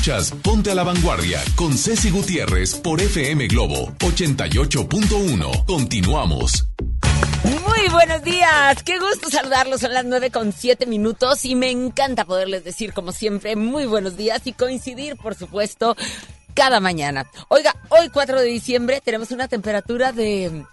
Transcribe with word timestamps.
Escuchas 0.00 0.30
Ponte 0.42 0.70
a 0.70 0.74
la 0.74 0.82
Vanguardia 0.82 1.42
con 1.56 1.76
Ceci 1.76 2.10
Gutiérrez 2.10 2.74
por 2.76 3.02
FM 3.02 3.48
Globo 3.48 3.92
88.1. 3.98 5.66
Continuamos. 5.66 6.66
Muy 7.44 7.88
buenos 7.90 8.22
días, 8.22 8.82
qué 8.82 8.98
gusto 8.98 9.28
saludarlos, 9.28 9.82
son 9.82 9.92
las 9.92 10.06
nueve 10.06 10.30
con 10.30 10.54
siete 10.54 10.86
minutos 10.86 11.44
y 11.44 11.54
me 11.54 11.70
encanta 11.70 12.24
poderles 12.24 12.64
decir 12.64 12.94
como 12.94 13.12
siempre 13.12 13.56
muy 13.56 13.84
buenos 13.84 14.16
días 14.16 14.40
y 14.46 14.54
coincidir 14.54 15.16
por 15.18 15.34
supuesto 15.34 15.94
cada 16.54 16.80
mañana. 16.80 17.30
Oiga, 17.48 17.76
hoy 17.90 18.08
4 18.08 18.40
de 18.40 18.46
diciembre 18.46 19.02
tenemos 19.04 19.32
una 19.32 19.48
temperatura 19.48 20.12
de 20.12 20.64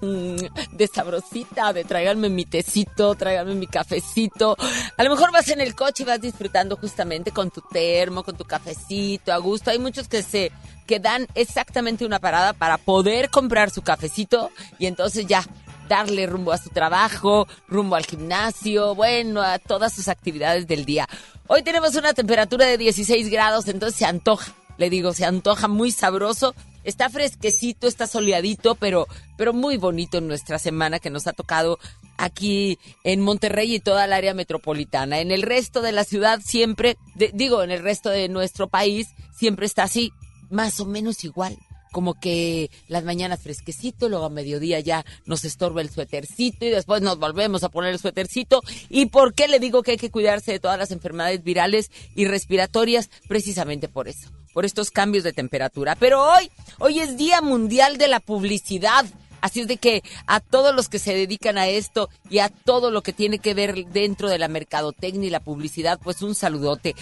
de 0.00 0.86
sabrosita, 0.86 1.72
de 1.72 1.84
tráiganme 1.84 2.28
mi 2.28 2.44
tecito, 2.44 3.14
tráiganme 3.14 3.54
mi 3.54 3.66
cafecito. 3.66 4.56
A 4.96 5.04
lo 5.04 5.10
mejor 5.10 5.32
vas 5.32 5.48
en 5.48 5.60
el 5.60 5.74
coche 5.74 6.02
y 6.02 6.06
vas 6.06 6.20
disfrutando 6.20 6.76
justamente 6.76 7.30
con 7.30 7.50
tu 7.50 7.60
termo, 7.60 8.22
con 8.22 8.36
tu 8.36 8.44
cafecito, 8.44 9.32
a 9.32 9.38
gusto. 9.38 9.70
Hay 9.70 9.78
muchos 9.78 10.08
que 10.08 10.22
se 10.22 10.52
que 10.86 10.98
dan 10.98 11.26
exactamente 11.34 12.04
una 12.04 12.18
parada 12.18 12.52
para 12.52 12.76
poder 12.76 13.30
comprar 13.30 13.70
su 13.70 13.82
cafecito 13.82 14.50
y 14.78 14.86
entonces 14.86 15.26
ya 15.26 15.44
darle 15.88 16.26
rumbo 16.26 16.52
a 16.52 16.58
su 16.58 16.70
trabajo, 16.70 17.46
rumbo 17.68 17.96
al 17.96 18.06
gimnasio, 18.06 18.94
bueno, 18.94 19.42
a 19.42 19.58
todas 19.58 19.92
sus 19.92 20.08
actividades 20.08 20.66
del 20.66 20.84
día. 20.84 21.08
Hoy 21.48 21.62
tenemos 21.62 21.94
una 21.96 22.14
temperatura 22.14 22.66
de 22.66 22.78
16 22.78 23.28
grados, 23.28 23.68
entonces 23.68 23.98
se 23.98 24.06
antoja, 24.06 24.54
le 24.82 24.90
digo, 24.90 25.14
se 25.14 25.24
antoja 25.24 25.68
muy 25.68 25.92
sabroso 25.92 26.54
Está 26.84 27.08
fresquecito, 27.08 27.86
está 27.86 28.06
soleadito, 28.06 28.74
pero, 28.74 29.06
pero 29.36 29.52
muy 29.52 29.76
bonito 29.76 30.18
en 30.18 30.26
nuestra 30.26 30.58
semana 30.58 30.98
que 30.98 31.10
nos 31.10 31.28
ha 31.28 31.32
tocado 31.32 31.78
aquí 32.16 32.78
en 33.04 33.20
Monterrey 33.20 33.76
y 33.76 33.80
toda 33.80 34.04
el 34.04 34.12
área 34.12 34.34
metropolitana. 34.34 35.20
En 35.20 35.30
el 35.30 35.42
resto 35.42 35.80
de 35.80 35.92
la 35.92 36.02
ciudad 36.02 36.40
siempre, 36.44 36.96
digo, 37.34 37.62
en 37.62 37.70
el 37.70 37.82
resto 37.82 38.10
de 38.10 38.28
nuestro 38.28 38.68
país 38.68 39.08
siempre 39.32 39.66
está 39.66 39.84
así, 39.84 40.12
más 40.50 40.80
o 40.80 40.86
menos 40.86 41.22
igual. 41.24 41.56
Como 41.92 42.14
que 42.14 42.70
las 42.88 43.04
mañanas 43.04 43.42
fresquecito, 43.42 44.08
luego 44.08 44.24
a 44.24 44.30
mediodía 44.30 44.80
ya 44.80 45.04
nos 45.26 45.44
estorba 45.44 45.82
el 45.82 45.90
suétercito 45.90 46.64
y 46.64 46.70
después 46.70 47.02
nos 47.02 47.18
volvemos 47.18 47.64
a 47.64 47.68
poner 47.68 47.92
el 47.92 47.98
suétercito. 47.98 48.62
¿Y 48.88 49.06
por 49.06 49.34
qué 49.34 49.46
le 49.46 49.60
digo 49.60 49.82
que 49.82 49.92
hay 49.92 49.98
que 49.98 50.10
cuidarse 50.10 50.52
de 50.52 50.58
todas 50.58 50.78
las 50.78 50.90
enfermedades 50.90 51.44
virales 51.44 51.90
y 52.16 52.24
respiratorias? 52.24 53.10
Precisamente 53.28 53.88
por 53.88 54.08
eso 54.08 54.30
por 54.52 54.64
estos 54.64 54.90
cambios 54.90 55.24
de 55.24 55.32
temperatura. 55.32 55.96
Pero 55.96 56.22
hoy, 56.22 56.50
hoy 56.78 57.00
es 57.00 57.16
Día 57.16 57.40
Mundial 57.40 57.98
de 57.98 58.08
la 58.08 58.20
Publicidad. 58.20 59.04
Así 59.40 59.60
es 59.60 59.68
de 59.68 59.76
que 59.76 60.02
a 60.26 60.40
todos 60.40 60.74
los 60.74 60.88
que 60.88 61.00
se 61.00 61.14
dedican 61.14 61.58
a 61.58 61.66
esto 61.66 62.08
y 62.30 62.38
a 62.38 62.48
todo 62.48 62.90
lo 62.90 63.02
que 63.02 63.12
tiene 63.12 63.40
que 63.40 63.54
ver 63.54 63.86
dentro 63.86 64.28
de 64.28 64.38
la 64.38 64.48
mercadotecnia 64.48 65.26
y 65.26 65.30
la 65.30 65.40
publicidad, 65.40 65.98
pues 66.02 66.22
un 66.22 66.34
saludote. 66.34 66.94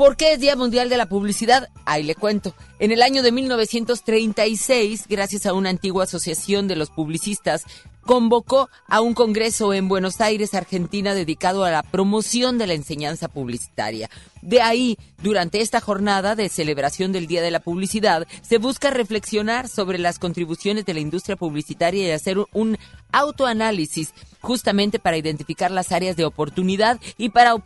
¿Por 0.00 0.16
qué 0.16 0.32
es 0.32 0.40
Día 0.40 0.56
Mundial 0.56 0.88
de 0.88 0.96
la 0.96 1.10
Publicidad? 1.10 1.68
Ahí 1.84 2.02
le 2.02 2.14
cuento. 2.14 2.54
En 2.78 2.90
el 2.90 3.02
año 3.02 3.22
de 3.22 3.32
1936, 3.32 5.04
gracias 5.08 5.44
a 5.44 5.52
una 5.52 5.68
antigua 5.68 6.04
asociación 6.04 6.68
de 6.68 6.76
los 6.76 6.88
publicistas, 6.88 7.64
convocó 8.02 8.68
a 8.86 9.00
un 9.00 9.14
congreso 9.14 9.72
en 9.72 9.88
Buenos 9.88 10.20
Aires, 10.20 10.54
Argentina, 10.54 11.14
dedicado 11.14 11.64
a 11.64 11.70
la 11.70 11.82
promoción 11.82 12.58
de 12.58 12.66
la 12.66 12.74
enseñanza 12.74 13.28
publicitaria. 13.28 14.10
De 14.42 14.62
ahí, 14.62 14.98
durante 15.22 15.60
esta 15.60 15.80
jornada 15.80 16.34
de 16.34 16.48
celebración 16.48 17.12
del 17.12 17.26
Día 17.26 17.42
de 17.42 17.50
la 17.50 17.60
Publicidad, 17.60 18.26
se 18.42 18.58
busca 18.58 18.90
reflexionar 18.90 19.68
sobre 19.68 19.98
las 19.98 20.18
contribuciones 20.18 20.86
de 20.86 20.94
la 20.94 21.00
industria 21.00 21.36
publicitaria 21.36 22.08
y 22.08 22.10
hacer 22.10 22.38
un 22.52 22.78
autoanálisis 23.12 24.14
justamente 24.40 24.98
para 24.98 25.18
identificar 25.18 25.70
las 25.70 25.92
áreas 25.92 26.16
de 26.16 26.24
oportunidad 26.24 26.98
y 27.18 27.28
para, 27.28 27.56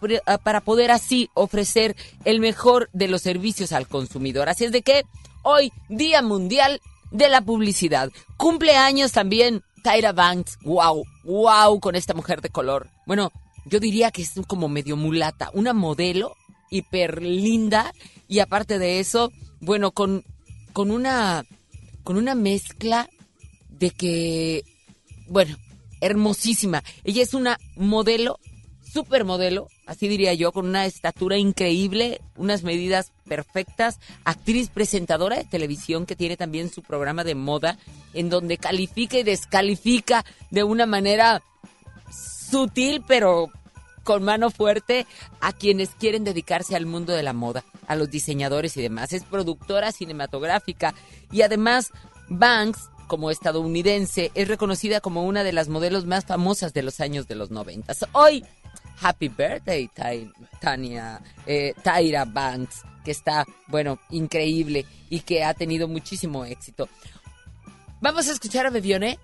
para 0.43 0.61
poder 0.61 0.91
así 0.91 1.31
ofrecer 1.35 1.95
el 2.25 2.41
mejor 2.41 2.91
de 2.93 3.09
los 3.09 3.23
servicios 3.23 3.73
al 3.73 3.87
consumidor. 3.87 4.49
Así 4.49 4.65
es 4.65 4.73
de 4.73 4.83
que 4.83 5.05
hoy, 5.43 5.73
Día 5.89 6.23
Mundial 6.23 6.81
de 7.13 7.29
la 7.29 7.41
Publicidad. 7.41 8.11
Cumpleaños 8.37 9.13
también 9.13 9.63
Tyra 9.85 10.13
Banks, 10.13 10.59
wow, 10.63 11.05
wow, 11.25 11.79
con 11.79 11.95
esta 11.95 12.15
mujer 12.15 12.41
de 12.41 12.49
color. 12.49 12.89
Bueno, 13.07 13.31
yo 13.67 13.81
diría 13.81 14.11
que 14.11 14.23
es 14.23 14.33
como 14.49 14.71
medio 14.71 14.97
mulata, 14.97 15.51
una 15.53 15.75
modelo 15.75 16.35
hiper 16.71 17.23
linda 17.23 17.93
y 18.27 18.39
aparte 18.39 18.79
de 18.79 18.99
eso, 18.99 19.31
bueno, 19.61 19.93
con, 19.93 20.25
con 20.73 20.91
una 20.91 21.45
con 22.03 22.17
una 22.17 22.35
mezcla 22.35 23.11
de 23.69 23.91
que, 23.91 24.65
bueno, 25.29 25.57
hermosísima. 26.01 26.83
Ella 27.05 27.23
es 27.23 27.35
una 27.35 27.59
modelo 27.77 28.39
supermodelo, 28.83 29.69
así 29.87 30.09
diría 30.09 30.35
yo, 30.35 30.53
con 30.53 30.67
una 30.67 30.87
estatura 30.87 31.37
increíble, 31.37 32.21
unas 32.37 32.63
medidas 32.63 33.13
perfectas, 33.27 33.99
actriz 34.25 34.71
presentadora 34.71 35.37
de 35.37 35.45
televisión 35.45 36.07
que 36.07 36.17
tiene 36.17 36.37
también 36.37 36.71
su 36.71 36.83
programa 36.83 37.25
de 37.25 37.35
moda, 37.35 37.79
en 38.13 38.31
donde 38.31 38.59
califica 38.59 39.19
y 39.19 39.23
descalifica 39.23 40.25
de 40.51 40.65
una 40.65 40.87
manera 40.87 41.43
sutil, 42.11 43.03
pero 43.07 43.51
con 44.05 44.23
mano 44.23 44.51
fuerte 44.51 45.07
a 45.41 45.53
quienes 45.53 45.91
quieren 45.91 46.25
dedicarse 46.25 46.77
al 46.77 46.87
mundo 46.87 47.13
de 47.13 47.23
la 47.23 47.33
moda, 47.33 47.65
a 47.87 47.97
los 47.97 48.11
diseñadores 48.11 48.77
y 48.77 48.83
demás. 48.83 49.13
Es 49.13 49.25
productora 49.25 49.93
cinematográfica 49.93 50.95
y 51.33 51.43
además 51.43 51.91
Banks 52.29 52.91
como 53.07 53.31
estadounidense 53.31 54.31
es 54.35 54.49
reconocida 54.49 55.01
como 55.01 55.25
una 55.25 55.45
de 55.45 55.53
las 55.53 55.69
modelos 55.69 56.07
más 56.07 56.25
famosas 56.25 56.73
de 56.73 56.83
los 56.83 57.01
años 57.01 57.29
de 57.29 57.35
los 57.35 57.51
noventas. 57.51 58.05
Hoy 58.13 58.45
Happy 59.01 59.29
Birthday, 59.29 59.91
Tania, 60.61 61.21
eh, 61.47 61.75
Tyra 61.83 62.25
Banks, 62.25 62.83
que 63.05 63.11
está, 63.11 63.47
bueno, 63.69 63.99
increíble 64.11 64.87
y 65.11 65.21
que 65.21 65.45
ha 65.45 65.55
tenido 65.55 65.89
muchísimo 65.89 66.45
éxito. 66.45 66.89
Vamos 68.01 68.29
a 68.29 68.33
escuchar 68.33 68.67
a 68.67 68.71
Bebione. 68.71 69.19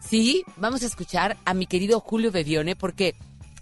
Sí, 0.00 0.44
vamos 0.56 0.82
a 0.82 0.86
escuchar 0.86 1.36
a 1.44 1.54
mi 1.54 1.66
querido 1.66 2.00
Julio 2.00 2.30
Bebione 2.30 2.76
porque 2.76 3.14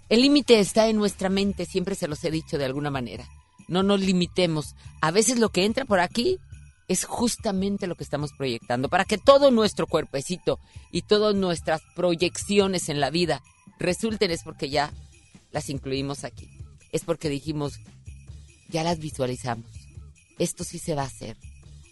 el 0.09 0.21
límite 0.21 0.59
está 0.59 0.87
en 0.87 0.97
nuestra 0.97 1.29
mente, 1.29 1.65
siempre 1.65 1.95
se 1.95 2.07
los 2.07 2.23
he 2.23 2.31
dicho 2.31 2.57
de 2.57 2.65
alguna 2.65 2.91
manera. 2.91 3.27
No 3.67 3.81
nos 3.81 4.01
limitemos. 4.01 4.75
A 5.01 5.11
veces 5.11 5.39
lo 5.39 5.49
que 5.49 5.65
entra 5.65 5.85
por 5.85 5.99
aquí 5.99 6.39
es 6.87 7.05
justamente 7.05 7.87
lo 7.87 7.95
que 7.95 8.03
estamos 8.03 8.31
proyectando, 8.37 8.89
para 8.89 9.05
que 9.05 9.17
todo 9.17 9.51
nuestro 9.51 9.87
cuerpecito 9.87 10.59
y 10.91 11.03
todas 11.03 11.33
nuestras 11.33 11.81
proyecciones 11.95 12.89
en 12.89 12.99
la 12.99 13.09
vida 13.09 13.41
resulten 13.79 14.31
es 14.31 14.43
porque 14.43 14.69
ya 14.69 14.91
las 15.53 15.69
incluimos 15.69 16.25
aquí. 16.25 16.49
Es 16.91 17.05
porque 17.05 17.29
dijimos, 17.29 17.79
ya 18.67 18.83
las 18.83 18.99
visualizamos. 18.99 19.69
Esto 20.37 20.63
sí 20.63 20.79
se 20.79 20.95
va 20.95 21.03
a 21.03 21.07
hacer. 21.07 21.37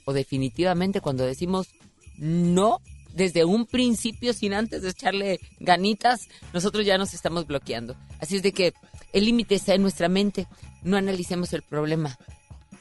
O 0.06 0.14
definitivamente 0.14 1.00
cuando 1.00 1.24
decimos 1.24 1.70
no, 2.18 2.82
desde 3.14 3.46
un 3.46 3.66
principio, 3.66 4.34
sin 4.34 4.54
antes 4.54 4.82
de 4.82 4.90
echarle 4.90 5.40
ganitas, 5.60 6.28
nosotros 6.54 6.86
ya 6.86 6.98
nos 6.98 7.14
estamos 7.14 7.48
bloqueando. 7.48 7.96
Así 8.20 8.36
es 8.36 8.44
de 8.44 8.52
que 8.52 8.74
el 9.14 9.26
límite 9.26 9.56
está 9.56 9.76
en 9.76 9.84
nuestra 9.84 10.10
mente. 10.10 10.48
No 10.82 10.98
analicemos 10.98 11.54
el 11.54 11.62
problema, 11.62 12.18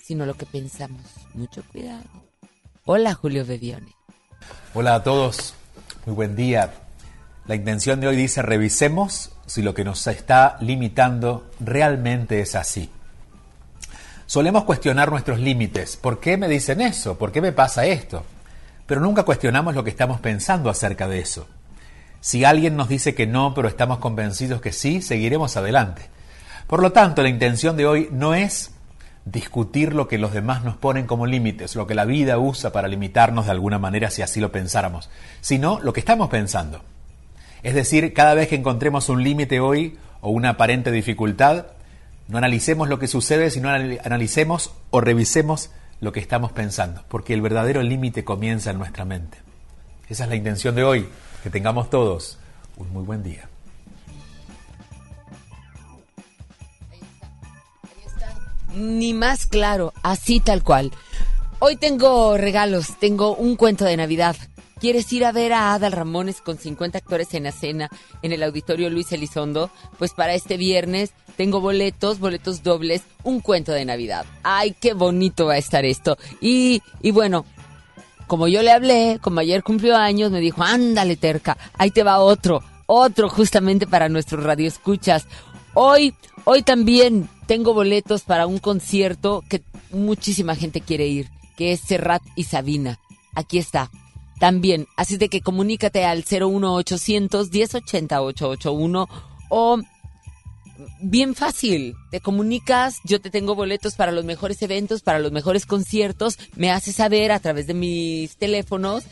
sino 0.03 0.27
lo 0.27 0.35
que 0.35 0.47
pensamos. 0.47 1.03
Mucho 1.35 1.63
cuidado. 1.71 2.05
Hola, 2.85 3.15
Julio 3.15 3.45
Bebione. 3.45 3.95
Hola 4.75 4.97
a 4.97 5.03
todos. 5.03 5.55
Muy 6.07 6.15
buen 6.15 6.35
día. 6.35 6.73
La 7.51 7.57
intención 7.57 8.01
de 8.01 8.07
hoy 8.07 8.15
dice, 8.15 8.43
revisemos 8.43 9.33
si 9.45 9.61
lo 9.61 9.75
que 9.75 9.83
nos 9.83 10.07
está 10.07 10.57
limitando 10.61 11.51
realmente 11.59 12.41
es 12.41 12.55
así. 12.55 12.89
Solemos 14.25 14.63
cuestionar 14.63 15.11
nuestros 15.11 15.41
límites. 15.41 15.97
¿Por 15.97 16.21
qué 16.21 16.37
me 16.37 16.47
dicen 16.47 16.81
eso? 16.81 17.19
¿Por 17.19 17.33
qué 17.33 17.41
me 17.41 17.51
pasa 17.51 17.87
esto? 17.87 18.23
Pero 18.87 19.01
nunca 19.01 19.25
cuestionamos 19.25 19.75
lo 19.75 19.83
que 19.83 19.91
estamos 19.91 20.21
pensando 20.21 20.71
acerca 20.71 21.09
de 21.09 21.19
eso. 21.19 21.49
Si 22.21 22.45
alguien 22.45 22.77
nos 22.77 22.89
dice 22.89 23.17
que 23.17 23.27
no, 23.27 23.53
pero 23.53 23.67
estamos 23.67 23.99
convencidos 23.99 24.61
que 24.61 24.71
sí, 24.71 25.03
seguiremos 25.03 25.57
adelante. 25.57 26.03
Por 26.69 26.81
lo 26.81 26.93
tanto, 26.93 27.21
la 27.21 27.31
intención 27.31 27.77
de 27.77 27.85
hoy 27.85 28.09
no 28.13 28.37
es 28.37 28.71
discutir 29.25 29.93
lo 29.93 30.07
que 30.07 30.19
los 30.19 30.33
demás 30.33 30.63
nos 30.63 30.77
ponen 30.77 31.09
como 31.09 31.27
límites, 31.27 31.75
lo 31.75 31.89
que 31.89 31.97
la 31.97 32.05
vida 32.05 32.39
usa 32.39 32.71
para 32.71 32.87
limitarnos 32.87 33.47
de 33.47 33.51
alguna 33.51 33.81
manera 33.81 34.09
si 34.09 34.23
así 34.23 34.39
lo 34.39 34.53
pensáramos, 34.53 35.11
sino 35.41 35.81
lo 35.81 35.93
que 35.93 35.99
estamos 35.99 36.29
pensando. 36.29 36.81
Es 37.63 37.75
decir, 37.75 38.13
cada 38.15 38.35
vez 38.35 38.49
que 38.49 38.55
encontremos 38.55 39.09
un 39.09 39.23
límite 39.23 39.61
hoy 39.61 39.99
o 40.21 40.31
una 40.31 40.51
aparente 40.51 40.91
dificultad, 40.91 41.67
no 42.29 42.39
analicemos 42.39 42.89
lo 42.89 42.99
que 42.99 43.09
sucede, 43.09 43.51
sino 43.51 43.69
analicemos 43.71 44.73
o 44.91 45.01
revisemos 45.01 45.71
lo 46.01 46.13
que 46.13 46.21
estamos 46.21 46.53
pensando, 46.53 47.05
porque 47.09 47.35
el 47.35 47.43
verdadero 47.43 47.83
límite 47.83 48.25
comienza 48.25 48.71
en 48.71 48.79
nuestra 48.79 49.05
mente. 49.05 49.39
Esa 50.09 50.25
es 50.25 50.31
la 50.31 50.37
intención 50.37 50.75
de 50.75 50.85
hoy, 50.85 51.09
que 51.43 51.51
tengamos 51.51 51.91
todos 51.91 52.39
un 52.77 52.91
muy 52.93 53.05
buen 53.05 53.23
día. 53.23 53.49
Ni 58.75 59.13
más 59.13 59.47
claro, 59.47 59.93
así 60.03 60.41
tal 60.41 60.63
cual. 60.63 60.93
Hoy 61.59 61.77
tengo 61.77 62.39
regalos, 62.39 62.99
tengo 62.99 63.35
un 63.35 63.57
cuento 63.57 63.85
de 63.85 63.97
Navidad 63.97 64.37
¿Quieres 64.81 65.13
ir 65.13 65.27
a 65.27 65.33
ver 65.33 65.53
a 65.53 65.75
Adal 65.75 65.93
Ramones 65.93 66.41
con 66.41 66.57
50 66.57 66.97
actores 66.97 67.35
en 67.35 67.45
escena 67.45 67.91
en 68.23 68.33
el 68.33 68.43
auditorio 68.43 68.89
Luis 68.89 69.13
Elizondo? 69.13 69.71
Pues 69.99 70.15
para 70.15 70.33
este 70.33 70.57
viernes 70.57 71.13
tengo 71.37 71.61
boletos, 71.61 72.19
boletos 72.19 72.63
dobles, 72.63 73.03
un 73.23 73.41
cuento 73.41 73.73
de 73.73 73.85
Navidad. 73.85 74.25
¡Ay, 74.43 74.75
qué 74.81 74.95
bonito 74.95 75.45
va 75.45 75.55
a 75.55 75.59
estar 75.59 75.85
esto! 75.85 76.17
Y, 76.41 76.81
y 77.03 77.11
bueno, 77.11 77.45
como 78.27 78.49
yo 78.49 78.63
le 78.63 78.73
hablé, 78.73 79.19
como 79.21 79.41
ayer 79.41 79.63
cumplió 79.63 79.99
años, 79.99 80.31
me 80.31 80.41
dijo, 80.41 80.63
ándale 80.63 81.17
terca, 81.17 81.59
ahí 81.77 81.91
te 81.91 82.03
va 82.03 82.19
otro, 82.19 82.63
otro 82.87 83.29
justamente 83.29 83.87
para 83.87 84.09
nuestros 84.09 84.43
radioescuchas. 84.43 85.27
Hoy, 85.75 86.15
hoy 86.45 86.63
también 86.63 87.29
tengo 87.47 87.75
boletos 87.75 88.23
para 88.23 88.47
un 88.47 88.59
concierto 88.59 89.45
que 89.47 89.63
muchísima 89.91 90.57
gente 90.57 90.81
quiere 90.81 91.07
ir, 91.07 91.29
que 91.59 91.73
es 91.73 91.81
Serrat 91.81 92.23
y 92.35 92.45
Sabina. 92.45 92.99
Aquí 93.35 93.59
está 93.59 93.91
también. 94.41 94.89
Así 94.97 95.19
de 95.19 95.29
que 95.29 95.43
comunícate 95.43 96.05
al 96.05 96.25
01800 96.29 97.53
1080 97.53 98.23
881 98.23 99.09
o 99.51 99.79
bien 101.01 101.35
fácil. 101.35 101.95
Te 102.11 102.21
comunicas, 102.21 102.97
yo 103.05 103.21
te 103.21 103.31
tengo 103.31 103.55
boletos 103.55 103.95
para 103.95 104.13
los 104.13 104.25
mejores 104.25 104.63
eventos, 104.63 105.03
para 105.03 105.19
los 105.19 105.31
mejores 105.31 105.67
conciertos, 105.67 106.39
me 106.57 106.73
haces 106.73 106.97
saber 106.97 107.31
a 107.31 107.39
través 107.39 107.67
de 107.67 107.75
mis 107.75 108.37
teléfonos. 108.37 109.05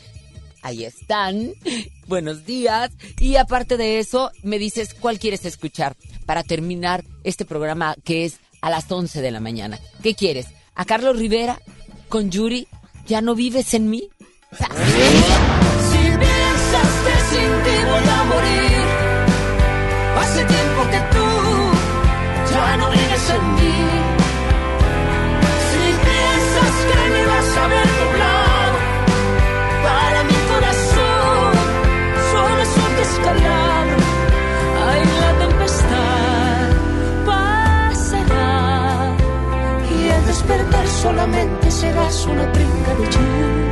Ahí 0.61 0.83
están. 0.83 1.53
Buenos 2.07 2.45
días. 2.45 2.91
Y 3.19 3.35
aparte 3.35 3.77
de 3.77 3.99
eso, 3.99 4.31
me 4.43 4.57
dices 4.57 4.95
cuál 4.95 5.19
quieres 5.19 5.45
escuchar 5.45 5.95
para 6.25 6.43
terminar 6.43 7.05
este 7.23 7.45
programa 7.45 7.95
que 8.03 8.25
es 8.25 8.39
a 8.61 8.71
las 8.71 8.91
11 8.91 9.21
de 9.21 9.31
la 9.31 9.39
mañana. 9.39 9.79
¿Qué 10.01 10.15
quieres? 10.15 10.47
¿A 10.73 10.85
Carlos 10.85 11.17
Rivera? 11.17 11.61
¿Con 12.09 12.31
Yuri? 12.31 12.67
¿Ya 13.07 13.21
no 13.21 13.35
vives 13.35 13.75
en 13.75 13.89
mí? 13.91 14.09
Si 14.51 16.01
piensas 16.23 16.91
que 17.05 17.15
sin 17.29 17.51
ti 17.63 17.75
voy 17.85 18.07
a 18.09 18.11
morir, 18.31 18.81
hace 20.19 20.41
tiempo 20.43 20.81
que 20.89 20.99
tú 21.13 21.27
ya 22.51 22.67
no 22.77 22.85
vives 22.89 23.25
en 23.29 23.43
mí. 23.53 23.77
Si 25.69 25.83
piensas 26.07 26.75
que 26.89 26.99
me 27.13 27.21
vas 27.27 27.49
a 27.57 27.59
ver 27.67 27.89
doblar, 28.01 28.71
para 29.83 30.19
mi 30.23 30.37
corazón 30.51 31.51
solo 32.31 32.59
es 32.63 32.73
un 32.85 32.91
descalabro. 32.95 34.01
Ay, 34.89 35.01
la 35.21 35.31
tempestad 35.45 36.69
pasará 37.27 38.57
y 39.95 39.97
al 40.09 40.23
despertar 40.25 40.85
solamente 40.87 41.65
serás 41.69 42.25
una 42.25 42.51
pringa 42.51 42.95
de 42.95 43.05
lluvia. 43.11 43.68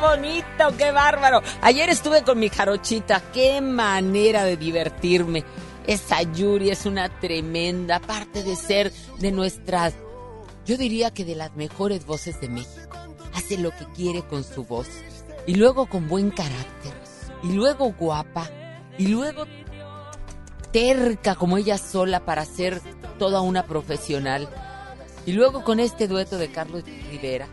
Bonito, 0.00 0.76
qué 0.78 0.92
bárbaro! 0.92 1.42
Ayer 1.62 1.88
estuve 1.90 2.22
con 2.22 2.38
mi 2.38 2.48
jarochita, 2.48 3.22
qué 3.32 3.60
manera 3.60 4.44
de 4.44 4.56
divertirme. 4.56 5.44
Esa 5.86 6.22
Yuri 6.22 6.70
es 6.70 6.86
una 6.86 7.08
tremenda, 7.20 7.96
aparte 7.96 8.42
de 8.42 8.56
ser 8.56 8.92
de 9.18 9.32
nuestras, 9.32 9.94
yo 10.66 10.76
diría 10.76 11.10
que 11.10 11.24
de 11.24 11.34
las 11.34 11.56
mejores 11.56 12.06
voces 12.06 12.40
de 12.40 12.48
México. 12.48 12.96
Hace 13.34 13.58
lo 13.58 13.70
que 13.70 13.86
quiere 13.94 14.22
con 14.22 14.44
su 14.44 14.64
voz. 14.64 14.88
Y 15.46 15.54
luego 15.54 15.86
con 15.86 16.08
buen 16.08 16.30
carácter. 16.30 16.92
Y 17.42 17.52
luego 17.52 17.92
guapa. 17.98 18.48
Y 18.98 19.08
luego 19.08 19.46
terca 20.70 21.34
como 21.34 21.56
ella 21.56 21.78
sola 21.78 22.24
para 22.24 22.44
ser 22.44 22.80
toda 23.18 23.40
una 23.40 23.66
profesional. 23.66 24.48
Y 25.26 25.32
luego 25.32 25.64
con 25.64 25.80
este 25.80 26.06
dueto 26.06 26.38
de 26.38 26.52
Carlos 26.52 26.84
Rivera. 27.10 27.48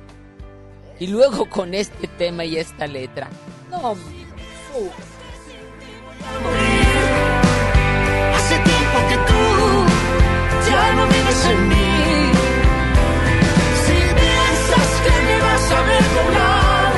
Y 1.00 1.08
luego 1.08 1.48
con 1.50 1.74
este 1.74 2.08
tema 2.08 2.44
y 2.46 2.58
esta 2.58 2.88
letra. 2.88 3.30
No, 3.70 3.96
Hace 8.36 8.56
tiempo 8.60 8.98
que 9.10 9.16
tú 9.16 10.70
ya 10.70 10.94
no 10.94 11.08
vives 11.08 11.46
en 11.46 11.70
mí. 11.70 12.32
Si 13.86 13.94
piensas 13.94 15.02
que 15.04 15.22
me 15.26 15.40
vas 15.42 15.72
a 15.72 15.82
ver 15.82 16.04
doblar 16.16 16.94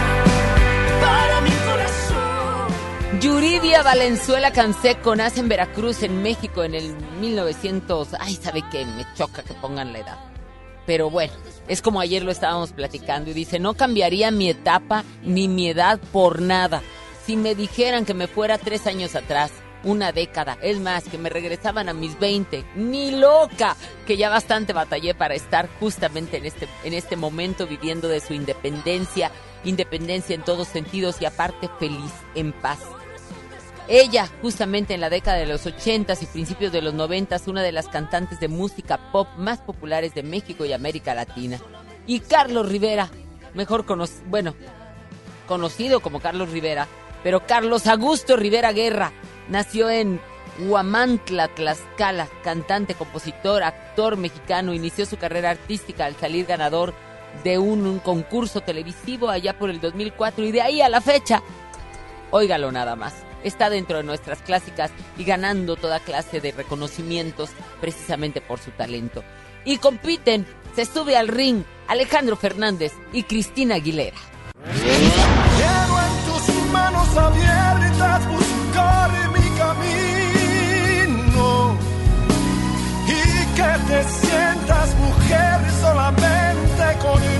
para 1.01 1.41
mi 1.41 1.51
corazón. 1.51 3.19
Yuridia 3.21 3.83
Valenzuela 3.83 4.51
Canseco 4.51 5.15
nace 5.15 5.39
en 5.41 5.49
Veracruz, 5.49 6.03
en 6.03 6.21
México, 6.21 6.63
en 6.63 6.75
el 6.75 6.95
1900. 7.19 8.15
Ay, 8.19 8.35
¿sabe 8.35 8.63
qué? 8.71 8.85
Me 8.85 9.05
choca 9.15 9.43
que 9.43 9.53
pongan 9.55 9.93
la 9.93 9.99
edad. 9.99 10.28
Pero 10.89 11.11
bueno, 11.11 11.33
es 11.67 11.83
como 11.83 11.99
ayer 11.99 12.23
lo 12.23 12.31
estábamos 12.31 12.71
platicando 12.71 13.29
y 13.29 13.35
dice, 13.35 13.59
no 13.59 13.75
cambiaría 13.75 14.31
mi 14.31 14.49
etapa 14.49 15.03
ni 15.21 15.47
mi 15.47 15.69
edad 15.69 15.99
por 16.11 16.41
nada. 16.41 16.81
Si 17.27 17.37
me 17.37 17.53
dijeran 17.53 18.05
que 18.05 18.15
me 18.15 18.25
fuera 18.25 18.57
tres 18.57 18.87
años 18.87 19.13
atrás, 19.15 19.51
una 19.83 20.11
década, 20.11 20.57
es 20.63 20.79
más, 20.79 21.03
que 21.03 21.19
me 21.19 21.29
regresaban 21.29 21.89
a 21.89 21.93
mis 21.93 22.17
20, 22.17 22.65
ni 22.75 23.11
loca, 23.11 23.77
que 24.07 24.17
ya 24.17 24.31
bastante 24.31 24.73
batallé 24.73 25.13
para 25.13 25.35
estar 25.35 25.69
justamente 25.79 26.37
en 26.37 26.47
este, 26.47 26.67
en 26.83 26.95
este 26.95 27.15
momento 27.15 27.67
viviendo 27.67 28.07
de 28.07 28.19
su 28.19 28.33
independencia, 28.33 29.31
independencia 29.65 30.33
en 30.33 30.41
todos 30.41 30.69
sentidos 30.69 31.21
y 31.21 31.25
aparte 31.25 31.69
feliz, 31.77 32.13
en 32.33 32.51
paz. 32.51 32.79
Ella, 33.91 34.29
justamente 34.43 34.93
en 34.93 35.01
la 35.01 35.09
década 35.09 35.37
de 35.37 35.47
los 35.47 35.65
80s 35.65 36.21
y 36.21 36.27
principios 36.27 36.71
de 36.71 36.83
los 36.83 36.93
90s, 36.93 37.47
una 37.47 37.63
de 37.63 37.71
las 37.71 37.87
cantantes 37.87 38.39
de 38.39 38.47
música 38.47 39.11
pop 39.11 39.27
más 39.35 39.57
populares 39.59 40.13
de 40.13 40.21
México 40.21 40.63
y 40.63 40.73
América 40.73 41.15
Latina. 41.15 41.59
Y 42.05 42.19
Carlos 42.19 42.69
Rivera, 42.69 43.09
mejor 43.55 43.85
conocido, 43.85 44.29
bueno, 44.29 44.53
conocido 45.47 46.01
como 46.01 46.19
Carlos 46.19 46.51
Rivera, 46.51 46.87
pero 47.23 47.47
Carlos 47.47 47.87
Augusto 47.87 48.35
Rivera 48.35 48.73
Guerra, 48.73 49.11
nació 49.47 49.89
en 49.89 50.21
Huamantla, 50.59 51.47
Tlaxcala, 51.47 52.27
cantante, 52.43 52.93
compositor, 52.93 53.63
actor 53.63 54.17
mexicano, 54.17 54.75
inició 54.75 55.07
su 55.07 55.17
carrera 55.17 55.49
artística 55.49 56.05
al 56.05 56.15
salir 56.15 56.45
ganador 56.45 56.93
de 57.43 57.57
un, 57.57 57.87
un 57.87 57.97
concurso 57.97 58.61
televisivo 58.61 59.29
allá 59.29 59.57
por 59.57 59.71
el 59.71 59.81
2004 59.81 60.45
y 60.45 60.51
de 60.51 60.61
ahí 60.61 60.81
a 60.81 60.89
la 60.89 61.01
fecha 61.01 61.41
Óigalo 62.31 62.71
nada 62.71 62.95
más. 62.95 63.28
Está 63.43 63.69
dentro 63.69 63.97
de 63.97 64.03
nuestras 64.03 64.39
clásicas 64.39 64.91
y 65.17 65.23
ganando 65.23 65.75
toda 65.75 65.99
clase 65.99 66.41
de 66.41 66.51
reconocimientos 66.51 67.51
precisamente 67.79 68.41
por 68.41 68.59
su 68.59 68.71
talento. 68.71 69.23
Y 69.65 69.77
compiten, 69.77 70.45
se 70.75 70.85
sube 70.85 71.15
al 71.17 71.27
ring 71.27 71.63
Alejandro 71.87 72.35
Fernández 72.35 72.93
y 73.13 73.23
Cristina 73.23 73.75
Aguilera. 73.75 74.17
Quiero 74.63 75.99
en 75.99 76.13
tus 76.25 76.49
manos 76.71 77.17
abiertas 77.17 78.27
buscar 78.27 79.11
mi 79.29 79.49
camino 79.57 80.67
y 83.07 83.21
que 83.55 83.71
te 83.87 84.03
sientas 84.03 84.95
mujer 84.95 85.59
solamente 85.81 86.97
conmigo. 87.01 87.39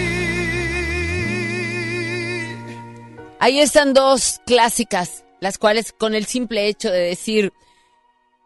Ahí 3.43 3.59
están 3.59 3.95
dos 3.95 4.39
clásicas, 4.45 5.25
las 5.39 5.57
cuales 5.57 5.93
con 5.93 6.13
el 6.13 6.27
simple 6.27 6.67
hecho 6.67 6.91
de 6.91 6.99
decir, 6.99 7.51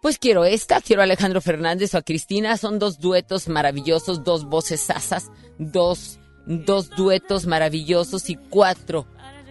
pues 0.01 0.17
quiero 0.17 0.45
esta, 0.45 0.79
quiero 0.79 1.01
a 1.01 1.03
Alejandro 1.03 1.41
Fernández 1.41 1.93
o 1.93 1.97
a 1.97 2.01
Cristina, 2.01 2.55
son 2.55 2.79
dos 2.79 2.99
duetos 2.99 3.49
maravillosos, 3.49 4.23
dos 4.23 4.45
voces 4.45 4.79
sasas, 4.79 5.31
dos, 5.59 6.17
dos 6.45 6.91
duetos 6.91 7.45
maravillosos 7.45 8.29
y 8.29 8.37
cuatro 8.37 9.05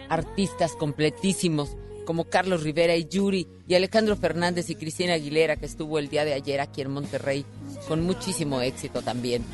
artistas 0.08 0.72
completísimos 0.76 1.76
como 2.06 2.24
Carlos 2.24 2.62
Rivera 2.62 2.96
y 2.96 3.06
Yuri 3.06 3.46
y 3.68 3.74
Alejandro 3.74 4.16
Fernández 4.16 4.70
y 4.70 4.76
Cristina 4.76 5.12
Aguilera 5.12 5.56
que 5.56 5.66
estuvo 5.66 5.98
el 5.98 6.08
día 6.08 6.24
de 6.24 6.32
ayer 6.32 6.62
aquí 6.62 6.80
en 6.80 6.90
Monterrey 6.90 7.44
con 7.86 8.02
muchísimo 8.02 8.62
éxito 8.62 9.02
también. 9.02 9.44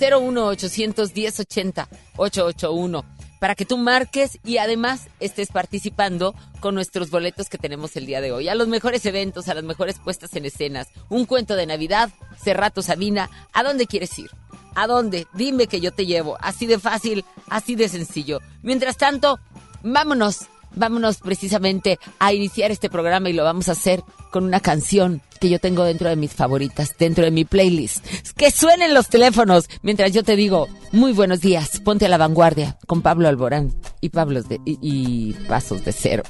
01810 0.00 1.40
80 1.40 1.88
881 2.16 3.15
para 3.38 3.54
que 3.54 3.66
tú 3.66 3.78
marques 3.78 4.38
y 4.44 4.58
además 4.58 5.08
estés 5.20 5.48
participando 5.48 6.34
con 6.60 6.74
nuestros 6.74 7.10
boletos 7.10 7.48
que 7.48 7.58
tenemos 7.58 7.96
el 7.96 8.06
día 8.06 8.20
de 8.20 8.32
hoy. 8.32 8.48
A 8.48 8.54
los 8.54 8.68
mejores 8.68 9.04
eventos, 9.06 9.48
a 9.48 9.54
las 9.54 9.64
mejores 9.64 9.98
puestas 9.98 10.34
en 10.36 10.46
escenas. 10.46 10.88
Un 11.08 11.26
cuento 11.26 11.56
de 11.56 11.66
Navidad, 11.66 12.10
Cerrato 12.42 12.82
Sabina. 12.82 13.30
¿A 13.52 13.62
dónde 13.62 13.86
quieres 13.86 14.18
ir? 14.18 14.30
¿A 14.74 14.86
dónde? 14.86 15.26
Dime 15.34 15.66
que 15.66 15.80
yo 15.80 15.92
te 15.92 16.06
llevo. 16.06 16.36
Así 16.40 16.66
de 16.66 16.78
fácil, 16.78 17.24
así 17.48 17.76
de 17.76 17.88
sencillo. 17.88 18.40
Mientras 18.62 18.96
tanto, 18.96 19.38
vámonos, 19.82 20.46
vámonos 20.76 21.18
precisamente 21.18 21.98
a 22.18 22.32
iniciar 22.32 22.70
este 22.70 22.88
programa 22.88 23.28
y 23.28 23.32
lo 23.32 23.42
vamos 23.42 23.68
a 23.68 23.72
hacer 23.72 24.04
con 24.30 24.44
una 24.44 24.60
canción 24.60 25.22
que 25.40 25.50
yo 25.50 25.58
tengo 25.58 25.84
dentro 25.84 26.08
de 26.08 26.16
mis 26.16 26.32
favoritas, 26.32 26.94
dentro 26.98 27.24
de 27.24 27.30
mi 27.30 27.44
playlist. 27.44 28.06
Que 28.36 28.50
suenen 28.50 28.94
los 28.94 29.08
teléfonos 29.08 29.68
mientras 29.82 30.12
yo 30.12 30.22
te 30.22 30.36
digo, 30.36 30.68
muy 30.92 31.12
buenos 31.12 31.40
días, 31.40 31.80
ponte 31.80 32.06
a 32.06 32.08
la 32.08 32.18
vanguardia 32.18 32.78
con 32.86 33.02
Pablo 33.02 33.28
Alborán 33.28 33.74
y, 34.00 34.10
Pablos 34.10 34.48
de, 34.48 34.60
y, 34.64 34.78
y 34.80 35.32
Pasos 35.48 35.84
de 35.84 35.92
Cero. 35.92 36.22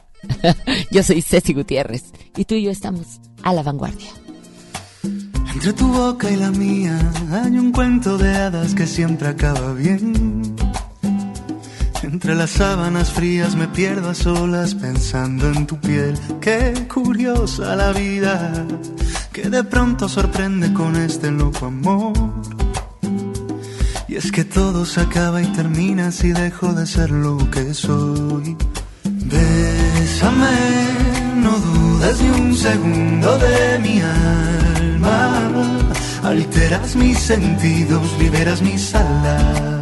yo 0.91 1.03
soy 1.03 1.23
Ceci 1.23 1.53
Gutiérrez 1.53 2.05
y 2.37 2.45
tú 2.45 2.55
y 2.55 2.63
yo 2.63 2.71
estamos 2.71 3.21
a 3.43 3.53
la 3.53 3.63
vanguardia. 3.63 4.11
Entre 5.57 5.73
tu 5.73 5.87
boca 5.89 6.31
y 6.31 6.37
la 6.37 6.51
mía 6.51 6.99
hay 7.31 7.59
un 7.59 7.73
cuento 7.73 8.19
de 8.19 8.29
hadas 8.29 8.75
que 8.75 8.87
siempre 8.87 9.29
acaba 9.29 9.73
bien. 9.73 10.36
Entre 12.03 12.35
las 12.35 12.51
sábanas 12.51 13.11
frías 13.11 13.57
me 13.57 13.69
pierdo 13.69 14.11
a 14.11 14.15
solas 14.15 14.75
pensando 14.75 15.49
en 15.49 15.67
tu 15.67 15.79
piel. 15.81 16.19
Qué 16.41 16.87
curiosa 16.93 17.75
la 17.77 17.93
vida 17.93 18.67
que 19.33 19.51
de 19.51 19.65
pronto 19.65 20.09
sorprende 20.09 20.73
con 20.73 20.97
este 20.97 21.31
loco 21.31 21.67
amor. 21.67 22.15
Y 24.09 24.17
es 24.17 24.31
que 24.31 24.45
todo 24.45 24.87
se 24.87 25.01
acaba 25.01 25.43
y 25.43 25.47
termina 25.47 26.13
si 26.13 26.33
dejo 26.33 26.73
de 26.73 26.87
ser 26.87 27.11
lo 27.11 27.37
que 27.51 27.75
soy. 27.75 28.57
Bésame, 29.05 30.47
no 31.37 31.51
dudes 31.51 32.21
ni 32.23 32.29
un 32.31 32.55
segundo 32.55 33.39
de 33.39 33.79
mi 33.81 34.01
alma. 34.01 35.51
Alteras 36.23 36.97
mis 36.97 37.19
sentidos, 37.19 38.03
liberas 38.19 38.63
mis 38.63 38.95
alas. 38.95 39.76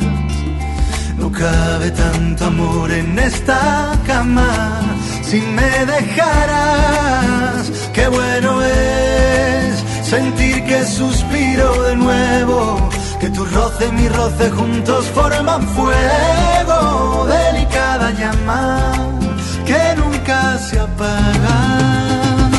No 1.19 1.31
cabe 1.31 1.91
tanto 1.91 2.47
amor 2.47 2.91
en 2.91 3.19
esta 3.19 3.93
cama 4.07 4.81
si 5.23 5.41
me 5.41 5.87
dejaras. 5.87 7.71
Qué 7.93 8.09
bueno 8.09 8.63
es 8.63 9.85
sentir 10.03 10.65
que 10.65 10.85
suspiro 10.85 11.83
de 11.85 11.97
nuevo, 11.97 12.89
que 13.21 13.31
tu 13.31 13.45
roce 13.45 13.87
y 13.87 13.93
mi 13.93 14.09
roce 14.09 14.51
juntos 14.51 15.07
forman 15.15 15.63
fuego, 15.69 17.27
delicada 17.27 18.11
llama 18.13 18.93
que 19.65 19.95
nunca 19.97 20.59
se 20.59 20.79
apaga. 20.79 21.59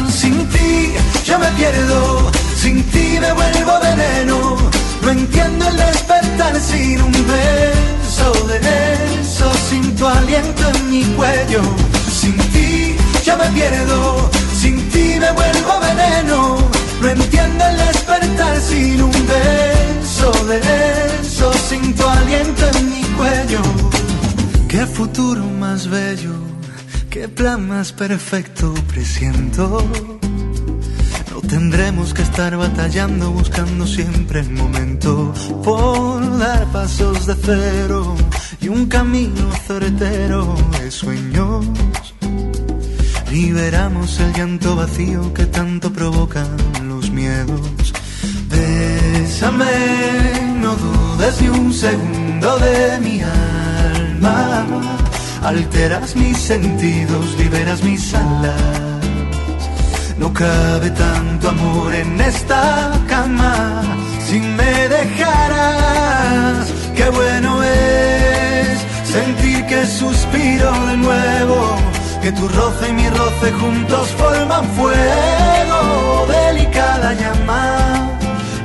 Sin 0.09 0.47
ti 0.49 0.93
yo 1.25 1.37
me 1.39 1.47
pierdo, 1.57 2.31
sin 2.55 2.83
ti 2.91 3.17
me 3.19 3.31
vuelvo 3.33 3.73
veneno. 3.81 4.57
No 5.01 5.11
entiendo 5.11 5.67
el 5.67 5.77
despertar 5.77 6.59
sin 6.59 7.01
un 7.01 7.11
beso 7.11 7.84
de 8.23 9.19
eso, 9.19 9.51
sin 9.69 9.95
tu 9.95 10.07
aliento 10.07 10.69
en 10.69 10.89
mi 10.89 11.03
cuello. 11.15 11.61
Sin 12.09 12.37
ti 12.53 12.95
yo 13.25 13.37
me 13.37 13.45
pierdo, 13.51 14.29
sin 14.53 14.77
ti 14.89 15.17
me 15.19 15.31
vuelvo 15.31 15.79
veneno. 15.81 16.57
No 17.01 17.09
entiendo 17.09 17.65
el 17.65 17.77
despertar 17.77 18.59
sin 18.61 19.01
un 19.01 19.11
beso 19.11 20.31
de 20.45 20.59
eso, 21.21 21.51
sin 21.53 21.93
tu 21.93 22.07
aliento 22.07 22.65
en 22.77 22.89
mi 22.89 23.03
cuello. 23.17 23.61
Qué 24.69 24.85
futuro 24.85 25.43
más 25.59 25.87
bello, 25.87 26.35
qué 27.09 27.27
plan 27.27 27.67
más 27.67 27.91
perfecto 27.91 28.73
presiento. 28.87 29.83
Tendremos 31.47 32.13
que 32.13 32.21
estar 32.21 32.55
batallando, 32.57 33.31
buscando 33.31 33.85
siempre 33.85 34.39
el 34.39 34.49
momento 34.49 35.33
por 35.63 36.37
dar 36.37 36.65
pasos 36.71 37.27
de 37.27 37.35
cero 37.35 38.15
y 38.59 38.67
un 38.67 38.87
camino 38.87 39.51
certero 39.67 40.55
de 40.79 40.89
sueños. 40.89 41.65
Liberamos 43.31 44.19
el 44.19 44.33
llanto 44.33 44.75
vacío 44.75 45.33
que 45.33 45.45
tanto 45.45 45.91
provocan 45.91 46.49
los 46.87 47.11
miedos. 47.11 47.93
Bésame, 48.49 49.65
no 50.61 50.75
dudes 50.75 51.41
ni 51.41 51.49
un 51.49 51.73
segundo 51.73 52.57
de 52.59 52.99
mi 53.01 53.21
alma. 53.21 54.65
Alteras 55.43 56.15
mis 56.15 56.37
sentidos, 56.37 57.37
liberas 57.37 57.83
mis 57.83 58.13
alas. 58.13 58.94
No 60.17 60.31
cabe 60.31 60.91
tanto 60.91 61.49
amor 61.49 61.93
en 61.93 62.21
esta 62.21 62.91
cama 63.07 63.81
si 64.25 64.39
me 64.39 64.87
dejaras. 64.87 66.71
Qué 66.95 67.09
bueno 67.09 67.61
es 67.61 68.79
sentir 69.03 69.65
que 69.65 69.85
suspiro 69.85 70.71
de 70.87 70.97
nuevo, 70.97 71.75
que 72.21 72.31
tu 72.31 72.47
roce 72.47 72.89
y 72.89 72.93
mi 72.93 73.09
roce 73.09 73.51
juntos 73.59 74.07
forman 74.17 74.65
fuego, 74.77 76.27
delicada 76.27 77.13
llama 77.13 78.09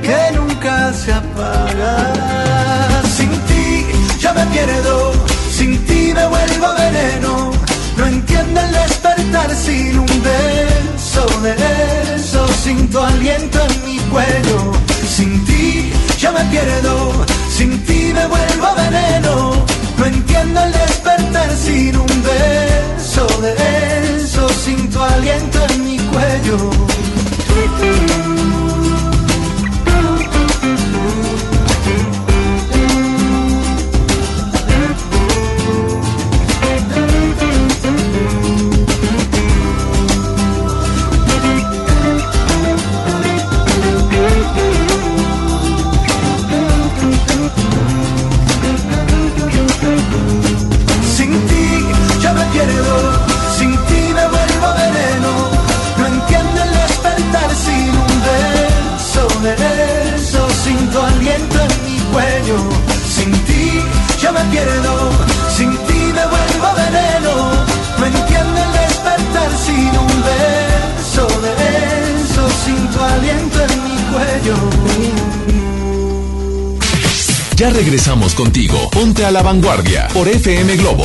que 0.03 0.37
nunca 0.37 0.93
se 0.93 1.13
apaga. 1.13 2.13
Sin 3.17 3.31
ti 3.49 3.87
yo 4.21 4.33
me 4.35 4.47
pierdo, 4.47 5.13
sin 5.51 5.85
ti 5.85 6.13
me 6.15 6.27
vuelvo 6.29 6.69
veneno. 6.79 7.51
No 7.97 8.07
entiendo 8.07 8.61
el 8.61 8.73
despertar 8.73 9.51
sin 9.57 9.99
un 9.99 10.23
beso 10.23 10.80
de 11.17 12.15
eso, 12.15 12.47
sin 12.63 12.89
tu 12.89 12.99
aliento 12.99 13.59
en 13.61 13.85
mi 13.85 13.99
cuello. 14.11 14.73
Sin 15.09 15.45
ti 15.45 15.93
yo 16.19 16.31
me 16.33 16.45
pierdo, 16.45 17.13
sin 17.49 17.79
ti 17.85 18.13
me 18.15 18.27
vuelvo 18.27 18.69
veneno. 18.77 19.67
No 19.99 20.07
entiendo 20.07 20.61
el 20.61 20.73
despertar 20.73 21.51
sin 21.57 21.97
un 21.97 22.07
beso 22.07 23.27
de 23.41 24.17
eso, 24.17 24.49
sin 24.51 24.89
tu 24.91 25.01
aliento 25.03 25.59
en 25.71 25.85
mi 25.85 25.99
cuello. 25.99 26.71
Sin 63.15 63.33
ti 63.45 63.83
yo 64.21 64.33
me 64.33 64.41
pierdo, 64.51 65.11
sin 65.57 65.71
ti 65.87 66.01
me 66.13 66.25
vuelvo 66.27 66.69
veneno. 66.77 67.33
No 67.99 68.07
entiendo 68.07 68.61
el 68.65 68.73
despertar 68.73 69.51
sin 69.65 69.93
un 69.99 70.23
beso 70.29 71.27
de 71.45 71.53
eso, 72.23 72.49
sin 72.65 72.89
tu 72.89 73.01
aliento 73.01 73.61
en 73.61 73.85
mi 73.85 73.97
cuello. 74.13 74.57
Ya 77.57 77.71
regresamos 77.71 78.35
contigo. 78.35 78.89
Ponte 78.91 79.25
a 79.25 79.31
la 79.31 79.43
vanguardia 79.43 80.09
por 80.15 80.29
FM 80.29 80.77
Globo. 80.77 81.05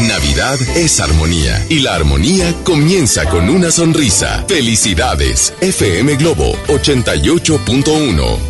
Navidad 0.00 0.58
es 0.76 1.00
armonía 1.00 1.64
y 1.68 1.80
la 1.80 1.94
armonía 1.94 2.54
comienza 2.64 3.26
con 3.26 3.48
una 3.48 3.70
sonrisa. 3.70 4.44
Felicidades. 4.48 5.54
FM 5.60 6.16
Globo 6.16 6.52
88.1. 6.68 8.49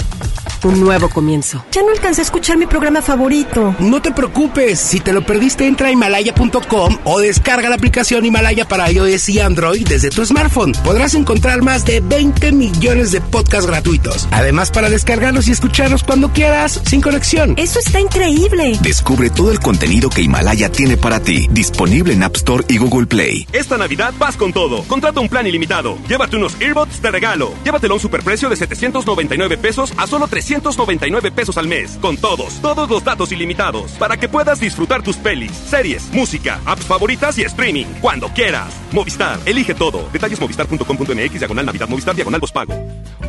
un 0.63 0.79
nuevo 0.79 1.09
comienzo. 1.09 1.63
Ya 1.71 1.81
no 1.83 1.89
alcancé 1.89 2.21
a 2.21 2.23
escuchar 2.23 2.57
mi 2.57 2.65
programa 2.65 3.01
favorito. 3.01 3.75
No 3.79 4.01
te 4.01 4.11
preocupes, 4.11 4.79
si 4.79 4.99
te 4.99 5.13
lo 5.13 5.25
perdiste 5.25 5.67
entra 5.67 5.87
a 5.87 5.91
himalaya.com 5.91 6.97
o 7.03 7.19
descarga 7.19 7.69
la 7.69 7.75
aplicación 7.75 8.25
Himalaya 8.25 8.67
para 8.67 8.91
iOS 8.91 9.29
y 9.29 9.39
Android 9.39 9.87
desde 9.87 10.09
tu 10.09 10.25
smartphone. 10.25 10.73
Podrás 10.83 11.15
encontrar 11.15 11.61
más 11.61 11.85
de 11.85 11.99
20 12.01 12.51
millones 12.51 13.11
de 13.11 13.21
podcasts 13.21 13.67
gratuitos. 13.67 14.27
Además 14.31 14.71
para 14.71 14.89
descargarlos 14.89 15.47
y 15.47 15.51
escucharlos 15.51 16.03
cuando 16.03 16.31
quieras, 16.31 16.81
sin 16.85 17.01
conexión. 17.01 17.53
Eso 17.57 17.79
está 17.79 17.99
increíble. 17.99 18.77
Descubre 18.81 19.29
todo 19.29 19.51
el 19.51 19.59
contenido 19.59 20.09
que 20.09 20.21
Himalaya 20.21 20.71
tiene 20.71 20.97
para 20.97 21.19
ti, 21.19 21.47
disponible 21.51 22.13
en 22.13 22.23
App 22.23 22.35
Store 22.35 22.63
y 22.67 22.77
Google 22.77 23.07
Play. 23.07 23.47
Esta 23.53 23.77
Navidad 23.77 24.13
vas 24.17 24.37
con 24.37 24.53
todo. 24.53 24.83
Contrata 24.83 25.19
un 25.19 25.29
plan 25.29 25.47
ilimitado. 25.47 25.97
Llévate 26.07 26.37
unos 26.37 26.59
earbuds 26.59 27.01
de 27.01 27.11
regalo. 27.11 27.53
Llévatelo 27.63 27.93
a 27.93 27.97
un 27.97 28.01
superprecio 28.01 28.49
de 28.49 28.55
799 28.55 29.57
pesos 29.57 29.93
a 29.97 30.07
solo 30.07 30.27
399 30.59 31.31
pesos 31.31 31.57
al 31.57 31.67
mes. 31.67 31.97
Con 32.01 32.17
todos, 32.17 32.61
todos 32.61 32.89
los 32.89 33.03
datos 33.03 33.31
ilimitados. 33.31 33.91
Para 33.91 34.17
que 34.17 34.27
puedas 34.27 34.59
disfrutar 34.59 35.01
tus 35.01 35.15
pelis, 35.15 35.51
series, 35.51 36.11
música, 36.11 36.59
apps 36.65 36.83
favoritas 36.83 37.37
y 37.37 37.43
streaming. 37.43 37.85
Cuando 38.01 38.27
quieras. 38.29 38.73
Movistar, 38.91 39.39
elige 39.45 39.73
todo. 39.73 40.09
Detalles 40.11 40.41
movistar.com.mx, 40.41 41.39
diagonal 41.39 41.65
Navidad, 41.65 41.87
Movistar, 41.87 42.15
diagonal 42.15 42.41
pago. 42.53 42.73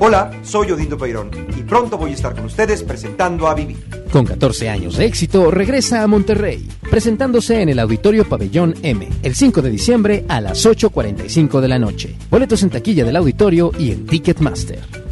Hola, 0.01 0.33
soy 0.43 0.73
Odindo 0.73 0.99
Peirón 0.99 1.31
y 1.57 1.63
pronto 1.63 1.97
voy 1.97 2.11
a 2.11 2.15
estar 2.15 2.35
con 2.35 2.47
ustedes 2.47 2.83
presentando 2.83 3.47
a 3.47 3.55
Vivi. 3.55 3.77
Con 4.11 4.25
14 4.25 4.69
años 4.69 4.97
de 4.97 5.05
éxito, 5.05 5.51
regresa 5.51 6.03
a 6.03 6.07
Monterrey, 6.09 6.67
presentándose 6.91 7.63
en 7.63 7.69
el 7.69 7.79
Auditorio 7.79 8.29
Pabellón 8.29 8.75
M, 8.83 9.09
el 9.23 9.35
5 9.37 9.63
de 9.63 9.71
diciembre 9.71 10.25
a 10.29 10.41
las 10.41 10.67
8.45 10.67 11.61
de 11.61 11.69
la 11.69 11.79
noche. 11.79 12.17
Boletos 12.31 12.63
en 12.65 12.71
taquilla 12.71 13.05
del 13.05 13.17
auditorio 13.17 13.71
y 13.79 13.93
en 13.93 14.07
Ticketmaster. 14.07 15.12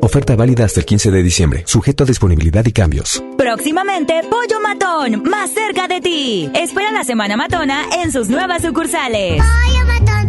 Oferta 0.00 0.36
válida 0.36 0.64
hasta 0.64 0.80
el 0.80 0.86
15 0.86 1.10
de 1.10 1.22
diciembre, 1.22 1.62
sujeto 1.66 2.04
a 2.04 2.06
disponibilidad 2.06 2.64
y 2.66 2.72
cambios. 2.72 3.22
Próximamente, 3.36 4.20
Pollo 4.30 4.60
Matón, 4.60 5.22
más 5.24 5.50
cerca 5.50 5.88
de 5.88 6.00
ti. 6.00 6.50
Espera 6.54 6.92
la 6.92 7.04
Semana 7.04 7.36
Matona 7.36 7.84
en 8.02 8.12
sus 8.12 8.28
nuevas 8.28 8.62
sucursales. 8.62 9.42
Pollo 9.42 9.86
Matón. 9.86 10.28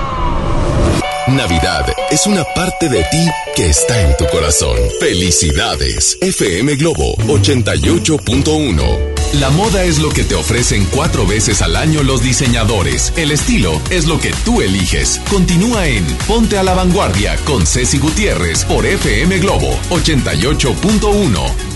Navidad 1.27 1.85
es 2.09 2.25
una 2.25 2.43
parte 2.43 2.89
de 2.89 3.03
ti 3.03 3.27
que 3.55 3.69
está 3.69 4.01
en 4.01 4.17
tu 4.17 4.25
corazón. 4.27 4.75
Felicidades. 4.99 6.17
FM 6.19 6.75
Globo 6.75 7.15
88.1. 7.27 9.11
La 9.39 9.49
moda 9.51 9.83
es 9.83 9.99
lo 9.99 10.09
que 10.09 10.23
te 10.23 10.35
ofrecen 10.35 10.85
cuatro 10.85 11.25
veces 11.25 11.61
al 11.61 11.75
año 11.75 12.01
los 12.03 12.23
diseñadores. 12.23 13.13
El 13.15 13.31
estilo 13.31 13.79
es 13.91 14.07
lo 14.07 14.19
que 14.19 14.33
tú 14.43 14.61
eliges. 14.61 15.21
Continúa 15.29 15.87
en 15.87 16.05
Ponte 16.27 16.57
a 16.57 16.63
la 16.63 16.73
Vanguardia 16.73 17.37
con 17.45 17.67
Ceci 17.67 17.99
Gutiérrez 17.99 18.65
por 18.65 18.85
FM 18.85 19.37
Globo 19.39 19.77
88.1. 19.91 21.70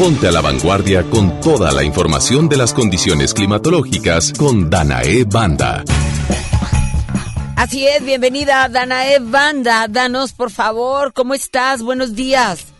Ponte 0.00 0.28
a 0.28 0.32
la 0.32 0.40
vanguardia 0.40 1.02
con 1.02 1.40
toda 1.40 1.72
la 1.72 1.84
información 1.84 2.48
de 2.48 2.56
las 2.56 2.72
condiciones 2.72 3.34
climatológicas 3.34 4.32
con 4.32 4.70
Danae 4.70 5.24
Banda. 5.30 5.84
Así 7.54 7.86
es, 7.86 8.02
bienvenida 8.02 8.66
Danae 8.70 9.18
Banda. 9.20 9.88
Danos, 9.90 10.32
por 10.32 10.50
favor, 10.50 11.12
¿cómo 11.12 11.34
estás? 11.34 11.82
Buenos 11.82 12.16
días. 12.16 12.72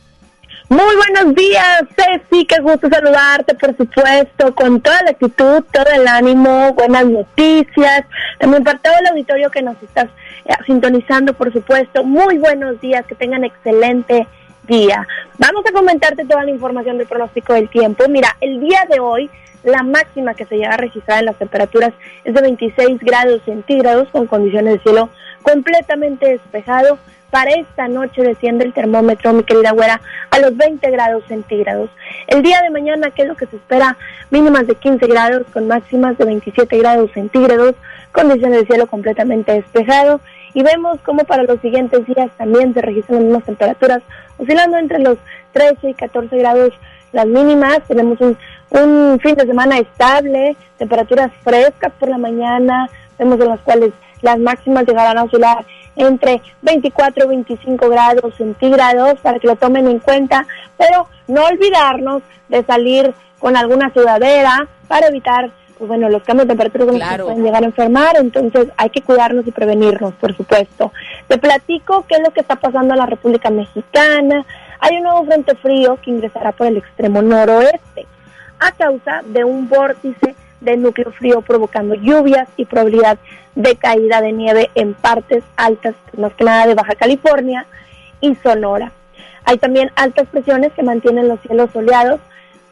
Muy 0.70 0.96
buenos 0.96 1.34
días, 1.34 1.82
Ceci, 1.94 2.46
qué 2.46 2.58
gusto 2.62 2.88
saludarte, 2.88 3.54
por 3.54 3.76
supuesto, 3.76 4.54
con 4.54 4.80
toda 4.80 5.02
la 5.02 5.10
actitud, 5.10 5.62
todo 5.70 5.92
el 5.94 6.08
ánimo, 6.08 6.72
buenas 6.72 7.04
noticias. 7.04 8.06
También 8.38 8.64
para 8.64 8.78
todo 8.78 8.94
el 8.98 9.08
auditorio 9.08 9.50
que 9.50 9.60
nos 9.60 9.76
estás 9.82 10.06
eh, 10.46 10.54
sintonizando, 10.64 11.34
por 11.34 11.52
supuesto, 11.52 12.02
muy 12.02 12.38
buenos 12.38 12.80
días, 12.80 13.04
que 13.04 13.14
tengan 13.14 13.44
excelente 13.44 14.26
día. 14.70 15.06
Vamos 15.36 15.64
a 15.66 15.72
comentarte 15.72 16.24
toda 16.24 16.44
la 16.44 16.50
información 16.50 16.96
del 16.96 17.08
pronóstico 17.08 17.52
del 17.52 17.68
tiempo. 17.68 18.04
Mira, 18.08 18.36
el 18.40 18.60
día 18.60 18.86
de 18.88 19.00
hoy 19.00 19.28
la 19.64 19.82
máxima 19.82 20.34
que 20.34 20.46
se 20.46 20.56
llega 20.56 20.72
a 20.72 20.78
registrar 20.78 21.18
en 21.18 21.26
las 21.26 21.36
temperaturas 21.36 21.92
es 22.24 22.32
de 22.32 22.40
26 22.40 22.98
grados 23.00 23.42
centígrados 23.44 24.08
con 24.08 24.26
condiciones 24.26 24.74
de 24.74 24.80
cielo 24.80 25.10
completamente 25.42 26.30
despejado 26.30 26.98
para 27.30 27.52
esta 27.52 27.86
noche 27.86 28.22
desciende 28.22 28.64
el 28.64 28.72
termómetro, 28.72 29.32
mi 29.32 29.44
querida 29.44 29.70
güera, 29.70 30.00
a 30.30 30.38
los 30.40 30.56
20 30.56 30.90
grados 30.90 31.22
centígrados. 31.28 31.88
El 32.26 32.42
día 32.42 32.60
de 32.62 32.70
mañana, 32.70 33.10
¿qué 33.12 33.22
es 33.22 33.28
lo 33.28 33.36
que 33.36 33.46
se 33.46 33.56
espera? 33.56 33.96
Mínimas 34.30 34.66
de 34.66 34.74
15 34.74 35.06
grados 35.06 35.46
con 35.52 35.68
máximas 35.68 36.18
de 36.18 36.24
27 36.24 36.76
grados 36.78 37.10
centígrados, 37.12 37.76
condiciones 38.12 38.60
de 38.60 38.66
cielo 38.66 38.86
completamente 38.88 39.52
despejado. 39.52 40.20
Y 40.54 40.62
vemos 40.62 40.98
cómo 41.04 41.24
para 41.24 41.44
los 41.44 41.60
siguientes 41.60 42.06
días 42.06 42.30
también 42.36 42.74
se 42.74 42.80
registran 42.80 43.18
las 43.18 43.24
mismas 43.24 43.44
temperaturas, 43.44 44.02
oscilando 44.38 44.76
entre 44.78 44.98
los 44.98 45.18
13 45.52 45.90
y 45.90 45.94
14 45.94 46.36
grados 46.38 46.72
las 47.12 47.26
mínimas. 47.26 47.80
Tenemos 47.86 48.20
un, 48.20 48.36
un 48.70 49.18
fin 49.20 49.34
de 49.34 49.46
semana 49.46 49.78
estable, 49.78 50.56
temperaturas 50.78 51.30
frescas 51.42 51.92
por 51.98 52.08
la 52.08 52.18
mañana, 52.18 52.88
vemos 53.18 53.40
en 53.40 53.48
las 53.48 53.60
cuales 53.60 53.92
las 54.22 54.38
máximas 54.38 54.86
llegarán 54.86 55.18
a 55.18 55.24
oscilar 55.24 55.64
entre 55.96 56.40
24 56.62 57.24
y 57.24 57.28
25 57.28 57.88
grados 57.88 58.34
centígrados 58.36 59.18
para 59.20 59.38
que 59.38 59.46
lo 59.46 59.56
tomen 59.56 59.88
en 59.88 59.98
cuenta, 59.98 60.46
pero 60.78 61.08
no 61.28 61.44
olvidarnos 61.44 62.22
de 62.48 62.64
salir 62.64 63.12
con 63.38 63.56
alguna 63.56 63.92
sudadera 63.92 64.68
para 64.88 65.08
evitar 65.08 65.50
pues 65.80 65.88
bueno, 65.88 66.10
los 66.10 66.22
cambios 66.24 66.46
de 66.46 66.54
temperatura 66.54 66.84
que 66.84 67.22
pueden 67.22 67.42
llegar 67.42 67.62
a 67.62 67.66
enfermar, 67.66 68.14
entonces 68.18 68.68
hay 68.76 68.90
que 68.90 69.00
cuidarnos 69.00 69.46
y 69.46 69.50
prevenirnos, 69.50 70.12
por 70.12 70.36
supuesto. 70.36 70.92
Te 71.26 71.38
platico 71.38 72.04
qué 72.06 72.16
es 72.16 72.20
lo 72.22 72.34
que 72.34 72.40
está 72.40 72.56
pasando 72.56 72.92
en 72.92 73.00
la 73.00 73.06
República 73.06 73.48
Mexicana. 73.48 74.44
Hay 74.78 74.98
un 74.98 75.04
nuevo 75.04 75.24
frente 75.24 75.54
frío 75.54 75.98
que 76.02 76.10
ingresará 76.10 76.52
por 76.52 76.66
el 76.66 76.76
extremo 76.76 77.22
noroeste 77.22 78.06
a 78.58 78.72
causa 78.72 79.22
de 79.24 79.42
un 79.44 79.70
vórtice 79.70 80.34
de 80.60 80.76
núcleo 80.76 81.12
frío 81.12 81.40
provocando 81.40 81.94
lluvias 81.94 82.46
y 82.58 82.66
probabilidad 82.66 83.16
de 83.54 83.74
caída 83.76 84.20
de 84.20 84.32
nieve 84.32 84.70
en 84.74 84.92
partes 84.92 85.42
altas, 85.56 85.94
más 86.14 86.34
que 86.34 86.44
nada 86.44 86.66
de 86.66 86.74
Baja 86.74 86.94
California 86.94 87.64
y 88.20 88.34
Sonora. 88.34 88.92
Hay 89.44 89.56
también 89.56 89.90
altas 89.96 90.28
presiones 90.28 90.74
que 90.74 90.82
mantienen 90.82 91.26
los 91.26 91.40
cielos 91.40 91.70
soleados 91.72 92.20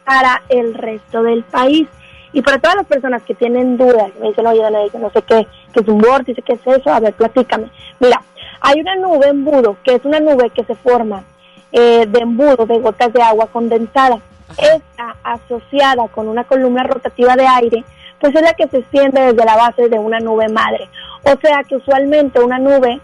para 0.05 0.43
el 0.49 0.75
resto 0.75 1.23
del 1.23 1.41
país. 1.41 1.87
Y 2.33 2.41
para 2.41 2.59
todas 2.59 2.77
las 2.77 2.85
personas 2.85 3.23
que 3.23 3.33
tienen 3.33 3.77
dudas, 3.77 4.11
me 4.19 4.29
dicen, 4.29 4.45
oye, 4.45 4.61
Dana, 4.61 4.79
no 4.99 5.09
sé 5.09 5.21
qué, 5.23 5.47
qué 5.73 5.79
es 5.79 5.87
un 5.87 5.99
vórtice, 5.99 6.41
qué 6.41 6.53
es 6.53 6.67
eso, 6.67 6.91
a 6.91 6.99
ver, 6.99 7.13
platícame. 7.13 7.69
Mira, 7.99 8.21
hay 8.61 8.79
una 8.79 8.95
nube 8.95 9.27
embudo, 9.27 9.77
que 9.83 9.95
es 9.95 10.05
una 10.05 10.19
nube 10.19 10.49
que 10.51 10.63
se 10.63 10.75
forma 10.75 11.23
eh, 11.71 12.05
de 12.07 12.19
embudo, 12.19 12.65
de 12.65 12.79
gotas 12.79 13.11
de 13.13 13.21
agua 13.21 13.47
condensada. 13.47 14.19
Está 14.57 15.15
asociada 15.23 16.07
con 16.07 16.27
una 16.27 16.43
columna 16.43 16.83
rotativa 16.83 17.35
de 17.35 17.47
aire 17.47 17.83
pues 18.19 18.35
es 18.35 18.41
la 18.41 18.53
que 18.53 18.67
se 18.67 18.79
extiende 18.79 19.21
desde 19.21 19.45
la 19.45 19.55
base 19.55 19.89
de 19.89 19.97
una 19.97 20.19
nube 20.19 20.49
madre. 20.49 20.89
O 21.23 21.39
sea 21.41 21.63
que 21.63 21.77
usualmente 21.77 22.39
una 22.39 22.59
nube, 22.59 22.99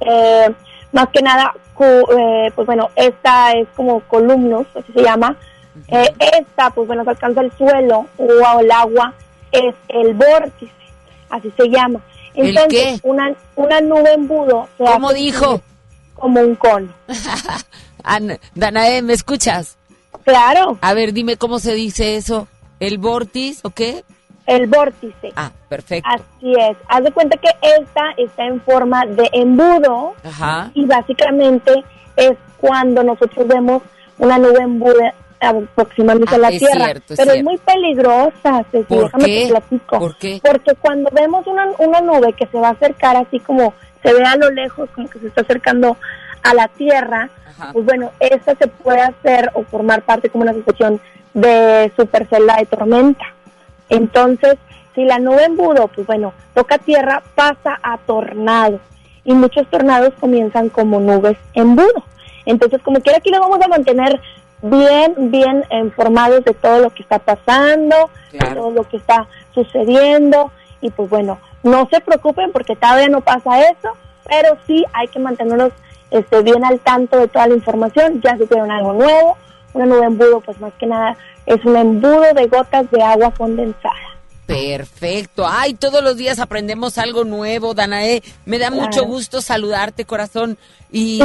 eh, 0.00 0.50
más 0.92 1.08
que 1.08 1.22
nada, 1.22 1.52
eh, 1.80 2.52
pues 2.54 2.66
bueno, 2.66 2.90
esta 2.94 3.52
es 3.52 3.66
como 3.74 4.00
columnos, 4.00 4.66
así 4.74 4.92
se 4.92 5.02
llama. 5.02 5.36
Eh, 5.88 6.14
esta, 6.18 6.70
pues 6.70 6.86
bueno, 6.86 7.04
se 7.04 7.10
alcanza 7.10 7.40
el 7.40 7.52
suelo 7.52 8.06
o 8.16 8.60
el 8.60 8.70
agua, 8.70 9.14
es 9.50 9.74
el 9.88 10.14
vórtice, 10.14 10.72
así 11.30 11.52
se 11.56 11.68
llama. 11.68 12.00
Entonces, 12.34 13.00
Una, 13.02 13.34
una 13.56 13.80
nube 13.80 14.14
embudo. 14.14 14.68
Se 14.78 14.84
¿Cómo 14.84 15.12
dijo? 15.12 15.60
Como 16.14 16.40
un 16.40 16.54
cono. 16.54 16.88
Danae, 18.54 19.02
¿me 19.02 19.12
escuchas? 19.12 19.76
Claro. 20.24 20.78
A 20.80 20.94
ver, 20.94 21.12
dime 21.12 21.36
cómo 21.36 21.58
se 21.58 21.74
dice 21.74 22.16
eso. 22.16 22.48
¿El 22.80 22.98
vórtice 22.98 23.60
o 23.64 23.70
qué? 23.70 24.04
El 24.46 24.66
vórtice. 24.66 25.32
Ah, 25.36 25.52
perfecto. 25.68 26.08
Así 26.10 26.52
es. 26.52 26.76
Haz 26.88 27.04
de 27.04 27.12
cuenta 27.12 27.36
que 27.36 27.48
esta 27.62 28.02
está 28.16 28.44
en 28.44 28.60
forma 28.60 29.06
de 29.06 29.28
embudo. 29.32 30.14
Ajá. 30.24 30.70
Y 30.74 30.84
básicamente 30.84 31.84
es 32.16 32.36
cuando 32.58 33.02
nosotros 33.02 33.46
vemos 33.46 33.82
una 34.18 34.38
nube 34.38 34.62
embuda 34.62 35.14
aproximándose 35.42 36.34
a 36.34 36.38
la 36.38 36.48
ah, 36.48 36.50
Tierra. 36.50 36.92
pero 37.16 37.32
es 37.32 37.44
muy 37.44 37.58
peligrosa, 37.58 38.64
Ceci, 38.70 38.94
déjame 38.94 39.24
te 39.24 39.48
platico. 39.48 39.98
¿Por 39.98 40.16
qué? 40.16 40.40
Porque 40.42 40.74
cuando 40.80 41.10
vemos 41.12 41.46
una, 41.46 41.66
una 41.78 42.00
nube 42.00 42.32
que 42.32 42.46
se 42.46 42.58
va 42.58 42.68
a 42.68 42.72
acercar 42.72 43.16
así 43.16 43.40
como 43.40 43.74
se 44.02 44.12
ve 44.12 44.24
a 44.24 44.36
lo 44.36 44.50
lejos, 44.50 44.88
como 44.94 45.08
que 45.08 45.18
se 45.18 45.28
está 45.28 45.42
acercando 45.42 45.96
a 46.42 46.54
la 46.54 46.68
Tierra, 46.68 47.30
pues 47.72 47.84
bueno, 47.84 48.10
esta 48.18 48.54
se 48.56 48.66
puede 48.66 49.00
hacer 49.00 49.50
o 49.54 49.62
formar 49.64 50.02
parte 50.02 50.30
como 50.30 50.42
una 50.42 50.54
situación 50.54 51.00
de 51.34 51.92
supercelda 51.96 52.56
de 52.56 52.66
tormenta. 52.66 53.24
Entonces, 53.88 54.56
si 54.94 55.04
la 55.04 55.18
nube 55.18 55.44
embudo, 55.44 55.88
pues 55.88 56.06
bueno, 56.06 56.32
toca 56.54 56.78
tierra, 56.78 57.22
pasa 57.34 57.78
a 57.82 57.98
tornado. 57.98 58.80
Y 59.24 59.34
muchos 59.34 59.68
tornados 59.68 60.12
comienzan 60.18 60.68
como 60.68 60.98
nubes 60.98 61.36
embudo. 61.54 62.04
Entonces, 62.44 62.82
como 62.82 63.00
quiera, 63.00 63.18
aquí 63.18 63.30
lo 63.30 63.40
vamos 63.40 63.60
a 63.62 63.68
mantener 63.68 64.20
bien, 64.62 65.30
bien 65.30 65.64
informados 65.70 66.44
de 66.44 66.54
todo 66.54 66.80
lo 66.80 66.90
que 66.90 67.02
está 67.02 67.18
pasando, 67.18 68.10
de 68.30 68.38
todo 68.38 68.70
lo 68.70 68.84
que 68.84 68.96
está 68.96 69.26
sucediendo. 69.54 70.50
Y 70.80 70.90
pues 70.90 71.10
bueno, 71.10 71.38
no 71.62 71.88
se 71.90 72.00
preocupen 72.00 72.52
porque 72.52 72.76
todavía 72.76 73.08
no 73.08 73.20
pasa 73.20 73.60
eso, 73.60 73.96
pero 74.26 74.56
sí 74.66 74.84
hay 74.92 75.08
que 75.08 75.18
mantenernos 75.18 75.72
este, 76.10 76.42
bien 76.42 76.64
al 76.64 76.80
tanto 76.80 77.18
de 77.18 77.28
toda 77.28 77.48
la 77.48 77.54
información. 77.54 78.20
Ya 78.22 78.36
supieron 78.38 78.70
algo 78.70 78.94
nuevo, 78.94 79.36
una 79.74 79.86
nube 79.86 80.06
embudo, 80.06 80.40
pues 80.40 80.60
más 80.60 80.72
que 80.74 80.86
nada 80.86 81.16
es 81.46 81.64
un 81.64 81.76
embudo 81.76 82.32
de 82.34 82.46
gotas 82.46 82.90
de 82.90 83.02
agua 83.02 83.32
condensada. 83.32 84.11
Perfecto. 84.46 85.46
Ay, 85.48 85.74
todos 85.74 86.02
los 86.02 86.16
días 86.16 86.38
aprendemos 86.38 86.98
algo 86.98 87.24
nuevo, 87.24 87.74
Danae. 87.74 88.22
Me 88.44 88.58
da 88.58 88.70
mucho 88.70 89.04
gusto 89.04 89.40
saludarte, 89.40 90.04
corazón, 90.04 90.58
y, 90.90 91.18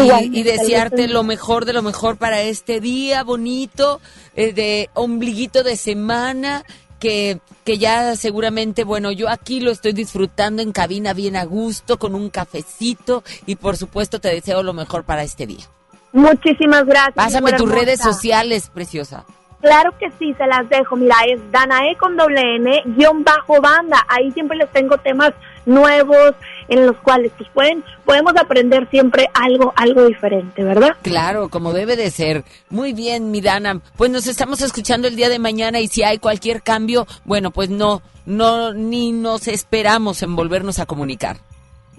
desearte 0.44 1.08
lo 1.08 1.24
mejor 1.24 1.66
de 1.66 1.74
lo 1.74 1.82
mejor 1.82 2.18
para 2.18 2.42
este 2.42 2.80
día 2.80 3.24
bonito, 3.24 4.00
eh, 4.36 4.54
de 4.54 4.90
ombliguito 4.94 5.64
de 5.64 5.76
semana, 5.76 6.64
que, 7.00 7.40
que 7.64 7.78
ya 7.78 8.16
seguramente, 8.16 8.84
bueno, 8.84 9.12
yo 9.12 9.30
aquí 9.30 9.60
lo 9.60 9.72
estoy 9.72 9.94
disfrutando 9.94 10.62
en 10.62 10.72
cabina 10.72 11.14
bien 11.14 11.36
a 11.36 11.44
gusto, 11.44 11.98
con 11.98 12.16
un 12.16 12.30
cafecito, 12.30 13.24
y 13.46 13.56
por 13.56 13.78
supuesto 13.78 14.20
te 14.20 14.30
deseo 14.30 14.64
lo 14.64 14.74
mejor 14.74 15.04
para 15.04 15.24
este 15.24 15.48
día. 15.48 15.66
Muchísimas 16.14 16.86
gracias. 16.86 17.16
Pásame 17.16 17.54
tus 17.54 17.70
redes 17.70 18.00
sociales, 18.00 18.70
preciosa. 18.74 19.26
Claro 19.62 19.92
que 19.98 20.12
sí, 20.20 20.34
se 20.36 20.46
las 20.46 20.70
dejo. 20.70 20.96
Mira, 20.96 21.16
es 21.28 21.40
Danae 21.52 21.96
con 21.96 22.16
doble 22.16 22.56
N, 22.58 22.84
guion 22.86 23.24
bajo 23.24 23.60
banda. 23.60 24.06
Ahí 24.08 24.32
siempre 24.32 24.58
les 24.58 24.72
tengo 24.72 24.98
temas 24.98 25.34
nuevos 25.66 26.36
en 26.68 26.86
los 26.86 26.96
cuales 26.98 27.32
pues 27.38 27.50
pueden, 27.54 27.84
podemos 28.06 28.34
aprender 28.38 28.88
siempre 28.90 29.28
algo, 29.34 29.74
algo 29.76 30.06
diferente, 30.06 30.64
¿verdad? 30.64 30.96
Claro, 31.02 31.50
como 31.50 31.74
debe 31.74 31.96
de 31.96 32.12
ser. 32.12 32.44
Muy 32.70 32.94
bien, 32.94 33.32
mi 33.32 33.42
Dana. 33.42 33.82
Pues 33.98 34.12
nos 34.12 34.28
estamos 34.28 34.62
escuchando 34.62 35.08
el 35.08 35.16
día 35.16 35.30
de 35.30 35.40
mañana 35.40 35.80
y 35.80 35.88
si 35.88 36.04
hay 36.04 36.20
cualquier 36.20 36.62
cambio, 36.62 37.08
bueno, 37.26 37.52
pues 37.52 37.70
no, 37.70 38.02
no, 38.26 38.74
ni 38.74 39.12
nos 39.12 39.48
esperamos 39.48 40.22
en 40.24 40.36
volvernos 40.36 40.80
a 40.80 40.86
comunicar. 40.86 41.38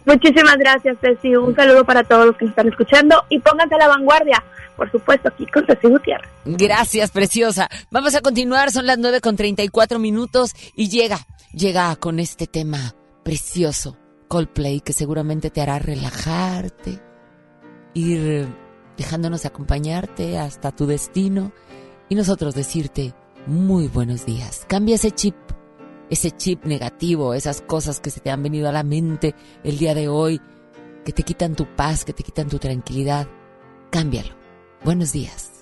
Muchísimas 0.08 0.56
gracias, 0.56 0.96
Ceci. 1.00 1.36
Un 1.36 1.54
saludo 1.54 1.84
para 1.84 2.02
todos 2.02 2.26
los 2.26 2.36
que 2.36 2.46
nos 2.46 2.52
están 2.52 2.68
escuchando 2.68 3.22
y 3.28 3.38
pónganse 3.38 3.76
a 3.76 3.78
la 3.78 3.88
vanguardia 3.88 4.42
por 4.78 4.90
supuesto, 4.92 5.28
aquí 5.28 5.44
con 5.46 5.66
Ceci 5.66 5.88
Gutiérrez. 5.88 6.30
Gracias, 6.44 7.10
preciosa. 7.10 7.68
Vamos 7.90 8.14
a 8.14 8.20
continuar, 8.20 8.70
son 8.70 8.86
las 8.86 8.96
9 8.96 9.20
con 9.20 9.36
34 9.36 9.98
minutos 9.98 10.52
y 10.76 10.88
llega, 10.88 11.18
llega 11.52 11.94
con 11.96 12.20
este 12.20 12.46
tema 12.46 12.94
precioso, 13.24 13.98
Coldplay, 14.28 14.80
que 14.80 14.92
seguramente 14.92 15.50
te 15.50 15.60
hará 15.60 15.80
relajarte, 15.80 17.02
ir 17.94 18.46
dejándonos 18.96 19.44
acompañarte 19.46 20.38
hasta 20.38 20.70
tu 20.70 20.86
destino 20.86 21.50
y 22.08 22.14
nosotros 22.14 22.54
decirte 22.54 23.14
muy 23.46 23.88
buenos 23.88 24.26
días. 24.26 24.64
Cambia 24.68 24.94
ese 24.94 25.10
chip, 25.10 25.34
ese 26.10 26.30
chip 26.30 26.64
negativo, 26.64 27.34
esas 27.34 27.60
cosas 27.60 28.00
que 28.00 28.10
se 28.10 28.20
te 28.20 28.30
han 28.30 28.42
venido 28.42 28.68
a 28.68 28.72
la 28.72 28.82
mente 28.82 29.34
el 29.64 29.78
día 29.78 29.94
de 29.94 30.08
hoy, 30.08 30.40
que 31.04 31.12
te 31.12 31.22
quitan 31.22 31.54
tu 31.54 31.66
paz, 31.66 32.04
que 32.04 32.12
te 32.12 32.22
quitan 32.22 32.48
tu 32.48 32.58
tranquilidad. 32.58 33.28
Cámbialo. 33.90 34.34
Buenos 34.84 35.12
días. 35.12 35.52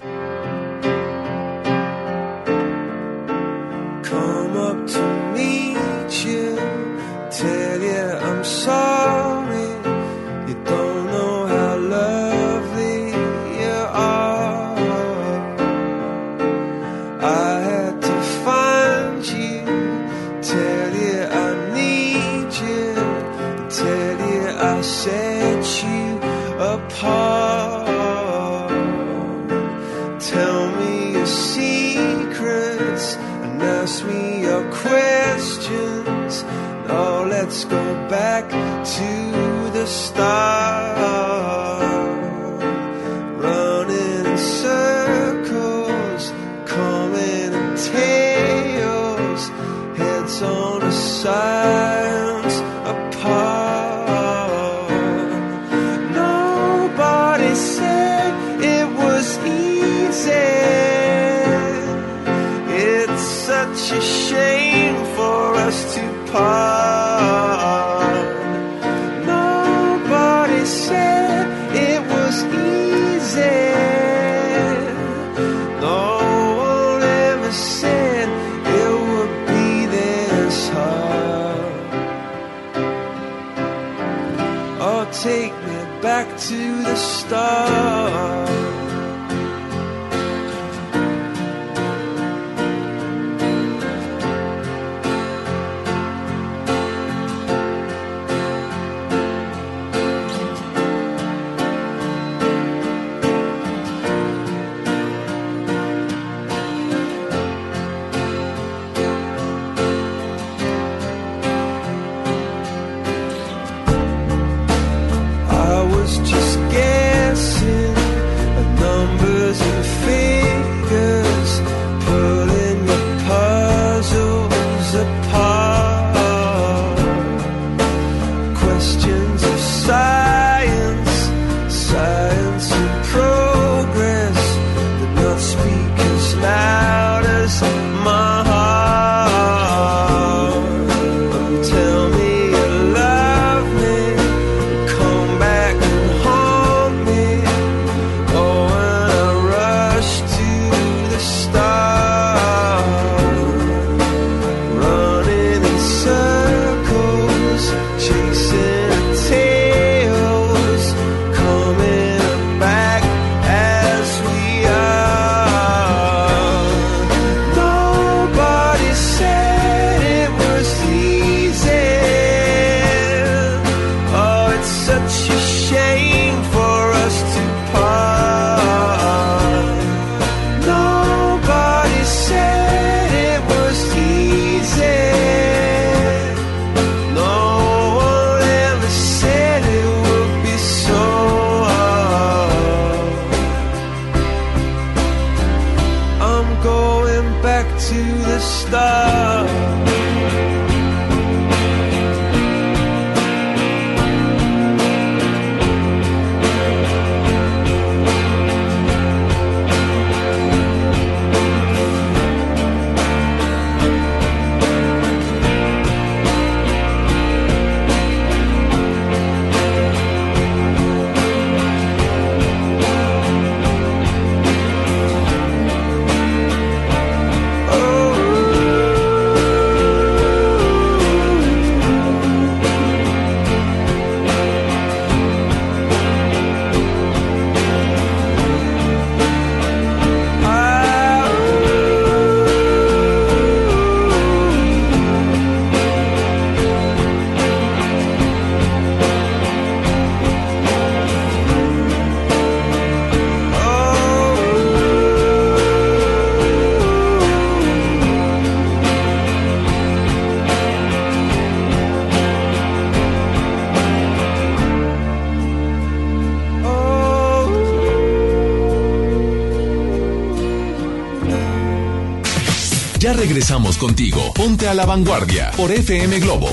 Regresamos 273.27 273.77
contigo. 273.77 274.33
Ponte 274.35 274.69
a 274.69 274.75
la 274.75 274.87
vanguardia 274.87 275.51
por 275.57 275.73
FM 275.73 276.21
Globo. 276.21 276.49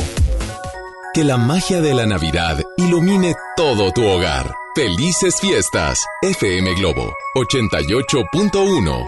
Que 1.13 1.24
la 1.24 1.38
magia 1.38 1.82
de 1.82 1.93
la 1.93 2.07
Navidad 2.07 2.63
ilumine 2.78 3.36
todo 3.55 3.91
tu 3.91 4.03
hogar. 4.03 4.55
Felices 4.74 5.39
fiestas. 5.39 6.03
FM 6.24 6.74
Globo 6.74 7.13
88.1. 7.36 9.05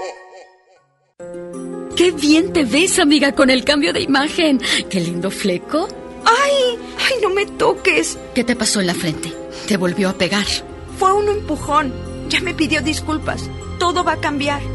Qué 1.96 2.12
bien 2.12 2.54
te 2.54 2.66
ves, 2.66 3.00
amiga, 3.00 3.32
con 3.32 3.50
el 3.50 3.66
cambio 3.66 3.94
de 3.94 4.02
imagen. 4.02 4.62
Qué 4.88 5.00
lindo 5.00 5.32
fleco. 5.32 5.88
¡Ay! 6.24 6.78
¡Ay, 7.00 7.16
no 7.20 7.32
me 7.32 7.48
toques! 7.48 8.20
¿Qué 8.36 8.44
te 8.44 8.56
pasó 8.56 8.80
en 8.80 8.86
la 8.86 8.94
frente? 8.94 9.34
¿Te 9.68 9.78
volvió 9.78 10.10
a 10.10 10.14
pegar? 10.14 10.46
Fue 11.00 11.12
un 11.14 11.30
empujón. 11.30 11.92
Ya 12.30 12.42
me 12.42 12.54
pidió 12.54 12.84
disculpas. 12.84 13.50
Todo 13.80 14.04
va 14.04 14.14
a 14.14 14.22
cambiar. 14.22 14.75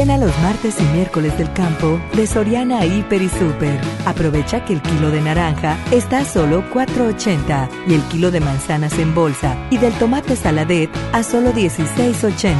A 0.09 0.17
los 0.17 0.35
martes 0.39 0.77
y 0.79 0.83
miércoles 0.95 1.37
del 1.37 1.53
campo 1.53 2.01
de 2.15 2.25
Soriana 2.25 2.83
Hiper 2.83 3.21
y 3.21 3.29
Super. 3.29 3.79
Aprovecha 4.05 4.65
que 4.65 4.73
el 4.73 4.81
kilo 4.81 5.11
de 5.11 5.21
naranja 5.21 5.77
está 5.91 6.19
a 6.19 6.25
solo 6.25 6.63
4.80 6.73 7.69
y 7.87 7.93
el 7.93 8.01
kilo 8.05 8.31
de 8.31 8.39
manzanas 8.39 8.97
en 8.97 9.13
bolsa 9.13 9.55
y 9.69 9.77
del 9.77 9.93
tomate 9.93 10.35
saladet 10.35 10.89
a 11.13 11.21
solo 11.21 11.53
16.80. 11.53 12.55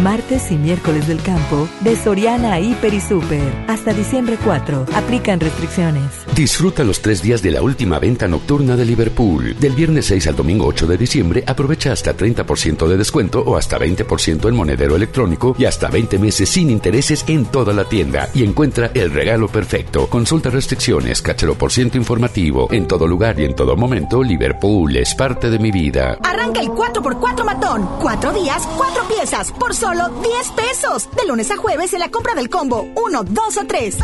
Martes 0.00 0.52
y 0.52 0.56
miércoles 0.56 1.08
del 1.08 1.20
campo 1.22 1.68
de 1.80 1.96
Soriana 1.96 2.60
Hiper 2.60 2.94
y 2.94 3.00
Super. 3.00 3.42
Hasta 3.66 3.92
diciembre 3.92 4.38
4. 4.44 4.86
Aplican 4.94 5.40
restricciones. 5.40 6.04
Disfruta 6.36 6.84
los 6.84 7.00
tres 7.00 7.20
días 7.20 7.42
de 7.42 7.50
la 7.50 7.62
última 7.62 7.98
venta 7.98 8.28
nocturna 8.28 8.76
de 8.76 8.84
Liverpool. 8.84 9.56
Del 9.58 9.72
viernes 9.72 10.06
6 10.06 10.28
al 10.28 10.36
domingo 10.36 10.66
8 10.66 10.86
de 10.86 10.96
diciembre 10.96 11.42
aprovecha 11.46 11.90
hasta 11.90 12.16
30% 12.16 12.86
de 12.86 12.96
descuento 12.96 13.40
o 13.40 13.56
hasta 13.56 13.76
20% 13.76 14.48
en 14.48 14.54
monedero 14.54 14.94
electrónico 14.94 15.56
y 15.58 15.64
hasta 15.64 15.88
20 15.88 16.18
meses 16.20 16.48
sin 16.48 16.75
intereses 16.76 17.24
en 17.26 17.46
toda 17.46 17.72
la 17.72 17.84
tienda 17.84 18.28
y 18.34 18.44
encuentra 18.44 18.90
el 18.94 19.10
regalo 19.10 19.48
perfecto. 19.48 20.06
Consulta 20.08 20.50
restricciones, 20.50 21.22
cáchalo 21.22 21.54
por 21.56 21.72
ciento 21.72 21.96
informativo. 21.96 22.68
En 22.70 22.86
todo 22.86 23.06
lugar 23.06 23.40
y 23.40 23.44
en 23.44 23.56
todo 23.56 23.76
momento, 23.76 24.22
Liverpool 24.22 24.94
es 24.96 25.14
parte 25.14 25.50
de 25.50 25.58
mi 25.58 25.70
vida. 25.70 26.18
Arranca 26.22 26.60
el 26.60 26.68
4x4 26.68 27.44
matón. 27.44 27.88
Cuatro 28.00 28.32
días, 28.32 28.62
cuatro 28.76 29.02
piezas, 29.08 29.52
por 29.52 29.74
solo 29.74 30.08
10 30.08 30.50
pesos. 30.50 31.08
De 31.16 31.26
lunes 31.26 31.50
a 31.50 31.56
jueves 31.56 31.92
en 31.94 32.00
la 32.00 32.10
compra 32.10 32.34
del 32.34 32.50
combo 32.50 32.86
1, 32.94 33.24
2 33.24 33.56
o 33.56 33.66
3. 33.66 33.98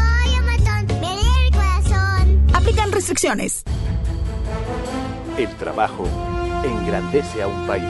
Aplican 2.54 2.92
restricciones. 2.92 3.64
El 5.36 5.48
trabajo 5.56 6.04
engrandece 6.64 7.42
a 7.42 7.48
un 7.48 7.66
país. 7.66 7.84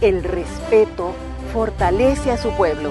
El 0.00 0.22
respeto 0.22 1.14
fortalece 1.52 2.30
a 2.30 2.36
su 2.36 2.50
pueblo. 2.50 2.90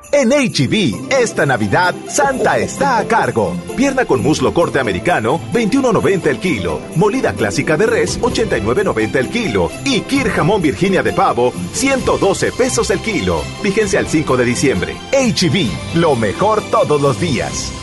En 0.13 0.29
HB, 0.29 1.09
esta 1.09 1.45
Navidad, 1.45 1.95
Santa 2.09 2.57
está 2.57 2.97
a 2.97 3.07
cargo. 3.07 3.55
Pierna 3.77 4.03
con 4.03 4.21
muslo 4.21 4.53
corte 4.53 4.77
americano, 4.79 5.39
21.90 5.53 6.27
el 6.27 6.39
kilo. 6.39 6.81
Molida 6.97 7.33
clásica 7.33 7.77
de 7.77 7.85
res, 7.85 8.19
89.90 8.19 9.15
el 9.15 9.29
kilo. 9.29 9.71
Y 9.85 10.01
Kir 10.01 10.27
jamón 10.29 10.61
Virginia 10.61 11.01
de 11.01 11.13
pavo, 11.13 11.53
112 11.71 12.51
pesos 12.51 12.89
el 12.89 12.99
kilo. 12.99 13.41
Fíjense 13.61 13.97
al 13.97 14.07
5 14.07 14.35
de 14.35 14.45
diciembre. 14.45 14.97
HB, 15.13 15.97
lo 15.97 16.15
mejor 16.17 16.61
todos 16.69 17.01
los 17.01 17.19
días. 17.19 17.80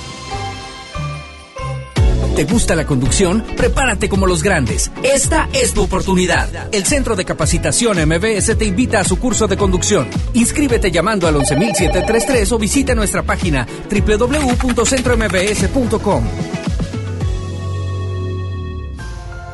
¿Te 2.38 2.44
gusta 2.44 2.76
la 2.76 2.86
conducción? 2.86 3.44
Prepárate 3.56 4.08
como 4.08 4.28
los 4.28 4.44
grandes. 4.44 4.92
Esta 5.02 5.48
es 5.52 5.74
tu 5.74 5.82
oportunidad. 5.82 6.72
El 6.72 6.86
Centro 6.86 7.16
de 7.16 7.24
Capacitación 7.24 7.98
MBS 8.06 8.56
te 8.56 8.64
invita 8.64 9.00
a 9.00 9.04
su 9.04 9.18
curso 9.18 9.48
de 9.48 9.56
conducción. 9.56 10.08
Inscríbete 10.34 10.92
llamando 10.92 11.26
al 11.26 11.34
11733 11.34 12.52
o 12.52 12.58
visita 12.60 12.94
nuestra 12.94 13.24
página 13.24 13.66
www.centrombs.com. 13.90 16.24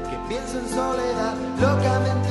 que 0.10 0.18
pienso 0.30 0.56
en 0.60 0.68
soledad, 0.70 1.36
locamente 1.60 2.25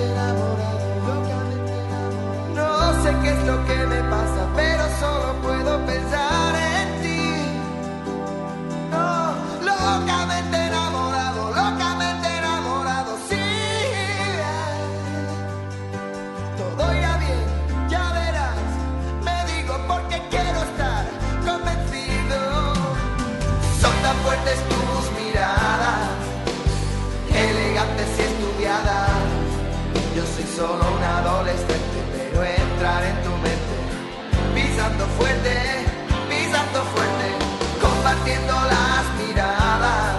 compartiendo 38.24 38.54
las 38.54 39.26
miradas, 39.26 40.16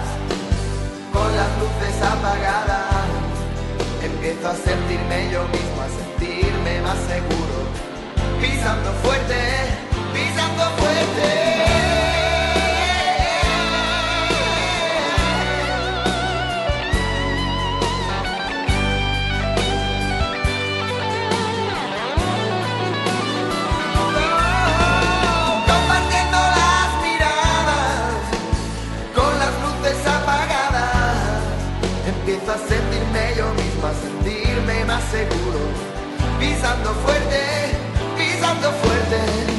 con 1.12 1.36
las 1.36 1.48
luces 1.58 2.02
apagadas. 2.02 3.06
Empiezo 4.02 4.48
a 4.48 4.54
sentirme 4.54 5.30
yo 5.32 5.42
mismo, 5.48 5.82
a 5.82 5.88
sentirme 5.88 6.80
más 6.82 6.98
seguro, 7.08 7.56
pisando 8.40 8.92
fuerte, 9.02 9.34
pisando 10.14 10.62
fuerte. 10.78 11.35
Fuerte, 36.94 37.76
pisando 38.16 38.70
fuerte. 38.72 39.55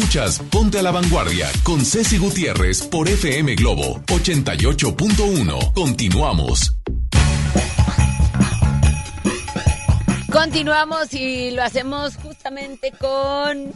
Escuchas 0.00 0.38
Ponte 0.50 0.78
a 0.78 0.82
la 0.82 0.92
Vanguardia 0.92 1.46
con 1.62 1.84
Ceci 1.84 2.16
Gutiérrez 2.16 2.84
por 2.84 3.06
FM 3.06 3.54
Globo 3.54 4.00
88.1. 4.06 5.74
Continuamos. 5.74 6.74
Continuamos 10.32 11.12
y 11.12 11.50
lo 11.50 11.62
hacemos 11.62 12.16
justamente 12.16 12.92
con 12.98 13.74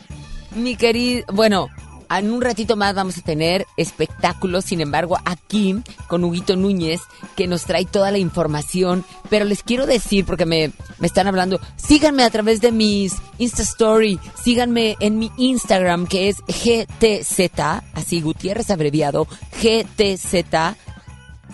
mi 0.54 0.76
querido, 0.76 1.26
bueno, 1.30 1.68
en 2.08 2.32
un 2.32 2.40
ratito 2.40 2.74
más 2.74 2.94
vamos 2.94 3.18
a 3.18 3.22
tener 3.22 3.66
espectáculos, 3.76 4.64
sin 4.64 4.80
embargo, 4.80 5.18
aquí 5.26 5.76
con 6.08 6.24
Huguito 6.24 6.56
Núñez, 6.56 7.02
que 7.34 7.46
nos 7.46 7.64
trae 7.64 7.84
toda 7.84 8.10
la 8.10 8.18
información. 8.18 9.04
Pero 9.28 9.44
les 9.44 9.62
quiero 9.62 9.86
decir, 9.86 10.24
porque 10.24 10.46
me, 10.46 10.72
me 10.98 11.06
están 11.06 11.26
hablando, 11.26 11.60
síganme 11.76 12.22
a 12.22 12.30
través 12.30 12.60
de 12.60 12.72
mis 12.72 13.14
Insta 13.38 13.62
Story, 13.62 14.18
síganme 14.42 14.96
en 15.00 15.18
mi 15.18 15.30
Instagram, 15.36 16.06
que 16.06 16.28
es 16.28 16.36
GTZ, 16.46 17.60
así 17.94 18.20
Gutiérrez 18.20 18.70
abreviado, 18.70 19.26
GTZ, 19.60 20.76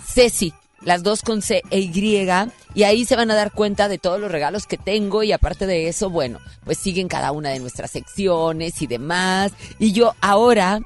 Ceci, 0.05 0.53
las 0.81 1.03
dos 1.03 1.21
con 1.21 1.41
C 1.41 1.61
e 1.69 1.79
Y, 1.79 2.27
y 2.73 2.83
ahí 2.83 3.05
se 3.05 3.15
van 3.15 3.31
a 3.31 3.35
dar 3.35 3.51
cuenta 3.51 3.87
de 3.87 3.97
todos 3.97 4.19
los 4.19 4.31
regalos 4.31 4.65
que 4.65 4.77
tengo 4.77 5.23
y 5.23 5.31
aparte 5.31 5.67
de 5.67 5.87
eso, 5.87 6.09
bueno, 6.09 6.39
pues 6.63 6.77
siguen 6.77 7.07
cada 7.07 7.31
una 7.31 7.49
de 7.49 7.59
nuestras 7.59 7.91
secciones 7.91 8.81
y 8.81 8.87
demás. 8.87 9.51
Y 9.77 9.91
yo 9.91 10.15
ahora 10.21 10.79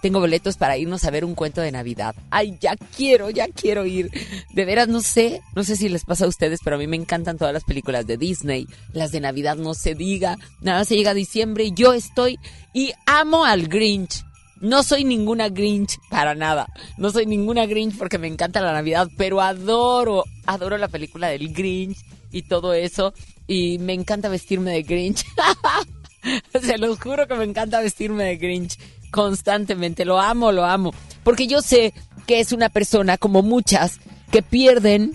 tengo 0.00 0.20
boletos 0.20 0.56
para 0.56 0.76
irnos 0.76 1.04
a 1.04 1.10
ver 1.10 1.24
un 1.24 1.34
cuento 1.34 1.60
de 1.60 1.72
Navidad. 1.72 2.14
Ay, 2.30 2.56
ya 2.60 2.76
quiero, 2.96 3.30
ya 3.30 3.48
quiero 3.48 3.84
ir. 3.86 4.10
De 4.52 4.64
veras, 4.64 4.88
no 4.88 5.00
sé, 5.00 5.42
no 5.54 5.64
sé 5.64 5.76
si 5.76 5.88
les 5.88 6.04
pasa 6.04 6.24
a 6.24 6.28
ustedes, 6.28 6.60
pero 6.62 6.76
a 6.76 6.78
mí 6.78 6.86
me 6.86 6.96
encantan 6.96 7.38
todas 7.38 7.52
las 7.54 7.64
películas 7.64 8.06
de 8.06 8.16
Disney. 8.16 8.66
Las 8.92 9.12
de 9.12 9.20
Navidad 9.20 9.56
no 9.56 9.74
se 9.74 9.94
diga, 9.94 10.38
nada 10.60 10.84
se 10.84 10.96
llega 10.96 11.10
a 11.10 11.14
diciembre 11.14 11.64
y 11.64 11.72
yo 11.74 11.92
estoy 11.92 12.38
y 12.72 12.92
amo 13.06 13.44
al 13.44 13.68
Grinch. 13.68 14.24
no 14.60 14.82
soy 14.82 15.04
ninguna 15.04 15.48
Grinch 15.48 15.98
para 16.10 16.34
nada. 16.34 16.68
No 16.96 17.10
soy 17.10 17.26
ninguna 17.26 17.66
Grinch 17.66 17.96
porque 17.96 18.18
me 18.18 18.28
encanta 18.28 18.60
la 18.60 18.72
Navidad, 18.72 19.08
pero 19.16 19.40
adoro, 19.40 20.24
adoro 20.46 20.78
la 20.78 20.88
película 20.88 21.28
del 21.28 21.52
Grinch 21.52 21.98
y 22.30 22.42
todo 22.42 22.72
eso. 22.72 23.14
Y 23.46 23.78
me 23.78 23.94
encanta 23.94 24.28
vestirme 24.28 24.72
de 24.72 24.82
Grinch. 24.82 25.24
Se 26.60 26.78
los 26.78 26.98
juro 26.98 27.26
que 27.26 27.34
me 27.34 27.44
encanta 27.44 27.80
vestirme 27.80 28.24
de 28.24 28.36
Grinch 28.36 28.78
constantemente. 29.10 30.04
Lo 30.04 30.20
amo, 30.20 30.52
lo 30.52 30.64
amo. 30.64 30.92
Porque 31.24 31.46
yo 31.46 31.60
sé 31.60 31.94
que 32.26 32.40
es 32.40 32.52
una 32.52 32.68
persona, 32.68 33.18
como 33.18 33.42
muchas, 33.42 34.00
que 34.30 34.42
pierden 34.42 35.14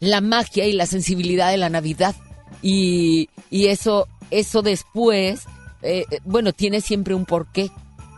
la 0.00 0.20
magia 0.20 0.66
y 0.66 0.72
la 0.72 0.86
sensibilidad 0.86 1.50
de 1.50 1.58
la 1.58 1.70
Navidad. 1.70 2.16
Y, 2.60 3.28
y 3.50 3.66
eso, 3.66 4.08
eso 4.30 4.62
después, 4.62 5.44
eh, 5.82 6.04
eh, 6.10 6.20
bueno, 6.24 6.52
tiene 6.52 6.80
siempre 6.80 7.14
un 7.14 7.24
porqué. 7.24 7.70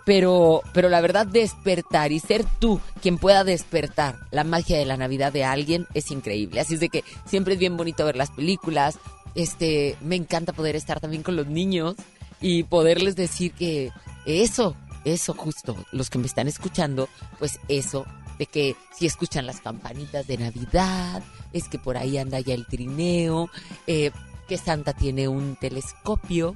Pero, 0.07 0.61
pero 0.74 0.90
la 0.90 1.00
verdad, 1.00 1.26
despertar 1.26 2.12
y 2.12 2.20
ser 2.20 2.44
tú 2.59 2.78
quien 3.00 3.16
pueda 3.16 3.42
despertar 3.42 4.16
la 4.30 4.44
magia 4.44 4.76
de 4.76 4.84
la 4.84 4.98
Navidad 4.98 5.32
de 5.32 5.44
alguien 5.44 5.86
es 5.94 6.11
increíble. 6.11 6.61
Así 6.61 6.74
es 6.74 6.80
de 6.80 6.90
que 6.90 7.05
siempre 7.26 7.55
es 7.55 7.61
bien 7.61 7.78
bonito 7.78 8.05
ver 8.05 8.16
las 8.16 8.30
películas. 8.30 8.98
Este, 9.34 9.96
me 10.02 10.14
encanta 10.14 10.52
poder 10.52 10.76
estar 10.76 11.00
también 11.00 11.22
con 11.22 11.36
los 11.36 11.46
niños 11.46 11.96
y 12.45 12.64
poderles 12.64 13.16
decir 13.16 13.53
que 13.53 13.90
eso, 14.26 14.76
eso 15.07 15.32
justo, 15.32 15.74
los 15.92 16.11
que 16.11 16.18
me 16.18 16.26
están 16.26 16.47
escuchando, 16.47 17.09
pues 17.38 17.59
eso 17.68 18.05
de 18.38 18.45
que 18.45 18.76
si 18.95 19.07
escuchan 19.07 19.47
las 19.47 19.62
campanitas 19.62 20.26
de 20.26 20.36
Navidad, 20.36 21.22
es 21.55 21.70
que 21.70 21.78
por 21.78 21.97
ahí 21.97 22.18
anda 22.18 22.40
ya 22.40 22.53
el 22.53 22.66
trineo, 22.66 23.49
eh, 23.86 24.11
que 24.47 24.59
Santa 24.59 24.92
tiene 24.92 25.26
un 25.26 25.57
telescopio 25.57 26.55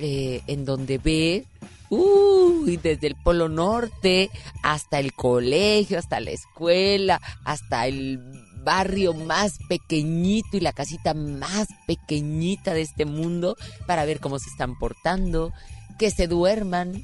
eh, 0.00 0.42
en 0.48 0.64
donde 0.64 0.98
ve 0.98 1.46
Uy, 1.90 2.76
desde 2.76 3.06
el 3.06 3.14
Polo 3.14 3.48
Norte 3.48 4.30
hasta 4.64 4.98
el 4.98 5.12
colegio, 5.12 5.98
hasta 6.00 6.18
la 6.18 6.30
escuela, 6.30 7.20
hasta 7.44 7.86
el 7.86 8.20
barrio 8.62 9.14
más 9.14 9.58
pequeñito 9.68 10.56
y 10.56 10.60
la 10.60 10.72
casita 10.72 11.14
más 11.14 11.68
pequeñita 11.86 12.74
de 12.74 12.82
este 12.82 13.04
mundo 13.04 13.56
para 13.86 14.04
ver 14.04 14.20
cómo 14.20 14.38
se 14.38 14.50
están 14.50 14.78
portando, 14.78 15.52
que 15.98 16.10
se 16.10 16.26
duerman 16.26 17.02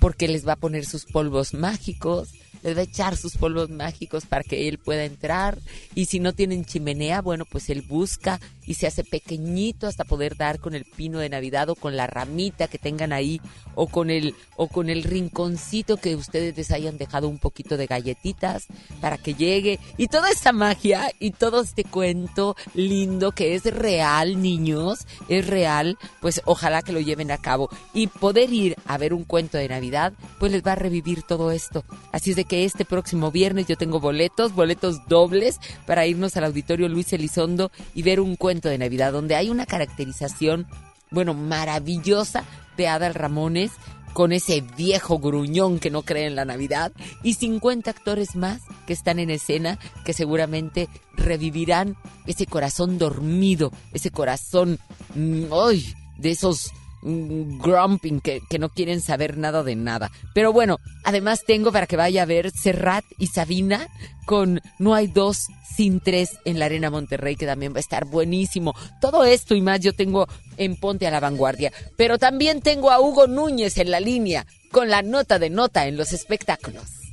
porque 0.00 0.28
les 0.28 0.46
va 0.46 0.52
a 0.52 0.56
poner 0.56 0.84
sus 0.84 1.04
polvos 1.04 1.54
mágicos, 1.54 2.32
les 2.62 2.76
va 2.76 2.80
a 2.80 2.84
echar 2.84 3.16
sus 3.16 3.36
polvos 3.36 3.70
mágicos 3.70 4.26
para 4.26 4.44
que 4.44 4.68
él 4.68 4.78
pueda 4.78 5.04
entrar. 5.04 5.58
Y 5.94 6.06
si 6.06 6.20
no 6.20 6.32
tienen 6.32 6.64
chimenea, 6.64 7.22
bueno, 7.22 7.44
pues 7.44 7.70
él 7.70 7.82
busca 7.82 8.40
y 8.66 8.74
se 8.74 8.86
hace 8.86 9.04
pequeñito 9.04 9.86
hasta 9.86 10.04
poder 10.04 10.36
dar 10.36 10.58
con 10.58 10.74
el 10.74 10.84
pino 10.84 11.18
de 11.18 11.28
Navidad 11.28 11.70
o 11.70 11.74
con 11.74 11.96
la 11.96 12.06
ramita 12.06 12.68
que 12.68 12.78
tengan 12.78 13.12
ahí 13.12 13.40
o 13.74 13.86
con 13.86 14.10
el 14.10 14.34
o 14.56 14.68
con 14.68 14.90
el 14.90 15.02
rinconcito 15.02 15.96
que 15.96 16.16
ustedes 16.16 16.56
les 16.56 16.70
hayan 16.70 16.98
dejado 16.98 17.28
un 17.28 17.38
poquito 17.38 17.76
de 17.76 17.86
galletitas 17.86 18.66
para 19.00 19.18
que 19.18 19.34
llegue 19.34 19.78
y 19.96 20.08
toda 20.08 20.30
esta 20.30 20.52
magia 20.52 21.10
y 21.18 21.30
todo 21.30 21.62
este 21.62 21.84
cuento 21.84 22.56
lindo 22.74 23.32
que 23.32 23.54
es 23.54 23.64
real, 23.64 24.42
niños, 24.42 25.06
es 25.28 25.46
real, 25.46 25.98
pues 26.20 26.42
ojalá 26.44 26.82
que 26.82 26.92
lo 26.92 27.00
lleven 27.00 27.30
a 27.30 27.38
cabo 27.38 27.68
y 27.94 28.06
poder 28.08 28.52
ir 28.52 28.76
a 28.86 28.98
ver 28.98 29.14
un 29.14 29.24
cuento 29.24 29.58
de 29.58 29.68
Navidad, 29.68 30.12
pues 30.38 30.52
les 30.52 30.62
va 30.62 30.72
a 30.72 30.76
revivir 30.76 31.22
todo 31.22 31.50
esto. 31.50 31.84
Así 32.12 32.30
es 32.30 32.36
de 32.36 32.44
que 32.44 32.64
este 32.64 32.84
próximo 32.84 33.30
viernes 33.30 33.66
yo 33.66 33.76
tengo 33.76 34.00
boletos, 34.00 34.54
boletos 34.54 35.06
dobles 35.08 35.60
para 35.86 36.06
irnos 36.06 36.36
al 36.36 36.44
auditorio 36.44 36.88
Luis 36.88 37.12
Elizondo 37.12 37.70
y 37.94 38.02
ver 38.02 38.20
un 38.20 38.36
cuento 38.36 38.55
de 38.60 38.78
Navidad, 38.78 39.12
donde 39.12 39.36
hay 39.36 39.50
una 39.50 39.66
caracterización, 39.66 40.66
bueno, 41.10 41.34
maravillosa 41.34 42.44
de 42.76 42.88
Adal 42.88 43.14
Ramones, 43.14 43.72
con 44.12 44.32
ese 44.32 44.62
viejo 44.62 45.18
gruñón 45.18 45.78
que 45.78 45.90
no 45.90 46.02
cree 46.02 46.26
en 46.26 46.36
la 46.36 46.46
Navidad, 46.46 46.92
y 47.22 47.34
50 47.34 47.90
actores 47.90 48.34
más 48.34 48.62
que 48.86 48.94
están 48.94 49.18
en 49.18 49.28
escena 49.28 49.78
que 50.06 50.14
seguramente 50.14 50.88
revivirán 51.14 51.96
ese 52.26 52.46
corazón 52.46 52.98
dormido, 52.98 53.72
ese 53.92 54.10
corazón, 54.10 54.78
mm, 55.14 55.52
¡ay! 55.52 55.94
de 56.16 56.30
esos 56.30 56.72
grumping 57.06 58.20
que, 58.20 58.40
que, 58.48 58.58
no 58.58 58.68
quieren 58.68 59.00
saber 59.00 59.38
nada 59.38 59.62
de 59.62 59.76
nada. 59.76 60.10
Pero 60.34 60.52
bueno, 60.52 60.78
además 61.04 61.44
tengo 61.46 61.72
para 61.72 61.86
que 61.86 61.96
vaya 61.96 62.22
a 62.22 62.26
ver 62.26 62.50
Serrat 62.50 63.04
y 63.18 63.28
Sabina 63.28 63.88
con 64.24 64.60
No 64.78 64.94
hay 64.94 65.06
dos 65.06 65.46
sin 65.76 66.00
tres 66.00 66.38
en 66.44 66.58
la 66.58 66.64
Arena 66.64 66.90
Monterrey, 66.90 67.36
que 67.36 67.46
también 67.46 67.72
va 67.72 67.78
a 67.78 67.80
estar 67.80 68.06
buenísimo. 68.06 68.74
Todo 69.00 69.24
esto 69.24 69.54
y 69.54 69.60
más 69.60 69.80
yo 69.80 69.92
tengo 69.92 70.26
en 70.56 70.76
Ponte 70.76 71.06
a 71.06 71.10
la 71.10 71.20
Vanguardia. 71.20 71.72
Pero 71.96 72.18
también 72.18 72.62
tengo 72.62 72.90
a 72.90 73.00
Hugo 73.00 73.26
Núñez 73.26 73.76
en 73.78 73.90
la 73.90 74.00
línea 74.00 74.46
con 74.72 74.88
la 74.88 75.02
nota 75.02 75.38
de 75.38 75.50
nota 75.50 75.86
en 75.86 75.96
los 75.96 76.12
espectáculos. 76.12 77.05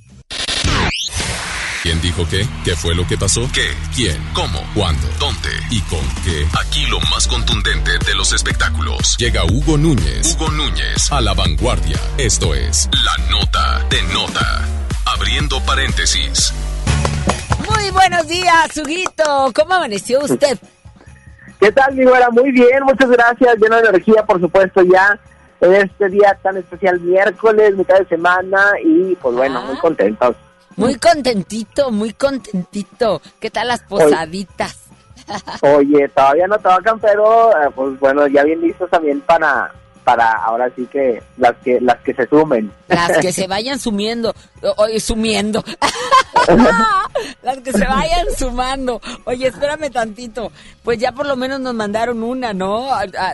¿Quién 1.84 2.00
dijo 2.00 2.26
qué? 2.30 2.48
¿Qué 2.64 2.78
fue 2.78 2.96
lo 2.96 3.06
que 3.06 3.18
pasó? 3.18 3.42
¿Qué? 3.54 3.68
¿Quién? 3.94 4.16
¿Cómo? 4.34 4.62
¿Cuándo? 4.74 5.06
¿Dónde? 5.20 5.50
¿Y 5.70 5.82
con 5.82 6.00
qué? 6.24 6.48
Aquí 6.58 6.86
lo 6.86 6.98
más 7.12 7.28
contundente 7.28 7.92
de 8.06 8.16
los 8.16 8.32
espectáculos. 8.32 9.18
Llega 9.18 9.44
Hugo 9.44 9.78
Núñez. 9.78 10.34
Hugo 10.34 10.50
Núñez 10.52 11.12
a 11.12 11.20
la 11.20 11.34
vanguardia. 11.34 11.98
Esto 12.18 12.56
es 12.56 12.90
La 13.04 13.30
Nota 13.30 13.86
de 13.90 14.02
Nota. 14.14 14.66
Abriendo 15.14 15.60
paréntesis. 15.66 16.54
Muy 17.70 17.90
buenos 17.90 18.30
días, 18.30 18.78
Huguito. 18.78 19.52
¿Cómo 19.54 19.74
amaneció 19.74 20.22
usted? 20.22 20.58
¿Qué 21.60 21.70
tal, 21.74 21.96
mi 21.96 22.06
güera? 22.06 22.30
Muy 22.30 22.54
bien, 22.54 22.82
muchas 22.86 23.10
gracias. 23.10 23.58
Lleno 23.58 23.76
de 23.82 23.90
energía, 23.90 24.26
por 24.26 24.40
supuesto, 24.40 24.84
ya 24.84 25.20
en 25.60 25.74
este 25.74 26.08
día 26.08 26.40
tan 26.42 26.56
especial, 26.56 27.02
miércoles, 27.02 27.76
mitad 27.76 28.00
de 28.00 28.06
semana, 28.06 28.72
y 28.86 29.16
pues 29.16 29.36
bueno, 29.36 29.62
muy 29.64 29.76
contentos. 29.80 30.38
Muy 30.76 30.96
contentito, 30.96 31.92
muy 31.92 32.14
contentito. 32.14 33.22
¿Qué 33.40 33.50
tal 33.50 33.68
las 33.68 33.82
posaditas? 33.82 34.80
Oye, 35.62 36.10
todavía 36.10 36.48
no 36.48 36.58
tocan, 36.58 37.00
pero 37.00 37.52
eh, 37.52 37.70
pues 37.76 38.00
bueno, 38.00 38.28
ya 38.28 38.44
bien 38.44 38.62
listos 38.62 38.90
también 38.90 39.22
para 39.22 39.72
para 40.04 40.34
ahora 40.34 40.70
sí 40.76 40.86
que 40.92 41.24
las 41.38 41.56
que 41.64 41.80
las 41.80 41.98
que 42.02 42.14
se 42.14 42.28
sumen. 42.28 42.72
Las 42.88 43.18
que 43.20 43.32
se 43.32 43.48
vayan 43.48 43.80
sumiendo, 43.80 44.34
oye, 44.78 45.00
sumiendo. 45.00 45.64
las 47.42 47.58
que 47.60 47.72
se 47.72 47.86
vayan 47.86 48.28
sumando. 48.38 49.02
Oye, 49.26 49.48
espérame 49.48 49.90
tantito. 49.92 50.52
Pues 50.84 51.00
ya 51.00 51.12
por 51.12 51.26
lo 51.26 51.36
menos 51.36 51.60
nos 51.60 51.74
mandaron 51.74 52.24
una, 52.24 52.54
¿no? 52.54 52.90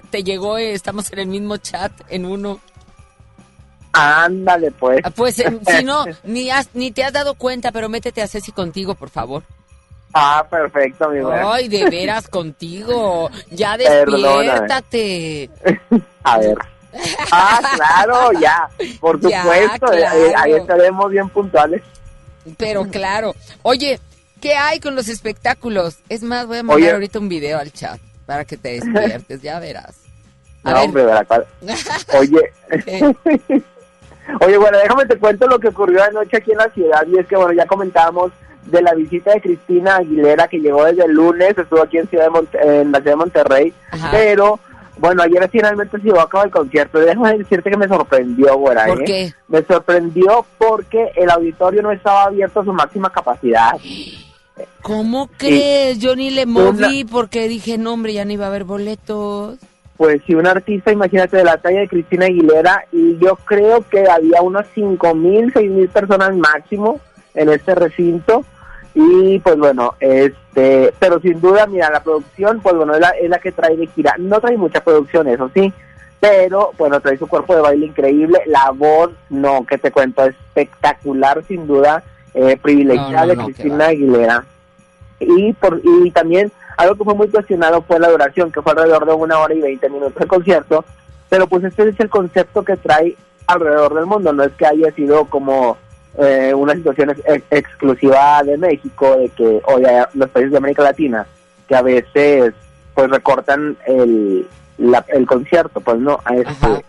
Te 0.09 0.23
llegó, 0.23 0.57
eh, 0.57 0.73
estamos 0.73 1.11
en 1.11 1.19
el 1.19 1.27
mismo 1.27 1.57
chat 1.57 1.91
en 2.09 2.25
uno. 2.25 2.59
Ándale, 3.93 4.71
pues. 4.71 5.01
Pues 5.15 5.35
si 5.35 5.83
no, 5.83 6.05
ni, 6.23 6.49
has, 6.49 6.69
ni 6.73 6.91
te 6.91 7.03
has 7.03 7.13
dado 7.13 7.35
cuenta, 7.35 7.71
pero 7.71 7.89
métete 7.89 8.21
a 8.21 8.27
Ceci 8.27 8.51
contigo, 8.51 8.95
por 8.95 9.09
favor. 9.09 9.43
Ah, 10.13 10.45
perfecto, 10.49 11.09
mi 11.09 11.19
Ay, 11.31 11.67
de 11.67 11.89
veras 11.89 12.27
contigo. 12.29 13.29
Ya 13.51 13.77
despiértate. 13.77 15.49
a 16.23 16.39
ver. 16.39 16.57
Ah, 17.31 17.59
claro, 17.75 18.31
ya. 18.39 18.67
Por 18.99 19.21
supuesto, 19.21 19.93
eh, 19.93 20.33
ahí 20.35 20.53
estaremos 20.53 21.11
bien 21.11 21.29
puntuales. 21.29 21.83
Pero 22.57 22.87
claro. 22.87 23.35
Oye, 23.61 23.99
¿qué 24.41 24.55
hay 24.55 24.79
con 24.79 24.95
los 24.95 25.07
espectáculos? 25.07 25.99
Es 26.09 26.23
más, 26.23 26.47
voy 26.47 26.57
a 26.57 26.63
mandar 26.63 26.93
ahorita 26.95 27.19
un 27.19 27.29
video 27.29 27.59
al 27.59 27.71
chat 27.71 27.99
para 28.25 28.45
que 28.45 28.57
te 28.57 28.79
despiertes, 28.79 29.41
ya 29.41 29.59
verás. 29.59 29.97
no, 30.63 30.81
hombre, 30.81 31.05
¿verdad? 31.05 31.45
Oye. 32.17 32.51
Oye, 34.41 34.57
bueno, 34.57 34.77
déjame 34.77 35.05
te 35.05 35.17
cuento 35.17 35.47
lo 35.47 35.59
que 35.59 35.69
ocurrió 35.69 36.03
anoche 36.03 36.37
aquí 36.37 36.51
en 36.51 36.57
la 36.57 36.69
ciudad 36.69 37.05
y 37.07 37.17
es 37.17 37.27
que, 37.27 37.35
bueno, 37.35 37.53
ya 37.53 37.65
comentábamos 37.65 38.31
de 38.65 38.81
la 38.81 38.93
visita 38.93 39.33
de 39.33 39.41
Cristina 39.41 39.97
Aguilera 39.97 40.47
que 40.47 40.59
llegó 40.59 40.85
desde 40.85 41.05
el 41.05 41.13
lunes, 41.13 41.57
estuvo 41.57 41.81
aquí 41.81 41.97
en, 41.97 42.07
ciudad 42.07 42.27
en 42.61 42.91
la 42.91 42.99
ciudad 42.99 43.13
de 43.13 43.15
Monterrey, 43.15 43.73
pero 44.11 44.59
bueno, 44.99 45.23
ayer 45.23 45.49
finalmente 45.49 45.97
se 45.97 46.03
llevó 46.03 46.19
a 46.19 46.29
cabo 46.29 46.43
el 46.43 46.51
concierto. 46.51 46.99
Déjame 46.99 47.37
decirte 47.37 47.69
que 47.69 47.77
me 47.77 47.87
sorprendió, 47.87 48.57
güera. 48.57 48.85
¿Por 48.85 49.01
¿eh? 49.01 49.05
qué? 49.05 49.33
Me 49.47 49.63
sorprendió 49.63 50.45
porque 50.57 51.11
el 51.15 51.29
auditorio 51.29 51.81
no 51.81 51.91
estaba 51.91 52.25
abierto 52.25 52.59
a 52.59 52.65
su 52.65 52.73
máxima 52.73 53.09
capacidad. 53.09 53.71
¿Cómo 54.81 55.29
crees? 55.37 55.99
Yo 55.99 56.15
ni 56.15 56.31
le 56.31 56.45
moví 56.45 57.05
porque 57.05 57.47
dije, 57.47 57.77
no, 57.77 57.93
hombre, 57.93 58.13
ya 58.13 58.25
no 58.25 58.33
iba 58.33 58.45
a 58.45 58.49
haber 58.49 58.65
boletos 58.65 59.57
pues 59.99 60.21
si 60.25 60.33
un 60.33 60.47
artista, 60.47 60.93
imagínate, 60.93 61.35
de 61.35 61.43
la 61.43 61.57
talla 61.57 61.81
de 61.81 61.89
Cristina 61.89 62.27
Aguilera, 62.27 62.85
y 62.89 63.17
yo 63.17 63.35
creo 63.43 63.83
que 63.89 64.09
había 64.09 64.41
unas 64.41 64.65
cinco 64.73 65.13
mil, 65.13 65.51
seis 65.51 65.69
mil 65.69 65.89
personas 65.89 66.33
máximo 66.37 67.01
en 67.35 67.49
este 67.49 67.75
recinto, 67.75 68.45
y 68.93 69.39
pues 69.39 69.57
bueno, 69.57 69.95
este, 69.99 70.93
pero 70.99 71.19
sin 71.19 71.41
duda, 71.41 71.67
mira, 71.67 71.91
la 71.91 72.01
producción, 72.01 72.61
pues 72.61 72.75
bueno, 72.75 72.93
es 72.93 73.01
la, 73.01 73.09
es 73.09 73.29
la 73.29 73.39
que 73.39 73.51
trae 73.51 73.75
de 73.75 73.87
gira, 73.87 74.15
no 74.17 74.39
trae 74.39 74.55
mucha 74.55 74.81
producción, 74.81 75.27
eso 75.27 75.51
sí, 75.53 75.73
pero 76.21 76.71
bueno, 76.77 77.01
trae 77.01 77.17
su 77.17 77.27
cuerpo 77.27 77.53
de 77.53 77.61
baile 77.61 77.87
increíble, 77.87 78.39
la 78.45 78.71
voz, 78.71 79.11
no, 79.29 79.65
que 79.65 79.77
te 79.77 79.91
cuento, 79.91 80.23
espectacular, 80.23 81.43
sin 81.45 81.67
duda, 81.67 82.05
eh, 82.33 82.57
privilegiada 82.61 83.25
de 83.25 83.35
Cristina 83.35 83.87
Aguilera. 83.87 84.45
Y, 85.19 85.51
por, 85.51 85.81
y 85.83 86.09
también 86.11 86.53
algo 86.79 86.95
que 86.95 87.03
fue 87.03 87.13
muy 87.15 87.27
cuestionado 87.29 87.81
fue 87.83 87.99
la 87.99 88.09
duración, 88.09 88.51
que 88.51 88.61
fue 88.61 88.71
alrededor 88.71 89.05
de 89.05 89.13
una 89.13 89.39
hora 89.39 89.53
y 89.53 89.61
veinte 89.61 89.89
minutos 89.89 90.15
de 90.15 90.27
concierto, 90.27 90.85
pero 91.29 91.45
pues 91.47 91.63
este 91.63 91.87
es 91.89 91.99
el 91.99 92.09
concepto 92.09 92.63
que 92.63 92.77
trae 92.77 93.15
alrededor 93.47 93.93
del 93.95 94.05
mundo, 94.05 94.31
no 94.33 94.43
es 94.43 94.51
que 94.53 94.65
haya 94.65 94.91
sido 94.93 95.25
como 95.25 95.77
eh, 96.17 96.53
una 96.53 96.73
situación 96.73 97.09
ex- 97.11 97.43
exclusiva 97.51 98.41
de 98.43 98.57
México, 98.57 99.17
de 99.17 99.29
que 99.29 99.61
oye, 99.65 100.03
los 100.13 100.29
países 100.29 100.51
de 100.51 100.57
América 100.57 100.83
Latina, 100.83 101.25
que 101.67 101.75
a 101.75 101.81
veces 101.81 102.53
pues 102.95 103.09
recortan 103.09 103.77
el, 103.85 104.47
la- 104.77 105.05
el 105.09 105.25
concierto, 105.27 105.81
pues 105.81 105.99
no, 105.99 106.19
este, 106.31 106.83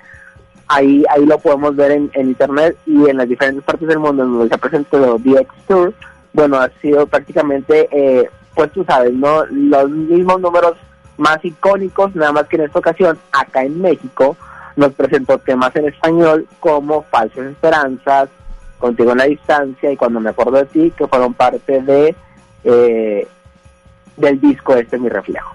ahí 0.68 1.04
ahí 1.10 1.26
lo 1.26 1.38
podemos 1.38 1.74
ver 1.76 1.90
en, 1.92 2.10
en 2.14 2.28
internet 2.28 2.76
y 2.86 3.08
en 3.08 3.16
las 3.16 3.28
diferentes 3.28 3.64
partes 3.64 3.88
del 3.88 3.98
mundo 3.98 4.24
donde 4.24 4.48
se 4.48 4.54
ha 4.54 4.58
presentado 4.58 5.18
DX 5.18 5.52
Tour, 5.66 5.92
bueno, 6.32 6.58
ha 6.58 6.68
sido 6.80 7.06
prácticamente, 7.06 7.88
eh, 7.90 8.30
pues 8.54 8.72
tú 8.72 8.84
sabes, 8.84 9.12
¿no? 9.12 9.44
Los 9.46 9.88
mismos 9.90 10.40
números 10.40 10.76
más 11.18 11.38
icónicos, 11.44 12.14
nada 12.14 12.32
más 12.32 12.46
que 12.48 12.56
en 12.56 12.62
esta 12.62 12.78
ocasión, 12.78 13.18
acá 13.32 13.62
en 13.62 13.80
México, 13.80 14.36
nos 14.76 14.92
presentó 14.94 15.38
temas 15.38 15.74
en 15.76 15.86
español 15.88 16.46
como 16.60 17.02
Falsas 17.04 17.46
Esperanzas, 17.46 18.28
Contigo 18.78 19.12
en 19.12 19.18
la 19.18 19.24
Distancia 19.24 19.92
y 19.92 19.96
Cuando 19.96 20.20
me 20.20 20.30
acuerdo 20.30 20.52
de 20.52 20.64
ti, 20.64 20.90
que 20.96 21.06
fueron 21.06 21.34
parte 21.34 21.82
de 21.82 22.14
eh, 22.64 23.28
del 24.16 24.40
disco 24.40 24.74
este 24.74 24.98
Mi 24.98 25.08
Reflejo. 25.10 25.54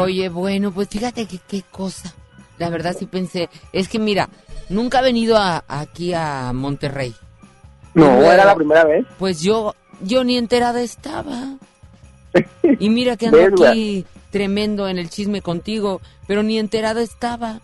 Oye, 0.00 0.28
bueno, 0.28 0.72
pues 0.72 0.88
fíjate 0.88 1.26
que 1.26 1.38
qué 1.38 1.62
cosa. 1.70 2.12
La 2.58 2.68
verdad 2.68 2.94
sí 2.98 3.06
pensé, 3.06 3.48
es 3.72 3.88
que 3.88 3.98
mira, 3.98 4.28
nunca 4.68 5.00
he 5.00 5.02
venido 5.04 5.36
a- 5.38 5.64
aquí 5.68 6.12
a 6.12 6.52
Monterrey. 6.52 7.14
No, 7.94 8.20
era 8.22 8.44
la 8.44 8.54
primera 8.54 8.84
vez. 8.84 9.06
Pues 9.18 9.40
yo, 9.40 9.74
yo 10.02 10.22
ni 10.24 10.36
enterada 10.36 10.80
estaba. 10.82 11.54
Y 12.78 12.90
mira 12.90 13.16
que 13.16 13.26
ando 13.26 13.38
¿Ves, 13.38 13.52
aquí 13.70 14.04
tremendo 14.30 14.88
en 14.88 14.98
el 14.98 15.10
chisme 15.10 15.42
contigo, 15.42 16.00
pero 16.26 16.42
ni 16.42 16.58
enterada 16.58 17.02
estaba. 17.02 17.60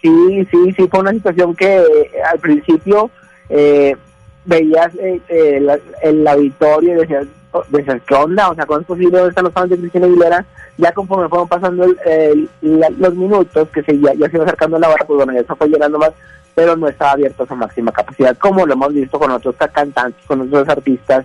Sí, 0.00 0.46
sí, 0.50 0.72
sí, 0.76 0.88
fue 0.88 1.00
una 1.00 1.12
situación 1.12 1.54
que 1.54 1.76
eh, 1.76 2.10
al 2.30 2.38
principio 2.38 3.10
eh, 3.48 3.96
veías 4.44 4.94
eh, 4.96 5.20
eh, 5.28 5.60
la- 5.60 5.78
el 6.02 6.26
auditorio 6.26 6.92
y 6.94 6.96
decías, 7.00 7.26
oh, 7.52 7.62
decías, 7.70 8.00
¿qué 8.06 8.14
onda? 8.14 8.50
O 8.50 8.54
sea, 8.54 8.66
¿cómo 8.66 8.80
es 8.80 8.86
posible 8.86 9.16
dónde 9.18 9.30
están 9.30 9.44
los 9.44 9.52
fans 9.52 9.70
de 9.70 9.78
Cristina 9.78 10.06
Aguilera? 10.06 10.44
Ya 10.76 10.92
conforme 10.92 11.28
fueron 11.28 11.48
pasando 11.48 11.84
el- 11.84 11.98
el- 12.06 12.48
la- 12.80 12.90
los 12.90 13.14
minutos, 13.14 13.68
que 13.70 13.82
se, 13.82 13.98
ya, 14.00 14.12
se 14.12 14.36
iba 14.36 14.44
acercando 14.44 14.78
la 14.78 14.88
hora, 14.90 15.04
pues 15.06 15.16
bueno, 15.18 15.32
ya 15.32 15.46
se 15.46 15.54
fue 15.54 15.68
llenando 15.68 15.98
más, 15.98 16.10
pero 16.54 16.76
no 16.76 16.88
estaba 16.88 17.12
abierto 17.12 17.42
a 17.44 17.46
su 17.46 17.56
máxima 17.56 17.92
capacidad, 17.92 18.36
como 18.38 18.66
lo 18.66 18.74
hemos 18.74 18.92
visto 18.92 19.18
con 19.18 19.30
otros 19.30 19.54
cantantes, 19.72 20.22
con 20.26 20.40
otros 20.42 20.68
artistas, 20.68 21.24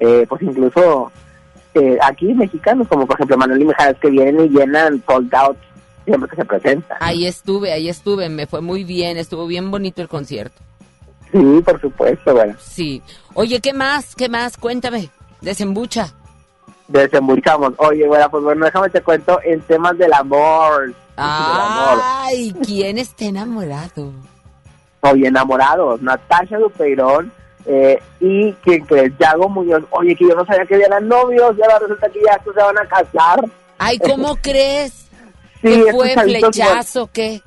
eh, 0.00 0.24
pues 0.28 0.42
incluso 0.42 1.12
eh, 1.74 1.98
aquí 2.02 2.32
mexicanos, 2.34 2.88
como 2.88 3.06
por 3.06 3.16
ejemplo 3.16 3.36
Manuel 3.36 3.62
y 3.62 3.64
Mijares, 3.64 3.98
que 4.00 4.10
vienen 4.10 4.46
y 4.46 4.48
llenan 4.48 5.02
sold 5.06 5.34
out 5.34 5.56
siempre 6.04 6.28
que 6.28 6.36
se 6.36 6.44
presenta. 6.44 6.96
Ahí 7.00 7.26
estuve, 7.26 7.72
ahí 7.72 7.88
estuve, 7.88 8.28
me 8.28 8.46
fue 8.46 8.60
muy 8.60 8.84
bien, 8.84 9.16
estuvo 9.16 9.46
bien 9.46 9.70
bonito 9.70 10.02
el 10.02 10.08
concierto. 10.08 10.60
Sí, 11.32 11.62
por 11.64 11.80
supuesto, 11.80 12.32
bueno. 12.32 12.54
Sí. 12.60 13.02
Oye, 13.34 13.60
¿qué 13.60 13.72
más? 13.72 14.14
¿Qué 14.14 14.28
más? 14.28 14.56
Cuéntame. 14.56 15.10
Desembucha. 15.40 16.14
Desembuchamos. 16.86 17.72
Oye, 17.78 18.06
bueno, 18.06 18.30
pues 18.30 18.44
bueno, 18.44 18.64
déjame 18.66 18.90
te 18.90 19.02
cuento 19.02 19.40
en 19.42 19.60
temas 19.62 19.98
del 19.98 20.12
amor. 20.12 20.86
Del 20.86 20.94
amor. 21.16 21.98
Ay, 22.02 22.54
¿quién 22.64 22.98
está 22.98 23.24
enamorado? 23.24 24.12
Oye, 25.00 25.26
enamorados. 25.26 26.00
Natasha 26.02 26.58
Dupeirón 26.58 27.32
eh, 27.66 28.00
y 28.20 28.52
quien 28.64 28.84
crees, 28.84 29.12
Yago 29.18 29.48
Muñoz. 29.48 29.84
Oye, 29.90 30.14
que 30.14 30.28
yo 30.28 30.34
no 30.34 30.44
sabía 30.44 30.66
que 30.66 30.74
eran 30.74 31.08
novios 31.08 31.56
y 31.56 31.62
ahora 31.62 31.78
resulta 31.80 32.08
que 32.08 32.20
ya 32.24 32.34
estos 32.34 32.54
se 32.54 32.62
van 32.62 32.78
a 32.78 32.86
casar. 32.86 33.44
Ay, 33.78 33.98
¿cómo 33.98 34.36
crees? 34.42 34.92
Sí, 35.62 35.82
¿Qué 35.84 35.92
fue 35.92 36.14
flechazo? 36.14 37.08
¿Qué? 37.12 37.40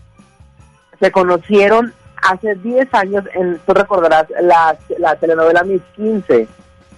Se 0.99 1.11
conocieron 1.11 1.93
hace 2.23 2.55
10 2.55 2.93
años, 2.93 3.23
en, 3.33 3.59
tú 3.65 3.73
recordarás 3.73 4.25
la, 4.41 4.75
la 4.97 5.15
telenovela 5.17 5.63
Mis 5.63 5.81
15, 5.95 6.47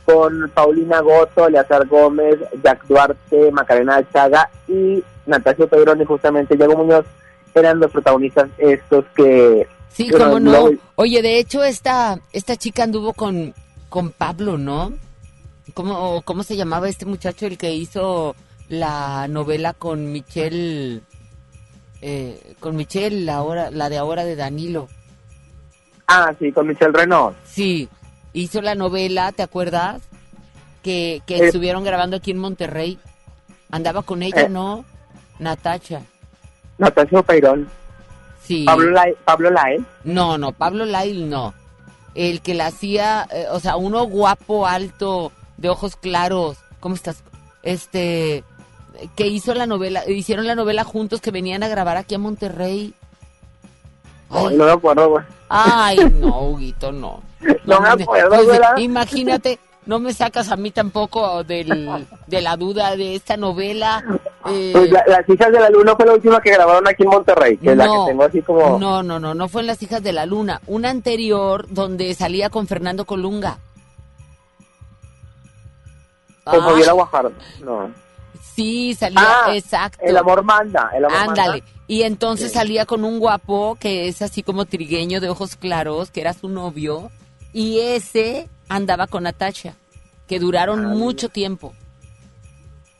con 0.05 0.49
Paulina 0.53 1.01
Goto, 1.01 1.47
Eleazar 1.47 1.85
Gómez, 1.87 2.39
Jack 2.63 2.85
Duarte, 2.87 3.51
Macarena 3.51 4.01
Chaga 4.11 4.49
y 4.67 5.03
Natasha 5.25 5.63
Dupeirón 5.63 6.01
y 6.01 6.05
justamente 6.05 6.57
Yago 6.57 6.77
Muñoz 6.77 7.05
eran 7.53 7.79
los 7.79 7.91
protagonistas 7.91 8.49
estos 8.57 9.05
que... 9.15 9.67
Sí, 9.91 10.09
cómo 10.09 10.39
no. 10.39 10.69
Oye, 10.95 11.21
de 11.21 11.39
hecho, 11.39 11.63
esta, 11.63 12.19
esta 12.31 12.55
chica 12.55 12.83
anduvo 12.83 13.13
con, 13.13 13.53
con 13.89 14.11
Pablo, 14.11 14.57
¿no? 14.57 14.93
¿Cómo, 15.73 16.21
¿Cómo 16.23 16.43
se 16.43 16.55
llamaba 16.55 16.87
este 16.89 17.05
muchacho 17.05 17.45
el 17.47 17.57
que 17.57 17.73
hizo 17.73 18.35
la 18.69 19.27
novela 19.27 19.73
con 19.73 20.11
Michelle? 20.11 21.01
eh, 22.01 22.55
con 22.61 22.77
Michelle, 22.77 23.25
la, 23.25 23.41
hora, 23.41 23.71
la 23.71 23.89
de 23.89 23.97
ahora 23.97 24.23
de 24.23 24.35
Danilo. 24.37 24.87
Ah, 26.07 26.33
sí, 26.39 26.49
con 26.53 26.65
Michelle 26.67 26.93
Renaud. 26.93 27.33
Sí, 27.43 27.89
hizo 28.31 28.61
la 28.61 28.73
novela, 28.75 29.31
¿te 29.33 29.43
acuerdas? 29.43 30.01
Que, 30.81 31.21
que 31.25 31.35
Eh. 31.37 31.45
estuvieron 31.47 31.83
grabando 31.83 32.15
aquí 32.15 32.31
en 32.31 32.37
Monterrey. 32.37 32.97
Andaba 33.69 34.01
con 34.03 34.23
ella, 34.23 34.43
Eh. 34.43 34.49
¿no? 34.49 34.85
Natacha. 35.39 36.01
Natasha 36.77 37.17
Dupeirón. 37.17 37.67
Sí. 38.49 38.63
Pablo 38.65 38.89
Lai, 38.89 39.15
Pablo 39.25 39.51
Lai. 39.51 39.85
No, 40.03 40.39
no, 40.39 40.53
Pablo 40.53 40.83
Lail 40.83 41.29
no. 41.29 41.53
El 42.15 42.41
que 42.41 42.55
la 42.55 42.65
hacía, 42.65 43.27
eh, 43.29 43.45
o 43.51 43.59
sea, 43.59 43.75
uno 43.75 44.05
guapo, 44.05 44.65
alto, 44.65 45.31
de 45.57 45.69
ojos 45.69 45.95
claros. 45.95 46.57
¿Cómo 46.79 46.95
estás? 46.95 47.23
Este, 47.61 48.43
que 49.15 49.27
hizo 49.27 49.53
la 49.53 49.67
novela, 49.67 50.01
hicieron 50.09 50.47
la 50.47 50.55
novela 50.55 50.83
juntos 50.83 51.21
que 51.21 51.29
venían 51.29 51.61
a 51.61 51.67
grabar 51.67 51.97
aquí 51.97 52.15
a 52.15 52.17
Monterrey. 52.17 52.95
Ay, 54.31 54.57
no 54.57 54.65
me 54.65 54.71
acuerdo, 54.71 55.09
güey. 55.11 55.25
Ay, 55.47 55.99
no, 56.15 56.41
Huguito, 56.49 56.91
no. 56.91 57.21
No 57.65 57.81
me 57.81 57.89
acuerdo, 57.89 58.29
pues, 58.29 58.47
¿verdad? 58.47 58.77
Imagínate, 58.79 59.59
no 59.89 59.97
me 59.99 60.13
sacas 60.13 60.51
a 60.51 60.55
mí 60.55 60.69
tampoco 60.69 61.43
del, 61.43 62.05
de 62.27 62.41
la 62.41 62.55
duda 62.57 62.95
de 62.95 63.15
esta 63.15 63.37
novela. 63.37 64.03
eh, 64.45 64.69
Pues 64.71 64.91
la- 64.91 65.03
Las 65.07 65.27
hijas 65.27 65.51
de 65.51 65.59
la 65.59 65.69
luna 65.71 65.95
fue 65.95 66.05
la 66.05 66.13
última 66.13 66.39
que 66.39 66.51
grabaron 66.51 66.87
aquí 66.87 67.01
en 67.01 67.09
Monterrey, 67.09 67.57
que 67.57 67.71
es 67.71 67.75
la 67.77 67.87
No, 67.87 68.05
que 68.05 68.11
tengo 68.11 68.23
así 68.23 68.41
como... 68.43 68.77
No, 68.77 69.01
no, 69.01 69.19
no, 69.19 69.33
no 69.33 69.49
fue 69.49 69.61
en 69.61 69.67
Las 69.67 69.81
Hijas 69.81 70.03
de 70.03 70.13
la 70.13 70.27
Luna. 70.27 70.61
Una 70.67 70.91
anterior 70.91 71.65
donde 71.71 72.13
salía 72.13 72.51
con 72.51 72.67
Fernando 72.67 73.05
Colunga. 73.05 73.57
Con 76.43 76.61
Ah, 76.61 76.65
Fabiola 76.65 76.91
Guajardo. 76.93 77.31
No. 77.63 77.91
Sí, 78.55 78.93
salía, 78.93 79.19
Ah, 79.45 79.55
exacto. 79.55 79.97
El 80.01 80.17
amor 80.17 80.43
manda. 80.43 80.91
El 80.95 81.05
amor 81.05 81.17
Ándale. 81.17 81.61
manda. 81.61 81.65
Y 81.87 82.03
entonces 82.03 82.51
Sí. 82.51 82.57
salía 82.59 82.85
con 82.85 83.03
un 83.03 83.17
guapo 83.19 83.75
que 83.79 84.07
es 84.07 84.21
así 84.21 84.43
como 84.43 84.65
trigueño 84.65 85.19
de 85.19 85.29
ojos 85.29 85.55
claros, 85.55 86.11
que 86.11 86.21
era 86.21 86.33
su 86.33 86.47
novio. 86.47 87.09
Y 87.53 87.79
ese 87.79 88.47
andaba 88.67 89.07
con 89.07 89.23
Natasha, 89.23 89.73
que 90.29 90.39
duraron 90.39 90.85
mucho 90.85 91.27
tiempo. 91.27 91.73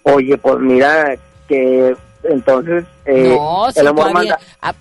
Oye, 0.04 0.36
pues 0.38 0.60
mira 0.60 1.16
que 1.48 1.96
entonces 2.24 2.84
eh, 3.06 3.36
no, 3.38 3.72
si 3.72 3.80
el 3.80 3.88
amor 3.88 4.10
todavía- 4.10 4.38
manda. 4.38 4.40
ah, 4.62 4.74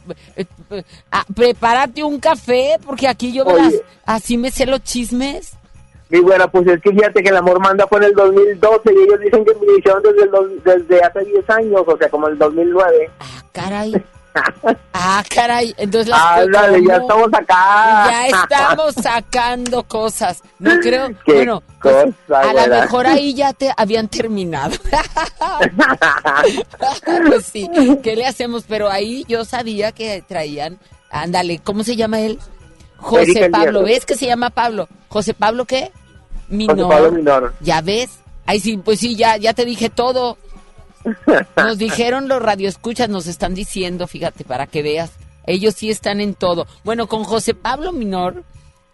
ah, 1.13 1.25
prepárate 1.35 2.03
un 2.03 2.19
café, 2.19 2.79
porque 2.85 3.07
aquí 3.07 3.33
yo 3.33 3.45
verás, 3.45 3.75
así 4.07 4.39
me 4.39 4.51
sé 4.51 4.65
los 4.65 4.83
chismes. 4.83 5.53
Y 6.11 6.21
bueno, 6.21 6.51
pues 6.51 6.67
es 6.67 6.81
que 6.81 6.91
fíjate 6.91 7.23
que 7.23 7.29
el 7.29 7.37
amor 7.37 7.61
manda 7.61 7.87
fue 7.87 7.99
en 7.99 8.05
el 8.05 8.15
2012 8.15 8.95
y 8.95 9.03
ellos 9.03 9.21
dicen 9.21 9.45
que 9.45 9.53
lo 9.53 9.77
hicieron 9.77 10.03
desde, 10.03 10.23
el 10.23 10.63
desde 10.65 11.05
hace 11.05 11.25
10 11.27 11.51
años, 11.51 11.83
o 11.87 11.99
sea, 11.99 12.09
como 12.09 12.29
el 12.29 12.39
2009. 12.39 13.11
Caray. 13.53 13.93
Ah, 14.93 15.23
caray. 15.29 15.75
Entonces 15.77 16.09
las 16.09 16.21
Ándale, 16.21 16.85
ya 16.87 16.97
estamos 16.97 17.29
acá. 17.33 18.11
Ya 18.11 18.27
estamos 18.27 18.95
sacando 18.95 19.83
cosas. 19.85 20.43
No 20.59 20.71
creo. 20.83 21.09
Qué 21.25 21.35
bueno, 21.35 21.63
pues, 21.81 22.09
a 22.35 22.53
lo 22.53 22.67
mejor 22.69 23.07
ahí 23.07 23.35
ya 23.35 23.53
te 23.53 23.73
habían 23.77 24.09
terminado. 24.09 24.77
pues 27.29 27.47
sí, 27.47 27.71
¿qué 28.03 28.17
le 28.17 28.27
hacemos? 28.27 28.65
Pero 28.69 28.91
ahí 28.91 29.25
yo 29.29 29.45
sabía 29.45 29.93
que 29.93 30.25
traían. 30.27 30.81
Ándale, 31.11 31.61
¿cómo 31.61 31.85
se 31.85 31.95
llama 31.97 32.21
él? 32.21 32.39
José 32.99 33.31
Erika 33.31 33.51
Pablo. 33.51 33.83
¿Ves 33.85 34.05
que 34.05 34.17
se 34.17 34.27
llama 34.27 34.51
Pablo? 34.51 34.89
¿José 35.09 35.35
Pablo 35.35 35.65
qué? 35.65 35.93
Minor. 36.49 36.77
José 36.77 36.89
Pablo 36.89 37.13
Minor. 37.13 37.55
Ya 37.61 37.81
ves. 37.81 38.11
Ahí 38.47 38.61
sí, 38.61 38.79
pues 38.79 39.01
sí, 39.01 39.15
ya, 39.15 39.37
ya 39.37 39.53
te 39.53 39.65
dije 39.65 39.91
todo. 39.91 40.39
Nos 41.57 41.79
dijeron 41.79 42.29
los 42.29 42.43
radioescuchas, 42.43 43.09
nos 43.09 43.27
están 43.27 43.55
diciendo, 43.55 44.07
fíjate, 44.07 44.45
para 44.45 44.67
que 44.67 44.83
veas. 44.83 45.13
Ellos 45.47 45.75
sí 45.75 45.91
están 45.91 46.21
en 46.21 46.35
todo. 46.35 46.67
Bueno, 46.85 47.07
con 47.07 47.25
José 47.25 47.55
Pablo 47.55 47.93
Minor 47.93 48.45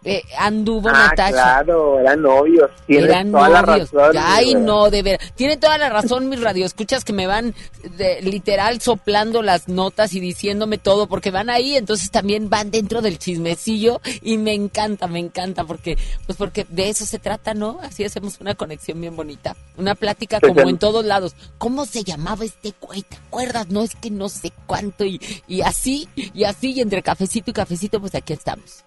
eh, 0.05 0.21
anduvo 0.37 0.87
Ah, 0.89 1.07
Natasha. 1.09 1.31
claro, 1.31 1.99
eran 1.99 2.21
novios. 2.21 2.69
Tienes 2.87 3.09
Eran 3.09 3.31
toda 3.31 3.49
la 3.49 3.61
razón. 3.63 4.11
Ay, 4.17 4.53
no, 4.55 4.89
de 4.89 5.01
ver. 5.03 5.19
Tiene 5.35 5.57
toda 5.57 5.77
la 5.77 5.89
razón 5.89 6.29
mis 6.29 6.39
radioescuchas 6.41 7.03
que 7.03 7.11
me 7.11 7.25
van 7.27 7.53
de- 7.97 8.21
literal 8.21 8.79
soplando 8.81 9.41
las 9.41 9.67
notas 9.67 10.13
y 10.13 10.19
diciéndome 10.19 10.77
todo 10.77 11.07
porque 11.07 11.31
van 11.31 11.49
ahí, 11.49 11.75
entonces 11.75 12.11
también 12.11 12.49
van 12.49 12.71
dentro 12.71 13.01
del 13.01 13.17
chismecillo 13.17 13.99
y 14.21 14.37
me 14.37 14.53
encanta, 14.53 15.07
me 15.07 15.19
encanta 15.19 15.63
porque 15.63 15.97
pues 16.25 16.37
porque 16.37 16.65
de 16.69 16.89
eso 16.89 17.05
se 17.05 17.19
trata, 17.19 17.53
¿no? 17.53 17.79
Así 17.81 18.03
hacemos 18.03 18.39
una 18.39 18.55
conexión 18.55 19.01
bien 19.01 19.15
bonita, 19.15 19.55
una 19.77 19.95
plática 19.95 20.39
Pues, 20.39 20.53
como 20.53 20.69
en 20.69 20.77
todos 20.77 21.03
lados. 21.03 21.35
¿Cómo 21.57 21.85
se 21.85 22.03
llamaba 22.03 22.45
este 22.45 22.73
güey? 22.79 23.01
¿Te 23.01 23.15
acuerdas? 23.17 23.69
No 23.69 23.81
es 23.81 23.95
que 23.95 24.11
no 24.11 24.29
sé 24.29 24.51
cuánto 24.67 25.03
y 25.03 25.19
y 25.47 25.61
así 25.61 26.07
y 26.15 26.43
así 26.43 26.71
y 26.73 26.81
entre 26.81 27.01
cafecito 27.01 27.49
y 27.49 27.53
cafecito 27.53 27.99
pues 27.99 28.13
aquí 28.13 28.33
estamos. 28.33 28.83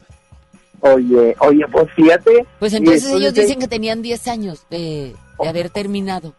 Oye, 0.80 1.36
oye, 1.40 1.64
pues 1.72 1.88
fíjate. 1.94 2.46
Pues 2.58 2.72
entonces 2.72 3.02
después 3.04 3.20
ellos 3.22 3.34
dicen 3.34 3.58
que 3.58 3.68
tenían 3.68 4.00
10 4.02 4.28
años 4.28 4.64
de, 4.70 5.14
de 5.42 5.48
haber 5.48 5.70
terminado. 5.70 6.32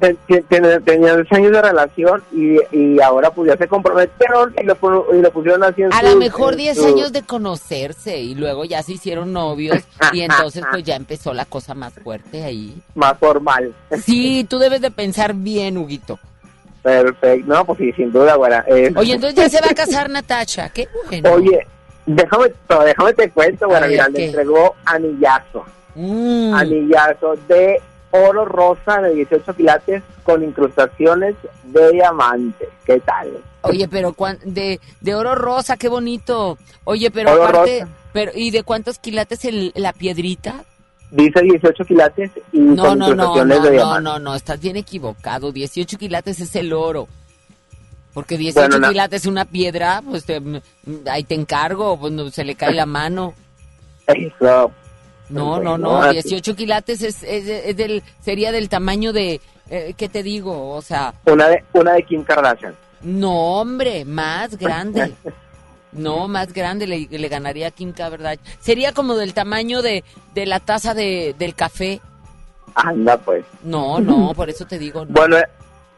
te- 0.00 0.14
te- 0.26 0.40
te- 0.42 0.80
tenían 0.80 1.16
10 1.16 1.32
años 1.32 1.52
de 1.52 1.60
relación 1.60 2.22
y, 2.32 2.56
y 2.74 3.00
ahora 3.02 3.30
pues 3.30 3.48
ya 3.50 3.56
se 3.58 3.68
comprometieron 3.68 4.54
y 4.58 4.64
lo, 4.64 4.76
y 5.14 5.20
lo 5.20 5.30
pusieron 5.30 5.62
así 5.62 5.82
en 5.82 5.92
A 5.92 6.02
lo 6.02 6.16
mejor 6.16 6.52
en 6.54 6.58
10 6.60 6.78
su- 6.78 6.86
años 6.86 7.12
de 7.12 7.20
conocerse 7.22 8.18
y 8.18 8.34
luego 8.34 8.64
ya 8.64 8.82
se 8.82 8.92
hicieron 8.92 9.34
novios 9.34 9.76
y 10.14 10.20
entonces 10.22 10.64
pues 10.70 10.82
ya 10.84 10.96
empezó 10.96 11.34
la 11.34 11.44
cosa 11.44 11.74
más 11.74 11.92
fuerte 11.92 12.42
ahí. 12.44 12.80
Más 12.94 13.18
formal. 13.18 13.74
Sí, 14.02 14.46
tú 14.48 14.58
debes 14.58 14.80
de 14.80 14.90
pensar 14.90 15.34
bien, 15.34 15.76
Huguito. 15.76 16.18
Perfecto. 16.82 17.46
No, 17.52 17.62
pues 17.66 17.78
sí, 17.80 17.92
sin 17.92 18.10
duda, 18.10 18.36
güera. 18.36 18.64
Eh, 18.66 18.90
Oye, 18.96 19.12
entonces 19.12 19.36
ya 19.38 19.50
se 19.50 19.60
va 19.60 19.70
a 19.70 19.74
casar 19.74 20.08
Natacha, 20.08 20.70
qué 20.70 20.88
bueno. 21.10 21.32
Oye, 21.34 21.66
déjame, 22.06 22.52
déjame 22.84 23.12
te 23.14 23.30
cuento, 23.30 23.68
ver, 23.68 23.88
Mira, 23.88 24.08
le 24.08 24.26
entregó 24.26 24.74
anillazo. 24.84 25.64
Mm. 25.94 26.54
Anillazo 26.54 27.34
de 27.48 27.80
oro 28.12 28.44
rosa 28.44 29.00
de 29.02 29.14
18 29.14 29.54
quilates 29.54 30.02
con 30.24 30.42
incrustaciones 30.42 31.34
de 31.64 31.92
diamante. 31.92 32.68
¿Qué 32.84 33.00
tal? 33.00 33.28
Oye, 33.62 33.86
pero 33.88 34.12
cuan- 34.14 34.38
de, 34.44 34.80
de 35.00 35.14
oro 35.14 35.34
rosa, 35.34 35.76
qué 35.76 35.88
bonito. 35.88 36.56
Oye, 36.84 37.10
pero 37.10 37.32
Oro 37.32 37.44
aparte, 37.46 37.80
rosa. 37.82 37.92
pero 38.12 38.32
¿y 38.34 38.50
de 38.50 38.62
cuántos 38.62 38.98
quilates 38.98 39.44
el, 39.44 39.72
la 39.76 39.92
piedrita? 39.92 40.64
Dice 41.10 41.42
18 41.42 41.84
quilates 41.84 42.30
y 42.52 42.58
No, 42.60 42.84
con 42.84 42.98
no, 42.98 43.06
no, 43.08 43.12
incrustaciones 43.12 43.58
no, 43.58 43.64
de 43.64 43.70
no, 43.70 43.74
diamante. 43.76 44.02
no, 44.02 44.18
no, 44.20 44.34
estás 44.34 44.60
bien 44.60 44.76
equivocado. 44.76 45.52
18 45.52 45.98
quilates 45.98 46.40
es 46.40 46.54
el 46.56 46.72
oro. 46.72 47.08
Porque 48.14 48.36
18 48.36 48.68
Bueno, 48.68 48.78
na- 48.80 48.88
quilates 48.88 49.22
es 49.22 49.26
una 49.26 49.44
piedra, 49.44 50.02
pues 50.08 50.24
te- 50.24 50.42
ahí 51.10 51.22
te 51.24 51.34
encargo, 51.34 51.98
pues 51.98 52.34
se 52.34 52.44
le 52.44 52.54
cae 52.56 52.74
la 52.74 52.86
mano. 52.86 53.34
Eso. 54.06 54.72
No, 55.28 55.60
no, 55.60 55.78
no, 55.78 55.90
Ahora 55.96 56.10
sí. 56.12 56.28
18 56.28 56.56
quilates 56.56 57.02
es, 57.02 57.22
es- 57.22 57.46
es 57.46 57.76
del, 57.76 58.02
sería 58.20 58.50
del 58.50 58.68
tamaño 58.68 59.12
de, 59.12 59.40
eh, 59.70 59.94
¿qué 59.96 60.08
te 60.08 60.22
digo? 60.24 60.70
O 60.72 60.82
sea, 60.82 61.14
Una 61.26 61.46
de, 61.48 61.62
una 61.72 61.92
de 61.92 62.02
Kim 62.02 62.24
Kardashian. 62.24 62.74
no, 63.02 63.32
hombre, 63.60 64.04
más 64.04 64.56
grande. 64.58 65.14
No, 65.92 66.28
más 66.28 66.52
grande, 66.52 66.86
le, 66.86 67.06
le 67.10 67.28
ganaría 67.28 67.68
a 67.68 67.70
Kim 67.70 67.92
Kardashian. 67.92 68.44
Sería 68.60 68.92
como 68.92 69.14
del 69.14 69.34
tamaño 69.34 69.82
de, 69.82 70.02
de 70.34 70.46
la 70.46 70.58
taza 70.60 70.94
de, 70.94 71.34
del 71.38 71.54
café. 71.54 72.00
Anda, 72.74 73.16
pues. 73.18 73.44
No, 73.62 74.00
no, 74.00 74.32
por 74.34 74.50
eso 74.50 74.64
te 74.66 74.78
digo. 74.78 75.04
no. 75.04 75.12
Bueno, 75.12 75.36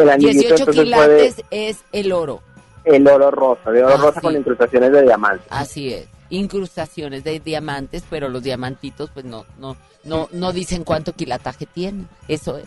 el 0.02 0.10
anillito 0.10 0.40
18 0.40 0.54
entonces 0.58 0.84
quilates 0.84 1.42
es 1.50 1.78
el 1.92 2.12
oro. 2.12 2.40
el 2.84 3.06
oro 3.08 3.30
rosa, 3.30 3.70
de 3.70 3.84
oro 3.84 3.94
Ah, 3.94 3.98
rosa 3.98 4.20
sí. 4.20 4.26
con 4.26 4.36
incrustaciones 4.36 4.92
de 4.92 5.02
diamante. 5.02 5.44
Así 5.50 5.92
es. 5.94 6.06
Incrustaciones 6.30 7.24
de 7.24 7.40
diamantes, 7.40 8.04
pero 8.08 8.28
los 8.30 8.42
diamantitos 8.42 9.10
pues 9.12 9.24
no 9.26 9.44
no 9.58 9.76
no 10.04 10.28
no 10.32 10.52
dicen 10.52 10.82
cuánto 10.82 11.12
quilataje 11.12 11.66
tienen. 11.66 12.08
Eso 12.26 12.56
es. 12.56 12.64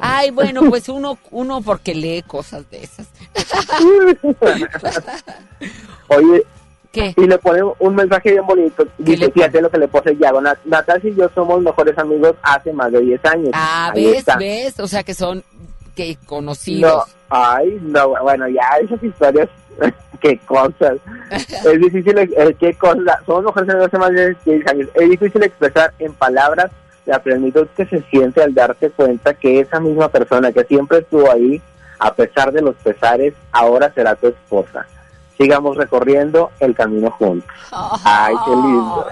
Ay, 0.00 0.30
bueno, 0.30 0.62
pues 0.70 0.88
uno 0.88 1.18
uno 1.30 1.60
porque 1.60 1.94
lee 1.94 2.22
cosas 2.26 2.68
de 2.70 2.82
esas. 2.84 3.06
Oye, 6.08 6.42
¿Qué? 6.90 7.14
y 7.16 7.26
le 7.26 7.38
pone 7.38 7.60
un 7.78 7.94
mensaje 7.94 8.32
bien 8.32 8.46
bonito. 8.46 8.86
Dice, 8.98 9.30
fíjate 9.30 9.62
lo 9.62 9.70
que 9.70 9.78
le 9.78 9.88
puse 9.88 10.16
Yago. 10.16 10.40
Nat- 10.40 10.58
Natasha 10.64 11.08
y 11.08 11.14
yo 11.14 11.28
somos 11.34 11.62
mejores 11.62 11.96
amigos 11.98 12.34
hace 12.42 12.72
más 12.72 12.92
de 12.92 13.00
10 13.00 13.24
años. 13.26 13.50
Ah, 13.54 13.90
Ahí 13.94 14.06
ves, 14.06 14.18
está. 14.18 14.36
ves, 14.36 14.78
o 14.80 14.86
sea 14.88 15.02
que 15.02 15.14
son 15.14 15.42
que 15.94 16.14
No, 16.14 16.26
conocidos. 16.26 17.04
ay, 17.30 17.78
no, 17.82 18.08
bueno, 18.22 18.48
ya 18.48 18.62
esas 18.82 19.02
historias, 19.02 19.48
qué 20.20 20.38
cosas. 20.38 20.98
es 21.30 21.80
difícil, 21.80 22.18
eh, 22.18 22.56
qué 22.58 22.74
cosas. 22.74 23.20
Somos 23.26 23.44
mejores 23.44 23.68
amigos 23.70 23.86
hace 23.88 23.98
más 23.98 24.12
de 24.12 24.36
10 24.44 24.66
años. 24.68 24.88
Es 24.94 25.10
difícil 25.10 25.42
expresar 25.42 25.92
en 25.98 26.12
palabras 26.14 26.70
la 27.06 27.18
plenitud 27.20 27.66
que 27.76 27.84
se 27.86 28.00
siente 28.02 28.42
al 28.42 28.54
darte 28.54 28.90
cuenta 28.90 29.34
que 29.34 29.60
esa 29.60 29.80
misma 29.80 30.08
persona 30.08 30.52
que 30.52 30.64
siempre 30.64 30.98
estuvo 30.98 31.30
ahí, 31.30 31.60
a 31.98 32.14
pesar 32.14 32.52
de 32.52 32.62
los 32.62 32.76
pesares, 32.76 33.34
ahora 33.50 33.92
será 33.92 34.14
tu 34.14 34.28
esposa. 34.28 34.86
Sigamos 35.36 35.76
recorriendo 35.76 36.50
el 36.60 36.74
camino 36.74 37.10
juntos. 37.10 37.48
Ay, 38.04 38.34
qué 38.44 38.50
lindo. 38.50 39.06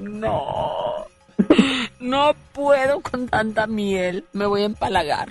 no. 0.00 1.04
No 2.00 2.34
puedo 2.52 3.00
con 3.00 3.28
tanta 3.28 3.66
miel, 3.66 4.24
me 4.34 4.44
voy 4.46 4.62
a 4.62 4.66
empalagar. 4.66 5.30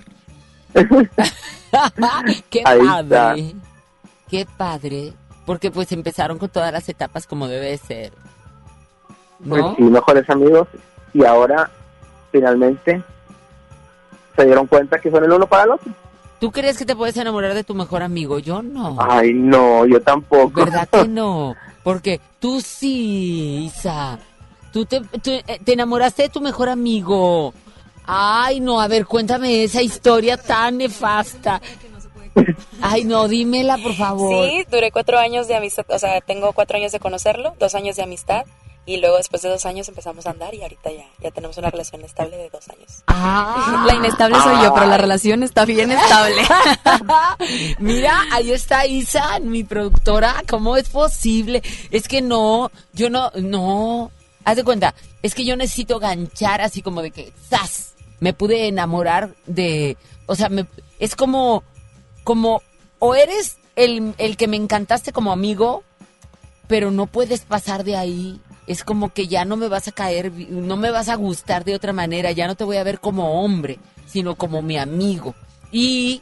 Qué 2.50 2.62
Ahí 2.66 2.80
padre. 2.80 3.40
está. 3.40 3.60
Qué 4.30 4.48
padre, 4.58 5.14
porque 5.46 5.70
pues 5.72 5.92
empezaron 5.92 6.38
con 6.40 6.50
todas 6.50 6.72
las 6.74 6.88
etapas 6.90 7.28
como 7.28 7.48
debe 7.48 7.78
ser. 7.78 8.12
Pues 9.48 9.62
¿No? 9.62 9.76
sí, 9.76 9.84
mejores 9.84 10.30
amigos. 10.30 10.68
Y 11.14 11.24
ahora, 11.24 11.70
finalmente, 12.32 13.04
se 14.36 14.46
dieron 14.46 14.66
cuenta 14.68 15.00
que 15.00 15.12
son 15.12 15.24
el 15.24 15.32
uno 15.32 15.46
para 15.46 15.64
el 15.64 15.72
otro. 15.72 15.92
¿Tú 16.40 16.52
crees 16.52 16.78
que 16.78 16.86
te 16.86 16.96
puedes 16.96 17.16
enamorar 17.18 17.54
de 17.54 17.64
tu 17.64 17.76
mejor 17.76 18.02
amigo? 18.02 18.40
Yo 18.40 18.62
no. 18.62 18.98
Ay, 19.00 19.34
no, 19.34 19.86
yo 19.86 20.02
tampoco. 20.02 20.66
¿Verdad 20.66 20.90
que 20.90 21.08
no? 21.08 21.56
Porque 21.84 22.20
tú 22.40 22.60
sí, 22.62 23.66
Isa. 23.66 24.18
Tú 24.72 24.86
te, 24.86 25.02
tú, 25.02 25.30
eh, 25.32 25.60
te 25.64 25.74
enamoraste 25.74 26.24
de 26.24 26.30
tu 26.30 26.42
mejor 26.42 26.70
amigo. 26.70 27.54
Ay, 28.06 28.60
no, 28.60 28.82
a 28.82 28.88
ver, 28.88 29.06
cuéntame 29.06 29.64
esa 29.64 29.82
historia 29.82 30.38
tan 30.38 30.78
nefasta. 30.78 31.62
Ay, 32.82 33.04
no, 33.06 33.28
dímela, 33.28 33.78
por 33.78 33.96
favor. 33.96 34.50
Sí, 34.50 34.66
duré 34.70 34.92
cuatro 34.92 35.20
años 35.20 35.48
de 35.48 35.56
amistad, 35.56 35.86
o 35.88 36.00
sea, 36.00 36.20
tengo 36.22 36.52
cuatro 36.54 36.78
años 36.78 36.92
de 36.92 37.00
conocerlo, 37.00 37.56
dos 37.60 37.76
años 37.76 37.96
de 37.96 38.04
amistad, 38.04 38.46
y 38.86 38.98
luego 38.98 39.18
después 39.18 39.42
de 39.42 39.50
dos 39.50 39.66
años 39.66 39.88
empezamos 39.88 40.26
a 40.28 40.32
andar 40.32 40.54
y 40.54 40.62
ahorita 40.62 40.92
ya, 40.92 41.06
ya 41.22 41.32
tenemos 41.32 41.58
una 41.58 41.70
relación 41.70 42.04
estable 42.04 42.36
de 42.36 42.50
dos 42.50 42.68
años. 42.70 43.04
Ah. 43.08 43.86
La 43.88 43.96
inestable 43.96 44.38
soy 44.42 44.62
yo, 44.62 44.74
pero 44.74 44.88
la 44.88 44.98
relación 44.98 45.44
está 45.44 45.64
bien 45.64 45.92
estable. 45.92 46.42
Mira, 47.80 48.24
ahí 48.32 48.52
está 48.52 48.86
Isa, 48.86 49.40
mi 49.40 49.64
productora. 49.64 50.44
¿Cómo 50.50 50.76
es 50.76 50.90
posible? 50.90 51.64
Es 51.92 52.10
que 52.10 52.22
no, 52.22 52.72
yo 52.92 53.10
no, 53.10 53.32
no. 53.36 54.12
Haz 54.44 54.58
de 54.58 54.66
cuenta, 54.66 54.94
es 55.22 55.34
que 55.34 55.46
yo 55.46 55.56
necesito 55.56 56.00
ganchar 56.00 56.60
así 56.60 56.82
como 56.82 57.02
de 57.02 57.12
que, 57.12 57.32
¡zas! 57.50 57.93
Me 58.24 58.32
pude 58.32 58.70
enamorar 58.70 59.36
de, 59.48 59.98
o 60.28 60.36
sea, 60.36 60.48
me, 60.48 60.66
es 60.98 61.14
como, 61.14 61.62
como, 62.24 62.62
o 63.00 63.16
eres 63.16 63.58
el, 63.76 64.16
el 64.18 64.38
que 64.38 64.48
me 64.48 64.56
encantaste 64.56 65.12
como 65.12 65.34
amigo, 65.34 65.84
pero 66.70 66.90
no 66.90 67.08
puedes 67.08 67.42
pasar 67.42 67.84
de 67.84 67.98
ahí. 67.98 68.40
Es 68.66 68.86
como 68.86 69.10
que 69.10 69.28
ya 69.28 69.44
no 69.44 69.58
me 69.58 69.68
vas 69.68 69.90
a 69.90 69.92
caer, 69.92 70.32
no 70.32 70.78
me 70.78 70.90
vas 70.90 71.10
a 71.10 71.16
gustar 71.16 71.66
de 71.66 71.76
otra 71.76 71.92
manera, 71.92 72.32
ya 72.32 72.48
no 72.48 72.56
te 72.56 72.64
voy 72.64 72.78
a 72.78 72.86
ver 72.86 73.02
como 73.02 73.44
hombre, 73.44 73.78
sino 74.08 74.36
como 74.36 74.62
mi 74.62 74.78
amigo. 74.78 75.36
Y, 75.70 76.22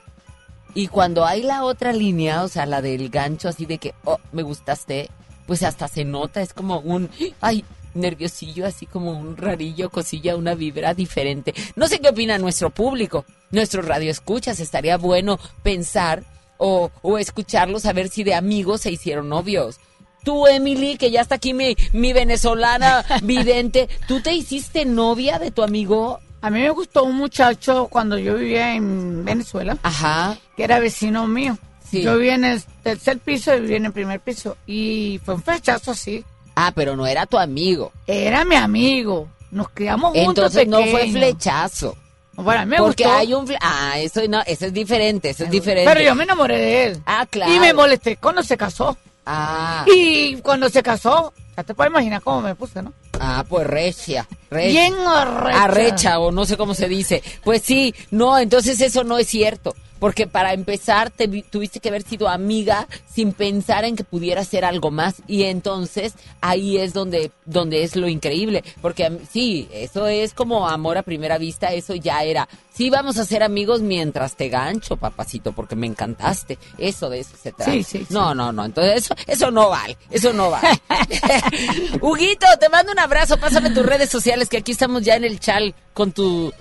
y 0.74 0.88
cuando 0.88 1.24
hay 1.24 1.44
la 1.44 1.64
otra 1.64 1.94
línea, 1.94 2.42
o 2.42 2.48
sea, 2.48 2.66
la 2.66 2.82
del 2.82 3.10
gancho 3.10 3.48
así 3.48 3.68
de 3.68 3.78
que, 3.78 3.94
oh, 4.06 4.18
me 4.32 4.42
gustaste, 4.42 5.12
pues 5.46 5.62
hasta 5.62 5.88
se 5.88 6.04
nota, 6.04 6.42
es 6.42 6.52
como 6.56 6.80
un, 6.80 7.12
ay, 7.42 7.64
nerviosillo, 7.94 8.66
así 8.66 8.86
como 8.86 9.12
un 9.12 9.38
rarillo, 9.38 9.90
cosilla, 9.90 10.36
una 10.36 10.56
vibra 10.56 10.94
diferente. 10.94 11.54
No 11.76 11.88
sé 11.88 12.00
qué 12.00 12.10
opina 12.10 12.38
nuestro 12.38 12.70
público, 12.70 13.26
nuestros 13.52 13.86
radioescuchas, 13.86 14.60
estaría 14.60 14.98
bueno 14.98 15.40
pensar 15.64 16.24
o, 16.58 16.92
o 17.02 17.18
escucharlos 17.18 17.86
a 17.86 17.94
ver 17.94 18.10
si 18.10 18.24
de 18.24 18.36
amigos 18.36 18.82
se 18.82 18.92
hicieron 18.92 19.30
novios. 19.30 19.80
Tú, 20.24 20.46
Emily, 20.46 20.98
que 20.98 21.10
ya 21.10 21.22
está 21.22 21.36
aquí 21.36 21.54
mi, 21.54 21.76
mi 21.94 22.14
venezolana 22.14 23.04
vidente, 23.24 23.90
¿tú 24.08 24.22
te 24.22 24.34
hiciste 24.34 24.86
novia 24.86 25.40
de 25.40 25.50
tu 25.52 25.64
amigo? 25.64 26.20
A 26.42 26.50
mí 26.50 26.60
me 26.60 26.70
gustó 26.70 27.04
un 27.04 27.16
muchacho 27.16 27.88
cuando 27.90 28.18
yo 28.18 28.36
vivía 28.36 28.76
en 28.76 29.26
Venezuela, 29.26 29.78
Ajá. 29.84 30.38
que 30.56 30.64
era 30.64 30.80
vecino 30.80 31.28
mío. 31.28 31.58
Sí. 31.90 32.04
Yo 32.04 32.16
vivía 32.18 32.36
en 32.36 32.46
el 32.46 32.64
tercer 32.84 33.20
piso 33.20 33.54
y 33.56 33.60
vivía 33.62 33.78
en 33.78 33.86
el 33.86 33.92
primer 33.92 34.20
piso. 34.22 34.58
Y 34.66 35.20
fue 35.26 35.36
un 35.36 35.44
flechazo 35.44 35.92
así. 35.92 36.24
Ah, 36.56 36.72
pero 36.76 36.96
no 36.96 37.08
era 37.08 37.26
tu 37.26 37.38
amigo. 37.38 37.92
Era 38.08 38.46
mi 38.46 38.56
amigo. 38.56 39.28
Nos 39.52 39.70
criamos 39.70 40.14
juntos 40.14 40.56
Entonces 40.56 40.68
no 40.68 40.84
fue 40.86 41.12
flechazo. 41.12 41.98
Bueno, 42.34 42.62
a 42.62 42.66
mí 42.66 42.72
me 42.72 42.78
Porque 42.78 43.04
gustó. 43.04 43.18
hay 43.18 43.34
un... 43.34 43.54
Ah, 43.62 44.00
eso 44.00 44.22
no, 44.28 44.42
eso 44.46 44.66
es 44.66 44.74
diferente, 44.74 45.30
eso 45.30 45.44
es 45.44 45.52
diferente. 45.52 45.92
Pero 45.94 46.06
yo 46.06 46.16
me 46.16 46.24
enamoré 46.24 46.58
de 46.58 46.86
él. 46.86 47.02
Ah, 47.06 47.26
claro. 47.30 47.54
Y 47.54 47.60
me 47.60 47.74
molesté 47.74 48.16
cuando 48.18 48.42
se 48.42 48.58
casó. 48.58 48.98
Ah. 49.26 49.86
Y 49.94 50.38
cuando 50.38 50.70
se 50.70 50.82
casó, 50.82 51.34
ya 51.56 51.64
te 51.64 51.74
puedes 51.74 51.92
imaginar 51.92 52.22
cómo 52.22 52.42
me 52.42 52.56
puse, 52.56 52.82
¿no? 52.82 52.94
Ah, 53.20 53.46
pues 53.48 53.68
recia. 53.68 54.28
recia. 54.50 54.82
Bien 54.82 54.96
arrecha. 55.08 55.64
Arrecha, 55.64 56.20
o 56.20 56.32
no 56.32 56.46
sé 56.46 56.58
cómo 56.58 56.74
se 56.74 56.88
dice. 56.88 57.22
Pues 57.44 57.62
sí, 57.62 57.94
no, 58.10 58.38
entonces 58.40 58.80
eso 58.82 59.04
no 59.04 59.20
es 59.20 59.28
cierto. 59.28 59.76
Porque 60.02 60.26
para 60.28 60.52
empezar 60.54 61.12
te 61.12 61.28
vi- 61.28 61.44
tuviste 61.44 61.80
que 61.80 61.90
haber 61.90 62.02
sido 62.02 62.28
amiga 62.28 62.88
sin 63.08 63.32
pensar 63.34 63.86
en 63.86 63.96
que 63.96 64.04
pudiera 64.04 64.44
ser 64.44 64.66
algo 64.66 64.90
más. 64.90 65.22
Y 65.28 65.44
entonces 65.44 66.14
ahí 66.42 66.78
es 66.80 66.92
donde, 66.94 67.32
donde 67.46 67.84
es 67.84 67.96
lo 67.96 68.10
increíble. 68.10 68.64
Porque 68.82 69.20
sí, 69.32 69.70
eso 69.72 70.08
es 70.08 70.34
como 70.34 70.68
amor 70.68 70.98
a 70.98 71.04
primera 71.04 71.38
vista, 71.38 71.72
eso 71.72 71.94
ya 71.94 72.24
era. 72.24 72.50
Sí, 72.74 72.90
vamos 72.90 73.18
a 73.20 73.26
ser 73.26 73.44
amigos 73.44 73.82
mientras 73.82 74.36
te 74.36 74.50
gancho, 74.50 74.98
papacito, 74.98 75.52
porque 75.52 75.76
me 75.76 75.86
encantaste. 75.86 76.58
Eso 76.80 77.10
de 77.10 77.20
eso 77.20 77.36
se 77.40 77.52
trata. 77.52 77.72
Sí, 77.72 77.84
sí, 77.84 78.00
sí. 78.00 78.08
No, 78.10 78.34
no, 78.34 78.52
no. 78.52 78.66
Entonces 78.66 79.04
eso, 79.04 79.16
eso 79.28 79.52
no 79.52 79.70
vale. 79.70 79.98
Eso 80.10 80.34
no 80.34 80.50
vale. 80.50 80.68
Huguito, 82.02 82.48
te 82.60 82.70
mando 82.70 82.92
un 82.92 83.00
abrazo. 83.00 83.38
Pásame 83.38 83.70
tus 83.70 83.86
redes 83.86 84.10
sociales, 84.10 84.50
que 84.50 84.58
aquí 84.58 84.72
estamos 84.72 85.04
ya 85.04 85.16
en 85.16 85.26
el 85.26 85.40
chal 85.40 85.76
con 85.94 86.12
tu. 86.12 86.52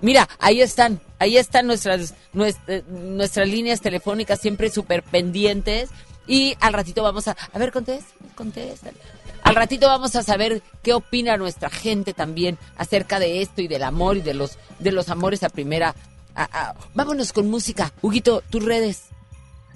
Mira, 0.00 0.26
ahí 0.38 0.60
están. 0.62 1.00
Ahí 1.20 1.36
están 1.36 1.68
nuestras, 1.68 2.14
nuestra- 2.32 2.82
nuestras 2.88 3.46
líneas 3.48 3.80
telefónicas 3.80 4.40
siempre 4.40 4.68
súper 4.70 5.04
pendientes. 5.04 5.90
Y 6.26 6.56
al 6.60 6.72
ratito 6.72 7.02
vamos 7.04 7.28
a. 7.28 7.36
A 7.52 7.58
ver, 7.58 7.70
contesta, 7.70 8.12
contesta. 8.34 8.90
Al 9.44 9.54
ratito 9.54 9.86
vamos 9.86 10.16
a 10.16 10.22
saber 10.22 10.62
qué 10.82 10.92
opina 10.94 11.36
nuestra 11.36 11.70
gente 11.70 12.12
también 12.14 12.58
acerca 12.76 13.18
de 13.20 13.40
esto 13.42 13.62
y 13.62 13.68
del 13.68 13.82
amor 13.84 14.16
y 14.16 14.20
de 14.22 14.34
los, 14.34 14.58
de 14.80 14.90
los 14.92 15.08
amores 15.08 15.42
a 15.44 15.48
primera. 15.50 15.94
a- 16.34 16.44
a- 16.70 16.74
vámonos 16.94 17.32
con 17.32 17.48
música. 17.50 17.92
Huguito, 18.02 18.42
tus 18.50 18.64
redes. 18.64 19.04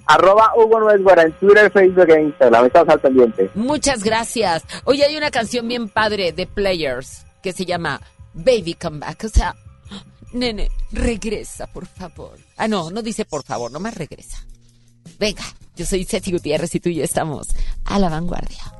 Arroba 0.07 0.51
Hugo 0.55 0.79
Nuez 0.79 1.01
en 1.17 1.31
Twitter, 1.33 1.71
Facebook 1.71 2.09
e 2.11 2.21
Instagram. 2.21 2.65
Estamos 2.67 2.89
al 2.93 2.99
pendiente. 3.01 3.49
Muchas 3.55 4.03
gracias. 4.03 4.63
Oye, 4.83 5.03
hay 5.03 5.17
una 5.17 5.31
canción 5.31 5.67
bien 5.67 5.89
padre 5.89 6.31
de 6.31 6.45
Players 6.47 7.25
que 7.43 7.53
se 7.53 7.65
llama 7.65 8.01
Baby 8.33 8.75
Come 8.75 8.99
Back. 8.99 9.23
O 9.25 9.29
sea, 9.29 9.55
nene, 10.33 10.69
regresa, 10.91 11.67
por 11.67 11.85
favor. 11.85 12.37
Ah, 12.57 12.67
no, 12.67 12.91
no 12.91 13.01
dice 13.01 13.25
por 13.25 13.43
favor, 13.43 13.71
nomás 13.71 13.95
regresa. 13.95 14.45
Venga, 15.19 15.43
yo 15.75 15.85
soy 15.85 16.05
Ceci 16.05 16.31
Gutiérrez 16.31 16.73
y 16.75 16.79
tú 16.79 16.89
y 16.89 16.95
yo 16.95 17.03
estamos 17.03 17.49
a 17.85 17.99
la 17.99 18.09
vanguardia. 18.09 18.73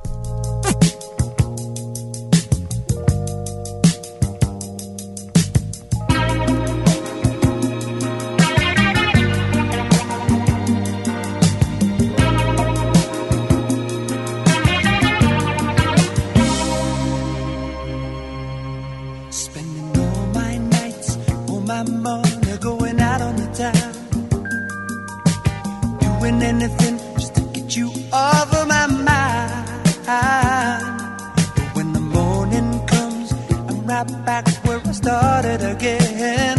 Right 34.09 34.25
back 34.25 34.47
where 34.65 34.79
I 34.79 34.91
started 34.91 35.61
again. 35.61 36.57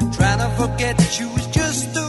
And 0.00 0.12
trying 0.14 0.38
to 0.38 0.48
forget 0.56 0.96
that 0.96 1.20
you 1.20 1.28
was 1.28 1.46
just 1.48 1.96
a 1.96 2.05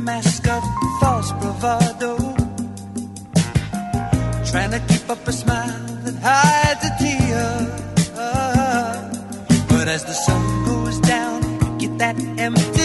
mask 0.00 0.48
of 0.48 0.62
false 1.00 1.30
bravado. 1.32 2.16
Trying 4.50 4.72
to 4.72 4.80
keep 4.88 5.08
up 5.08 5.26
a 5.28 5.32
smile 5.32 5.78
that 6.04 6.16
hides 6.22 6.84
a 6.88 6.92
tear. 7.00 7.50
But 9.68 9.88
as 9.88 10.04
the 10.04 10.12
sun 10.26 10.64
goes 10.64 10.98
down, 11.00 11.42
you 11.60 11.88
get 11.88 11.98
that 11.98 12.16
empty 12.38 12.79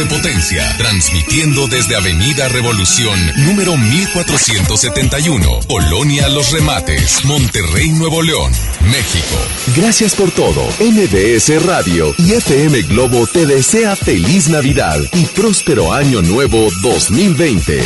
de 0.00 0.06
potencia, 0.06 0.64
transmitiendo 0.78 1.68
desde 1.68 1.94
Avenida 1.94 2.48
Revolución 2.48 3.18
número 3.44 3.76
1471, 3.76 5.60
Colonia 5.68 6.26
Los 6.30 6.52
Remates, 6.52 7.22
Monterrey, 7.26 7.90
Nuevo 7.90 8.22
León, 8.22 8.50
México. 8.90 9.36
Gracias 9.76 10.14
por 10.14 10.30
todo. 10.30 10.62
MBS 10.80 11.66
Radio 11.66 12.14
y 12.16 12.32
FM 12.32 12.80
Globo 12.82 13.26
te 13.26 13.44
desea 13.44 13.94
feliz 13.94 14.48
Navidad 14.48 14.98
y 15.12 15.26
próspero 15.26 15.92
año 15.92 16.22
nuevo 16.22 16.68
2020. 16.82 17.82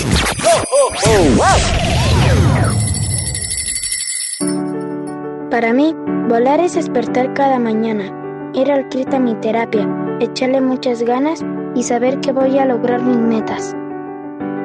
Para 5.50 5.72
mí, 5.72 5.94
volar 6.28 6.60
es 6.60 6.74
despertar 6.74 7.34
cada 7.34 7.58
mañana, 7.58 8.52
ir 8.54 8.70
al 8.70 8.88
CRIT 8.88 9.12
a 9.14 9.18
mi 9.18 9.34
terapia, 9.40 9.88
echarle 10.24 10.60
muchas 10.60 11.02
ganas 11.02 11.44
y 11.74 11.82
saber 11.82 12.20
que 12.20 12.32
voy 12.32 12.58
a 12.58 12.64
lograr 12.64 13.02
mis 13.02 13.16
metas. 13.16 13.74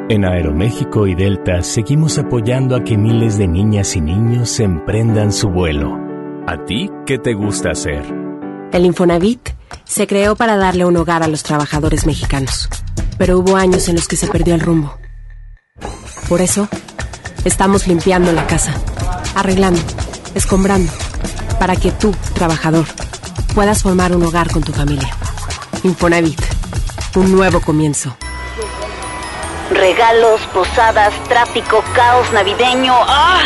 En 0.10 0.26
Aeroméxico 0.26 1.06
y 1.06 1.14
Delta 1.14 1.62
seguimos 1.62 2.18
apoyando 2.18 2.76
a 2.76 2.84
que 2.84 2.98
miles 2.98 3.38
de 3.38 3.48
niñas 3.48 3.96
y 3.96 4.02
niños 4.02 4.60
emprendan 4.60 5.32
su 5.32 5.50
vuelo. 5.50 5.96
¿A 6.48 6.66
ti 6.66 6.90
qué 7.06 7.20
te 7.20 7.36
gusta 7.36 7.70
hacer? 7.70 8.04
El 8.72 8.86
Infonavit 8.86 9.50
se 9.84 10.08
creó 10.08 10.36
para 10.36 10.58
darle 10.58 10.86
un 10.86 10.98
hogar 10.98 11.22
a 11.22 11.28
los 11.28 11.44
trabajadores 11.44 12.08
mexicanos, 12.08 12.70
pero 13.20 13.38
hubo 13.38 13.56
años 13.56 13.88
en 13.88 13.96
los 13.96 14.08
que 14.08 14.16
se 14.16 14.28
perdió 14.28 14.56
el 14.56 14.62
rumbo. 14.62 14.98
Por 16.28 16.42
eso, 16.42 16.68
estamos 17.46 17.88
limpiando 17.88 18.32
la 18.32 18.48
casa, 18.48 18.74
arreglando, 19.36 19.82
escombrando, 20.34 20.92
para 21.60 21.76
que 21.76 21.92
tú, 21.92 22.16
trabajador, 22.34 22.86
puedas 23.54 23.84
formar 23.84 24.16
un 24.16 24.24
hogar 24.24 24.52
con 24.52 24.64
tu 24.64 24.72
familia. 24.72 25.10
Infonavit, 25.84 26.42
un 27.16 27.32
nuevo 27.32 27.62
comienzo. 27.62 28.16
Regalos, 29.72 30.42
posadas, 30.54 31.14
tráfico, 31.28 31.84
caos 31.94 32.32
navideño. 32.34 32.94
¡Ah! 32.94 33.46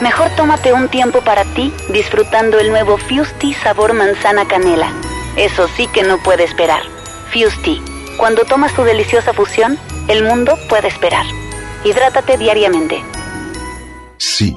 Mejor 0.00 0.28
tómate 0.36 0.72
un 0.72 0.88
tiempo 0.88 1.22
para 1.22 1.44
ti 1.44 1.72
disfrutando 1.88 2.58
el 2.58 2.68
nuevo 2.68 2.98
Fusti 2.98 3.54
sabor 3.54 3.94
manzana 3.94 4.46
canela. 4.46 4.92
Eso 5.36 5.68
sí 5.76 5.86
que 5.88 6.02
no 6.02 6.18
puede 6.18 6.44
esperar. 6.44 6.82
Fusti, 7.32 7.82
cuando 8.18 8.44
tomas 8.44 8.74
tu 8.74 8.82
deliciosa 8.82 9.32
fusión, 9.32 9.78
el 10.08 10.22
mundo 10.22 10.58
puede 10.68 10.88
esperar. 10.88 11.24
Hidrátate 11.84 12.36
diariamente. 12.36 13.02
Sí, 14.18 14.56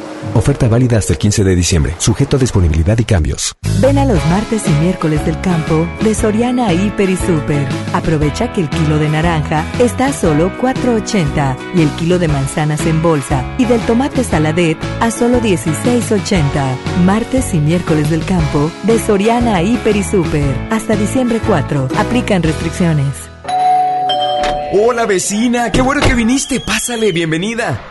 Oferta 0.33 0.69
válida 0.69 0.97
hasta 0.97 1.13
el 1.13 1.19
15 1.19 1.43
de 1.43 1.55
diciembre, 1.55 1.95
sujeto 1.97 2.37
a 2.37 2.39
disponibilidad 2.39 2.97
y 2.97 3.03
cambios. 3.03 3.53
Ven 3.81 3.97
a 3.97 4.05
los 4.05 4.23
martes 4.27 4.63
y 4.65 4.71
miércoles 4.83 5.25
del 5.25 5.39
campo 5.41 5.87
de 6.01 6.15
Soriana 6.15 6.71
Hiper 6.71 7.09
y 7.09 7.17
Super. 7.17 7.67
Aprovecha 7.93 8.53
que 8.53 8.61
el 8.61 8.69
kilo 8.69 8.97
de 8.97 9.09
naranja 9.09 9.65
está 9.79 10.07
a 10.07 10.13
solo 10.13 10.51
4.80 10.61 11.57
y 11.75 11.81
el 11.81 11.89
kilo 11.91 12.17
de 12.17 12.27
manzanas 12.27 12.85
en 12.85 13.01
bolsa 13.01 13.43
y 13.57 13.65
del 13.65 13.81
tomate 13.81 14.23
saladet 14.23 14.77
a 15.01 15.11
solo 15.11 15.41
16.80. 15.41 17.03
Martes 17.03 17.53
y 17.53 17.59
miércoles 17.59 18.09
del 18.09 18.23
campo 18.23 18.71
de 18.83 18.99
Soriana 18.99 19.61
Hiper 19.61 19.95
y 19.95 20.03
Super. 20.03 20.55
Hasta 20.69 20.95
diciembre 20.95 21.41
4. 21.45 21.89
Aplican 21.97 22.41
restricciones. 22.41 23.31
Hola 24.73 25.05
vecina, 25.05 25.71
qué 25.71 25.81
bueno 25.81 25.99
que 25.99 26.13
viniste. 26.13 26.61
Pásale, 26.61 27.11
bienvenida. 27.11 27.90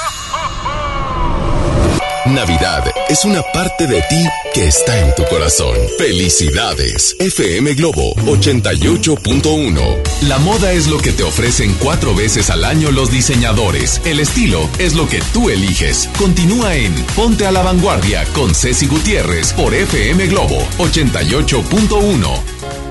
Navidad 2.27 2.83
es 3.09 3.25
una 3.25 3.41
parte 3.41 3.87
de 3.87 4.01
ti 4.03 4.23
que 4.53 4.67
está 4.67 4.99
en 4.99 5.13
tu 5.15 5.25
corazón. 5.25 5.75
Felicidades. 5.97 7.15
FM 7.19 7.73
Globo 7.73 8.13
88.1. 8.15 10.27
La 10.27 10.37
moda 10.37 10.71
es 10.71 10.87
lo 10.87 10.99
que 10.99 11.11
te 11.11 11.23
ofrecen 11.23 11.75
cuatro 11.79 12.13
veces 12.13 12.51
al 12.51 12.63
año 12.63 12.91
los 12.91 13.11
diseñadores. 13.11 14.01
El 14.05 14.19
estilo 14.19 14.69
es 14.77 14.93
lo 14.93 15.09
que 15.09 15.19
tú 15.33 15.49
eliges. 15.49 16.09
Continúa 16.17 16.75
en 16.75 16.93
Ponte 17.15 17.47
a 17.47 17.51
la 17.51 17.63
Vanguardia 17.63 18.23
con 18.33 18.53
Ceci 18.53 18.85
Gutiérrez 18.85 19.53
por 19.53 19.73
FM 19.73 20.27
Globo 20.27 20.59
88.1. 20.77 22.90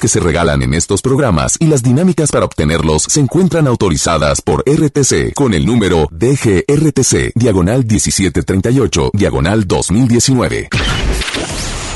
que 0.00 0.08
se 0.08 0.20
regalan 0.20 0.62
en 0.62 0.74
estos 0.74 1.02
programas 1.02 1.56
y 1.60 1.66
las 1.66 1.82
dinámicas 1.82 2.30
para 2.30 2.44
obtenerlos 2.44 3.02
se 3.02 3.20
encuentran 3.20 3.66
autorizadas 3.66 4.40
por 4.40 4.64
RTC 4.66 5.34
con 5.34 5.54
el 5.54 5.66
número 5.66 6.08
DGRTC, 6.10 7.32
diagonal 7.34 7.84
1738, 7.84 9.10
diagonal 9.12 9.66
2019. 9.66 10.68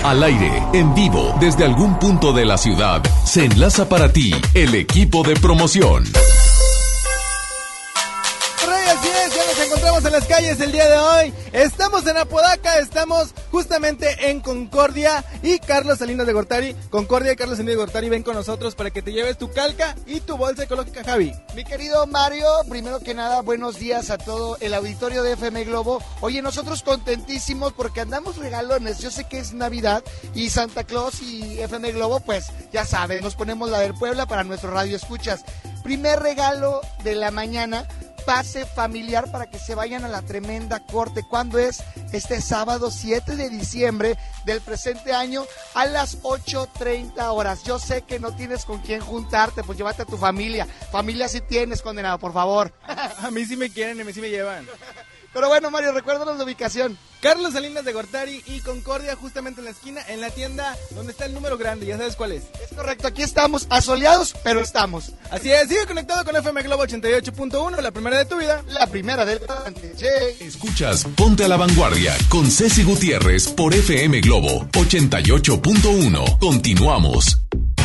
Al 0.04 0.22
aire, 0.22 0.62
en 0.72 0.94
vivo, 0.94 1.34
desde 1.40 1.64
algún 1.64 1.98
punto 1.98 2.32
de 2.32 2.46
la 2.46 2.56
ciudad, 2.56 3.02
se 3.24 3.44
enlaza 3.44 3.88
para 3.88 4.12
ti 4.12 4.34
el 4.54 4.74
equipo 4.74 5.22
de 5.22 5.34
promoción. 5.34 6.04
en 10.04 10.12
las 10.12 10.26
calles 10.26 10.58
el 10.60 10.72
día 10.72 10.88
de 10.88 10.96
hoy. 10.96 11.34
Estamos 11.52 12.06
en 12.06 12.16
Apodaca, 12.16 12.78
estamos 12.78 13.34
justamente 13.50 14.30
en 14.30 14.40
Concordia 14.40 15.22
y 15.42 15.58
Carlos 15.58 15.98
Salinas 15.98 16.26
de 16.26 16.32
Gortari, 16.32 16.76
Concordia 16.90 17.36
Carlos 17.36 17.56
Salinas 17.56 17.76
de 17.76 17.80
Gortari 17.80 18.08
ven 18.08 18.22
con 18.22 18.34
nosotros 18.34 18.74
para 18.74 18.90
que 18.90 19.02
te 19.02 19.12
lleves 19.12 19.38
tu 19.38 19.50
calca 19.50 19.96
y 20.06 20.20
tu 20.20 20.36
bolsa 20.36 20.64
ecológica, 20.64 21.04
Javi. 21.04 21.32
Mi 21.54 21.64
querido 21.64 22.06
Mario, 22.06 22.46
primero 22.68 23.00
que 23.00 23.14
nada, 23.14 23.40
buenos 23.42 23.78
días 23.78 24.10
a 24.10 24.18
todo 24.18 24.56
el 24.60 24.74
auditorio 24.74 25.22
de 25.22 25.32
FM 25.32 25.64
Globo. 25.64 26.02
Oye, 26.20 26.42
nosotros 26.42 26.82
contentísimos 26.82 27.72
porque 27.72 28.00
andamos 28.00 28.36
regalones. 28.36 28.98
Yo 28.98 29.10
sé 29.10 29.24
que 29.24 29.38
es 29.38 29.52
Navidad 29.52 30.02
y 30.34 30.50
Santa 30.50 30.84
Claus 30.84 31.22
y 31.22 31.60
FM 31.60 31.92
Globo, 31.92 32.20
pues 32.20 32.46
ya 32.72 32.84
saben, 32.84 33.22
nos 33.22 33.34
ponemos 33.34 33.70
la 33.70 33.80
del 33.80 33.94
Puebla 33.94 34.26
para 34.26 34.44
nuestro 34.44 34.70
radio 34.70 34.96
escuchas. 34.96 35.44
Primer 35.82 36.20
regalo 36.20 36.82
de 37.02 37.14
la 37.14 37.30
mañana 37.30 37.88
pase 38.24 38.64
familiar 38.66 39.30
para 39.30 39.50
que 39.50 39.58
se 39.58 39.74
vayan 39.74 40.04
a 40.04 40.08
la 40.08 40.22
tremenda 40.22 40.80
corte. 40.80 41.22
¿Cuándo 41.28 41.58
es? 41.58 41.82
Este 42.12 42.40
sábado 42.40 42.90
7 42.90 43.36
de 43.36 43.48
diciembre 43.48 44.16
del 44.44 44.60
presente 44.60 45.12
año 45.12 45.44
a 45.74 45.86
las 45.86 46.22
8.30 46.22 47.18
horas. 47.32 47.62
Yo 47.64 47.78
sé 47.78 48.02
que 48.02 48.18
no 48.18 48.34
tienes 48.34 48.64
con 48.64 48.80
quién 48.80 49.00
juntarte, 49.00 49.62
pues 49.62 49.78
llévate 49.78 50.02
a 50.02 50.06
tu 50.06 50.16
familia. 50.16 50.66
Familia 50.90 51.28
si 51.28 51.40
tienes, 51.40 51.82
condenado, 51.82 52.18
por 52.18 52.32
favor. 52.32 52.72
a 52.86 53.30
mí 53.30 53.44
sí 53.44 53.56
me 53.56 53.70
quieren 53.70 53.98
y 53.98 54.00
a 54.02 54.04
mí 54.04 54.12
sí 54.12 54.20
me 54.20 54.30
llevan. 54.30 54.66
Pero 55.32 55.48
bueno, 55.48 55.70
Mario, 55.70 55.92
recuérdanos 55.92 56.36
la 56.36 56.44
ubicación. 56.44 56.98
Carlos 57.20 57.52
Salinas 57.52 57.84
de 57.84 57.92
Gortari 57.92 58.42
y 58.46 58.60
Concordia, 58.60 59.14
justamente 59.14 59.60
en 59.60 59.66
la 59.66 59.70
esquina, 59.72 60.00
en 60.08 60.20
la 60.20 60.30
tienda 60.30 60.76
donde 60.92 61.12
está 61.12 61.26
el 61.26 61.34
número 61.34 61.58
grande. 61.58 61.86
Ya 61.86 61.98
sabes 61.98 62.16
cuál 62.16 62.32
es. 62.32 62.44
Es 62.62 62.74
correcto, 62.74 63.06
aquí 63.06 63.22
estamos, 63.22 63.66
asoleados, 63.68 64.34
pero 64.42 64.60
estamos. 64.60 65.12
Así 65.30 65.52
es, 65.52 65.68
sigue 65.68 65.86
conectado 65.86 66.24
con 66.24 66.34
FM 66.34 66.62
Globo 66.62 66.84
88.1, 66.84 67.80
la 67.80 67.90
primera 67.90 68.18
de 68.18 68.24
tu 68.24 68.38
vida. 68.38 68.62
La 68.68 68.86
primera 68.86 69.24
del 69.24 69.40
Escuchas 70.40 71.04
Ponte 71.16 71.44
a 71.44 71.48
la 71.48 71.56
Vanguardia 71.56 72.16
con 72.28 72.50
Ceci 72.50 72.82
Gutiérrez 72.82 73.48
por 73.48 73.74
FM 73.74 74.20
Globo 74.20 74.66
88.1. 74.72 76.38
Continuamos. 76.38 77.40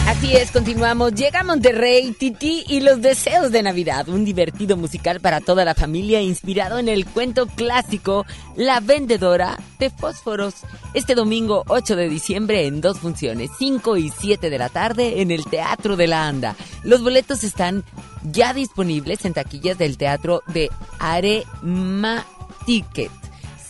Así 0.07 0.35
es, 0.35 0.51
continuamos. 0.51 1.15
Llega 1.15 1.43
Monterrey, 1.43 2.11
Titi 2.11 2.63
y 2.67 2.81
los 2.81 3.01
deseos 3.01 3.51
de 3.51 3.63
Navidad, 3.63 4.07
un 4.07 4.23
divertido 4.23 4.77
musical 4.77 5.19
para 5.19 5.41
toda 5.41 5.65
la 5.65 5.73
familia 5.73 6.21
inspirado 6.21 6.77
en 6.77 6.87
el 6.89 7.07
cuento 7.07 7.47
clásico 7.47 8.23
La 8.55 8.81
vendedora 8.81 9.57
de 9.79 9.89
fósforos. 9.89 10.53
Este 10.93 11.15
domingo 11.15 11.63
8 11.69 11.95
de 11.95 12.07
diciembre 12.07 12.67
en 12.67 12.81
dos 12.81 12.99
funciones, 12.99 13.49
5 13.57 13.97
y 13.97 14.09
7 14.09 14.51
de 14.51 14.57
la 14.59 14.69
tarde 14.69 15.21
en 15.23 15.31
el 15.31 15.43
Teatro 15.45 15.97
de 15.97 16.05
la 16.05 16.27
Anda. 16.27 16.55
Los 16.83 17.01
boletos 17.01 17.43
están 17.43 17.83
ya 18.23 18.53
disponibles 18.53 19.25
en 19.25 19.33
taquillas 19.33 19.79
del 19.79 19.97
Teatro 19.97 20.43
de 20.45 20.69
Arema 20.99 22.23
Ticket. 22.67 23.24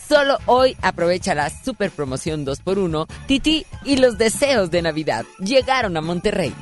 Solo 0.08 0.38
hoy 0.46 0.76
aprovecha 0.82 1.34
la 1.34 1.50
super 1.50 1.90
promoción 1.90 2.46
2x1. 2.46 3.08
Titi 3.26 3.66
y 3.84 3.96
los 3.96 4.18
deseos 4.18 4.70
de 4.70 4.82
Navidad 4.82 5.24
llegaron 5.38 5.96
a 5.96 6.00
Monterrey. 6.00 6.54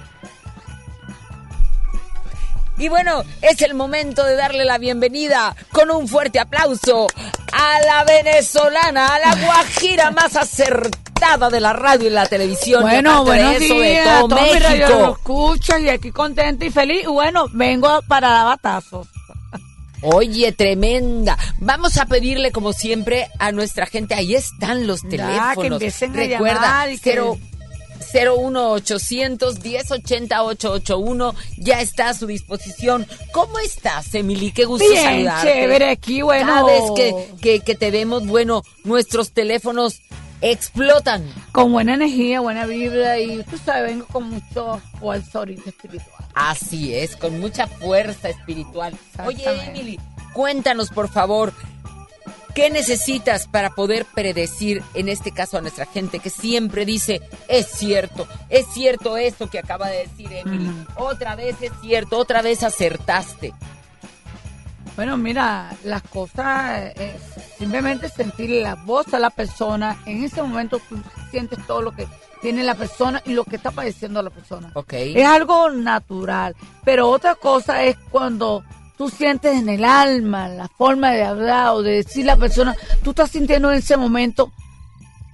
Y 2.77 2.89
bueno, 2.89 3.23
es 3.41 3.63
el 3.63 3.75
momento 3.75 4.25
de 4.25 4.35
darle 4.35 4.65
la 4.65 4.79
bienvenida 4.79 5.55
con 5.71 5.91
un 5.91 6.09
fuerte 6.09 6.41
aplauso 6.41 7.07
a 7.53 7.81
la 7.87 8.05
venezolana, 8.05 9.15
a 9.15 9.19
la 9.21 9.35
guajira 9.37 10.11
más 10.11 10.35
acertada 10.35 11.51
de 11.51 11.61
la 11.61 11.73
radio 11.73 12.09
y 12.09 12.11
la 12.11 12.27
televisión. 12.27 12.83
Bueno, 12.83 13.25
bueno, 13.25 13.53
eso 13.53 13.79
de 13.79 14.03
todo 14.05 14.29
todo 14.29 14.41
mi 14.41 14.43
México. 14.43 14.69
radio 14.69 14.89
lo 14.89 15.13
escuchan 15.13 15.85
y 15.85 15.89
aquí 15.89 16.11
contenta 16.11 16.65
y 16.65 16.71
feliz. 16.71 17.07
Bueno, 17.07 17.47
vengo 17.53 18.01
para 18.09 18.29
dar 18.31 18.47
batazos. 18.47 19.07
Oye, 20.05 20.53
tremenda. 20.53 21.39
Vamos 21.59 21.97
a 21.97 22.07
pedirle, 22.07 22.53
como 22.53 22.73
siempre, 22.73 23.29
a 23.39 23.53
nuestra 23.53 23.87
gente. 23.87 24.15
Ahí 24.15 24.35
están 24.35 24.87
los 24.87 25.03
Ya, 25.03 25.09
teléfonos. 25.09 25.57
que 25.61 25.67
empiecen 25.67 26.13
a 26.13 26.17
Recuerda, 26.17 26.61
llamar 26.61 26.91
y 26.93 26.99
que- 26.99 27.13
0, 27.13 27.39
01800 28.13 29.61
1080 29.61 30.43
881 30.45 31.35
ya 31.57 31.81
está 31.81 32.11
a 32.11 32.15
su 32.15 32.27
disposición. 32.27 33.07
¿Cómo 33.33 33.59
estás, 33.59 34.15
Emily? 34.15 34.53
Qué 34.53 34.65
gusto 34.67 34.89
Bien, 34.89 35.03
saludarte. 35.05 35.53
chévere, 35.53 35.91
aquí, 35.91 36.23
bueno. 36.23 36.47
Cada 36.47 36.65
vez 36.65 36.83
que, 36.95 37.29
que, 37.41 37.61
que 37.61 37.75
te 37.75 37.91
vemos, 37.91 38.27
bueno, 38.27 38.63
nuestros 38.85 39.33
teléfonos 39.33 40.01
explotan. 40.41 41.25
Con 41.53 41.73
buena 41.73 41.95
energía, 41.95 42.41
buena 42.41 42.67
vibra 42.67 43.19
y 43.19 43.43
tú 43.45 43.59
sabes, 43.59 43.91
vengo 43.91 44.07
con 44.07 44.31
mucho 44.31 44.81
fuerza 44.99 45.39
ahorita 45.41 45.71
espiritual. 45.71 46.25
Así 46.35 46.95
es, 46.95 47.17
con 47.17 47.41
mucha 47.41 47.67
fuerza 47.67 48.29
espiritual. 48.29 48.97
Oye. 49.25 49.45
Emily, 49.69 50.01
cuéntanos, 50.33 50.91
por 50.91 51.09
favor, 51.09 51.53
¿qué 52.55 52.71
necesitas 52.71 53.47
para 53.47 53.71
poder 53.71 54.05
predecir, 54.05 54.83
en 54.95 55.09
este 55.09 55.33
caso, 55.33 55.59
a 55.59 55.61
nuestra 55.61 55.87
gente 55.87 56.19
que 56.19 56.31
siempre 56.31 56.85
dice, 56.85 57.21
es 57.49 57.67
cierto, 57.67 58.27
es 58.49 58.67
cierto 58.73 59.17
esto 59.17 59.49
que 59.49 59.59
acaba 59.59 59.89
de 59.89 60.07
decir 60.09 60.33
Emily, 60.33 60.71
otra 60.97 61.37
vez 61.37 61.57
es 61.61 61.73
cierto, 61.81 62.19
otra 62.19 62.43
vez 62.43 62.63
acertaste? 62.63 63.53
Bueno, 64.97 65.17
mira, 65.17 65.71
las 65.83 66.03
cosas, 66.03 66.93
eh, 66.97 67.19
simplemente 67.59 68.09
sentir 68.09 68.51
la 68.51 68.77
voz 68.77 69.13
a 69.13 69.19
la 69.19 69.31
persona. 69.31 69.99
En 70.07 70.23
ese 70.23 70.41
momento 70.41 70.81
tú 70.89 70.97
sientes 71.31 71.59
todo 71.67 71.83
lo 71.83 71.93
que 71.93 72.07
tiene 72.41 72.63
la 72.63 72.75
persona 72.75 73.21
y 73.25 73.33
lo 73.33 73.45
que 73.45 73.57
está 73.57 73.73
padeciendo 73.73 74.23
la 74.23 74.31
persona. 74.31 74.71
Ok. 74.75 74.93
Es 74.93 75.27
algo 75.27 75.71
natural. 75.71 76.55
Pero 76.85 77.09
otra 77.09 77.35
cosa 77.35 77.83
es 77.83 77.97
cuando 78.11 78.63
tú 78.97 79.09
sientes 79.09 79.59
en 79.59 79.69
el 79.69 79.85
alma 79.85 80.49
la 80.49 80.69
forma 80.69 81.11
de 81.11 81.25
hablar 81.25 81.71
o 81.71 81.83
de 81.83 82.03
decir 82.03 82.25
la 82.25 82.37
persona, 82.37 82.77
tú 83.03 83.11
estás 83.11 83.31
sintiendo 83.31 83.73
en 83.73 83.79
ese 83.79 83.97
momento 83.97 84.53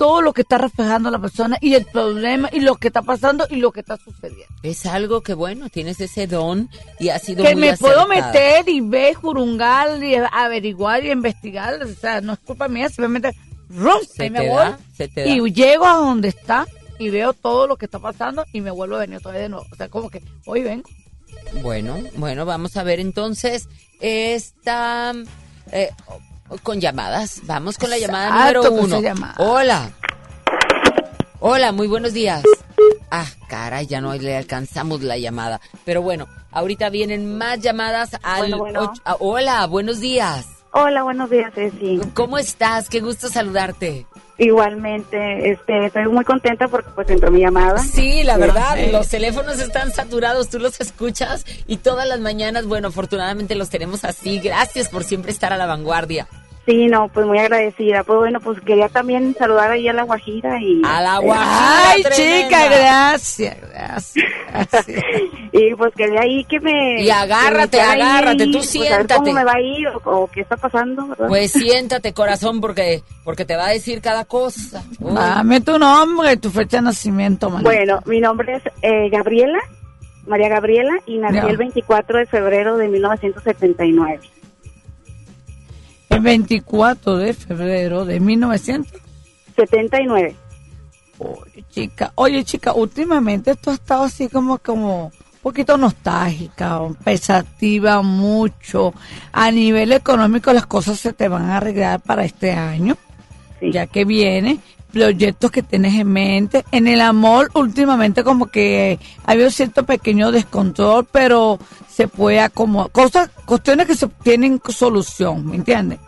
todo 0.00 0.22
lo 0.22 0.32
que 0.32 0.40
está 0.40 0.56
reflejando 0.56 1.10
la 1.10 1.18
persona 1.18 1.58
y 1.60 1.74
el 1.74 1.84
problema 1.84 2.48
y 2.50 2.60
lo 2.60 2.76
que 2.76 2.86
está 2.86 3.02
pasando 3.02 3.46
y 3.50 3.56
lo 3.56 3.70
que 3.70 3.80
está 3.80 3.98
sucediendo. 3.98 4.46
Es 4.62 4.86
algo 4.86 5.20
que, 5.20 5.34
bueno, 5.34 5.68
tienes 5.68 6.00
ese 6.00 6.26
don 6.26 6.70
y 6.98 7.10
ha 7.10 7.18
sido 7.18 7.44
que 7.44 7.52
muy 7.52 7.68
me 7.68 7.76
puedo 7.76 8.08
meter 8.08 8.66
y 8.66 8.80
ver, 8.80 9.12
jurungar 9.12 10.02
y 10.02 10.14
averiguar 10.14 11.04
y 11.04 11.10
investigar. 11.10 11.82
O 11.82 11.94
sea, 11.94 12.22
no 12.22 12.32
es 12.32 12.38
culpa 12.38 12.66
mía, 12.66 12.88
simplemente 12.88 13.36
¡rum! 13.68 14.00
Se 14.10 14.22
ahí 14.22 14.30
me 14.30 14.40
te 14.40 14.48
voy. 14.48 14.56
da, 14.56 14.78
se 14.96 15.08
te 15.08 15.20
da. 15.20 15.28
Y 15.28 15.52
llego 15.52 15.84
a 15.84 15.96
donde 15.96 16.28
está 16.28 16.66
y 16.98 17.10
veo 17.10 17.34
todo 17.34 17.66
lo 17.66 17.76
que 17.76 17.84
está 17.84 17.98
pasando 17.98 18.46
y 18.54 18.62
me 18.62 18.70
vuelvo 18.70 18.96
a 18.96 19.00
venir 19.00 19.18
otra 19.18 19.32
vez 19.32 19.42
de 19.42 19.48
nuevo. 19.50 19.66
O 19.70 19.76
sea, 19.76 19.90
como 19.90 20.08
que 20.08 20.22
hoy 20.46 20.62
vengo. 20.62 20.88
Bueno, 21.60 21.98
bueno, 22.16 22.46
vamos 22.46 22.74
a 22.78 22.84
ver 22.84 23.00
entonces 23.00 23.68
esta 24.00 25.12
eh, 25.72 25.90
con 26.62 26.80
llamadas. 26.80 27.40
Vamos 27.44 27.78
con 27.78 27.90
la 27.90 27.98
llamada 27.98 28.28
Exacto, 28.50 28.70
número 28.70 28.84
uno. 28.84 29.00
llamada. 29.00 29.34
Hola. 29.38 29.90
Hola, 31.40 31.72
muy 31.72 31.86
buenos 31.86 32.12
días. 32.12 32.42
Ah, 33.10 33.26
caray, 33.48 33.86
ya 33.86 34.00
no 34.00 34.14
le 34.14 34.36
alcanzamos 34.36 35.02
la 35.02 35.16
llamada. 35.16 35.60
Pero 35.84 36.02
bueno, 36.02 36.28
ahorita 36.52 36.90
vienen 36.90 37.36
más 37.38 37.60
llamadas 37.60 38.10
al 38.22 38.40
Bueno, 38.40 38.58
bueno. 38.58 38.82
och- 38.84 39.00
ah, 39.04 39.16
hola, 39.20 39.66
buenos 39.66 40.00
días. 40.00 40.46
Hola, 40.72 41.02
buenos 41.02 41.28
días, 41.30 41.52
Ceci. 41.54 42.00
¿Cómo 42.14 42.38
estás? 42.38 42.88
Qué 42.88 43.00
gusto 43.00 43.28
saludarte. 43.28 44.06
Igualmente, 44.40 45.50
este, 45.50 45.84
estoy 45.84 46.08
muy 46.08 46.24
contenta 46.24 46.66
porque 46.66 46.88
pues 46.94 47.10
entró 47.10 47.30
mi 47.30 47.40
llamada. 47.40 47.78
Sí, 47.78 48.22
la 48.24 48.38
verdad, 48.38 48.74
Sí. 48.74 48.90
los 48.90 49.06
teléfonos 49.08 49.60
están 49.60 49.92
saturados, 49.92 50.48
tú 50.48 50.58
los 50.58 50.80
escuchas 50.80 51.44
y 51.66 51.76
todas 51.76 52.08
las 52.08 52.20
mañanas, 52.20 52.64
bueno, 52.64 52.88
afortunadamente 52.88 53.54
los 53.54 53.68
tenemos 53.68 54.02
así. 54.04 54.38
Gracias 54.40 54.88
por 54.88 55.04
siempre 55.04 55.30
estar 55.30 55.52
a 55.52 55.58
la 55.58 55.66
vanguardia. 55.66 56.26
Sí, 56.66 56.86
no, 56.86 57.08
pues 57.08 57.26
muy 57.26 57.38
agradecida. 57.38 58.04
Pues 58.04 58.18
bueno, 58.18 58.38
pues 58.38 58.60
quería 58.60 58.88
también 58.88 59.34
saludar 59.36 59.70
ahí 59.72 59.88
a 59.88 59.92
la 59.92 60.02
Guajira 60.02 60.60
y... 60.60 60.82
A 60.84 61.00
la 61.00 61.18
Guajira, 61.22 61.90
Ay, 61.90 62.02
tremenda. 62.02 62.42
chica, 62.48 62.68
gracias, 62.68 63.56
gracias. 63.72 64.16
y 65.52 65.74
pues 65.74 65.92
quería 65.96 66.20
ahí 66.20 66.44
que 66.44 66.60
me... 66.60 67.02
Y 67.02 67.10
agárrate, 67.10 67.78
me 67.78 67.82
echara 67.82 67.92
ahí, 67.92 68.00
agárrate, 68.02 68.44
tú 68.46 68.52
pues, 68.58 68.76
a 68.76 68.78
ver 68.78 68.88
siéntate. 68.88 69.14
cómo 69.20 69.32
me 69.32 69.44
va 69.44 69.52
a 69.54 69.60
ir 69.60 69.88
o, 69.88 70.00
o 70.04 70.26
qué 70.28 70.42
está 70.42 70.56
pasando, 70.56 71.06
¿verdad? 71.08 71.28
Pues 71.28 71.50
siéntate, 71.52 72.12
corazón, 72.12 72.60
porque 72.60 73.02
porque 73.24 73.44
te 73.44 73.56
va 73.56 73.66
a 73.66 73.70
decir 73.70 74.00
cada 74.00 74.24
cosa. 74.24 74.82
Uy. 74.98 75.14
Dame 75.14 75.60
tu 75.62 75.78
nombre 75.78 76.32
y 76.32 76.36
tu 76.36 76.50
fecha 76.50 76.76
de 76.76 76.82
nacimiento, 76.84 77.48
manita. 77.48 77.70
Bueno, 77.70 78.00
mi 78.04 78.20
nombre 78.20 78.56
es 78.56 78.62
eh, 78.82 79.08
Gabriela, 79.10 79.58
María 80.26 80.48
Gabriela, 80.48 80.92
y 81.06 81.18
nací 81.18 81.38
el 81.38 81.56
24 81.56 82.18
de 82.18 82.26
febrero 82.26 82.76
de 82.76 82.88
1979. 82.88 84.20
El 86.10 86.20
24 86.20 87.16
de 87.16 87.32
febrero 87.34 88.04
de 88.04 88.20
1900. 88.20 89.00
79. 89.56 90.36
Oye, 91.18 91.64
chica, 91.70 92.12
oye, 92.14 92.44
chica, 92.44 92.72
últimamente 92.72 93.54
tú 93.54 93.70
has 93.70 93.74
estado 93.74 94.04
así 94.04 94.28
como, 94.28 94.58
como 94.58 95.06
un 95.06 95.12
poquito 95.42 95.76
nostálgica, 95.76 96.80
pensativa 97.04 98.02
mucho. 98.02 98.92
A 99.32 99.50
nivel 99.50 99.92
económico 99.92 100.52
las 100.52 100.66
cosas 100.66 100.98
se 100.98 101.12
te 101.12 101.28
van 101.28 101.44
a 101.44 101.58
arreglar 101.58 102.00
para 102.00 102.24
este 102.24 102.52
año, 102.52 102.96
ya 103.60 103.86
que 103.86 104.04
viene, 104.04 104.58
proyectos 104.90 105.50
que 105.50 105.62
tienes 105.62 105.94
en 105.94 106.08
mente. 106.08 106.64
En 106.72 106.86
el 106.86 107.00
amor, 107.00 107.50
últimamente 107.54 108.24
como 108.24 108.46
que 108.46 108.98
ha 109.24 109.32
habido 109.32 109.50
cierto 109.50 109.84
pequeño 109.84 110.32
descontrol, 110.32 111.06
pero 111.10 111.58
se 111.88 112.08
puede 112.08 112.40
acomodar. 112.40 112.90
Cosas, 112.90 113.30
cuestiones 113.44 113.86
que 113.86 113.94
se 113.94 114.08
tienen 114.22 114.60
solución, 114.68 115.46
¿me 115.46 115.56
entiendes? 115.56 115.98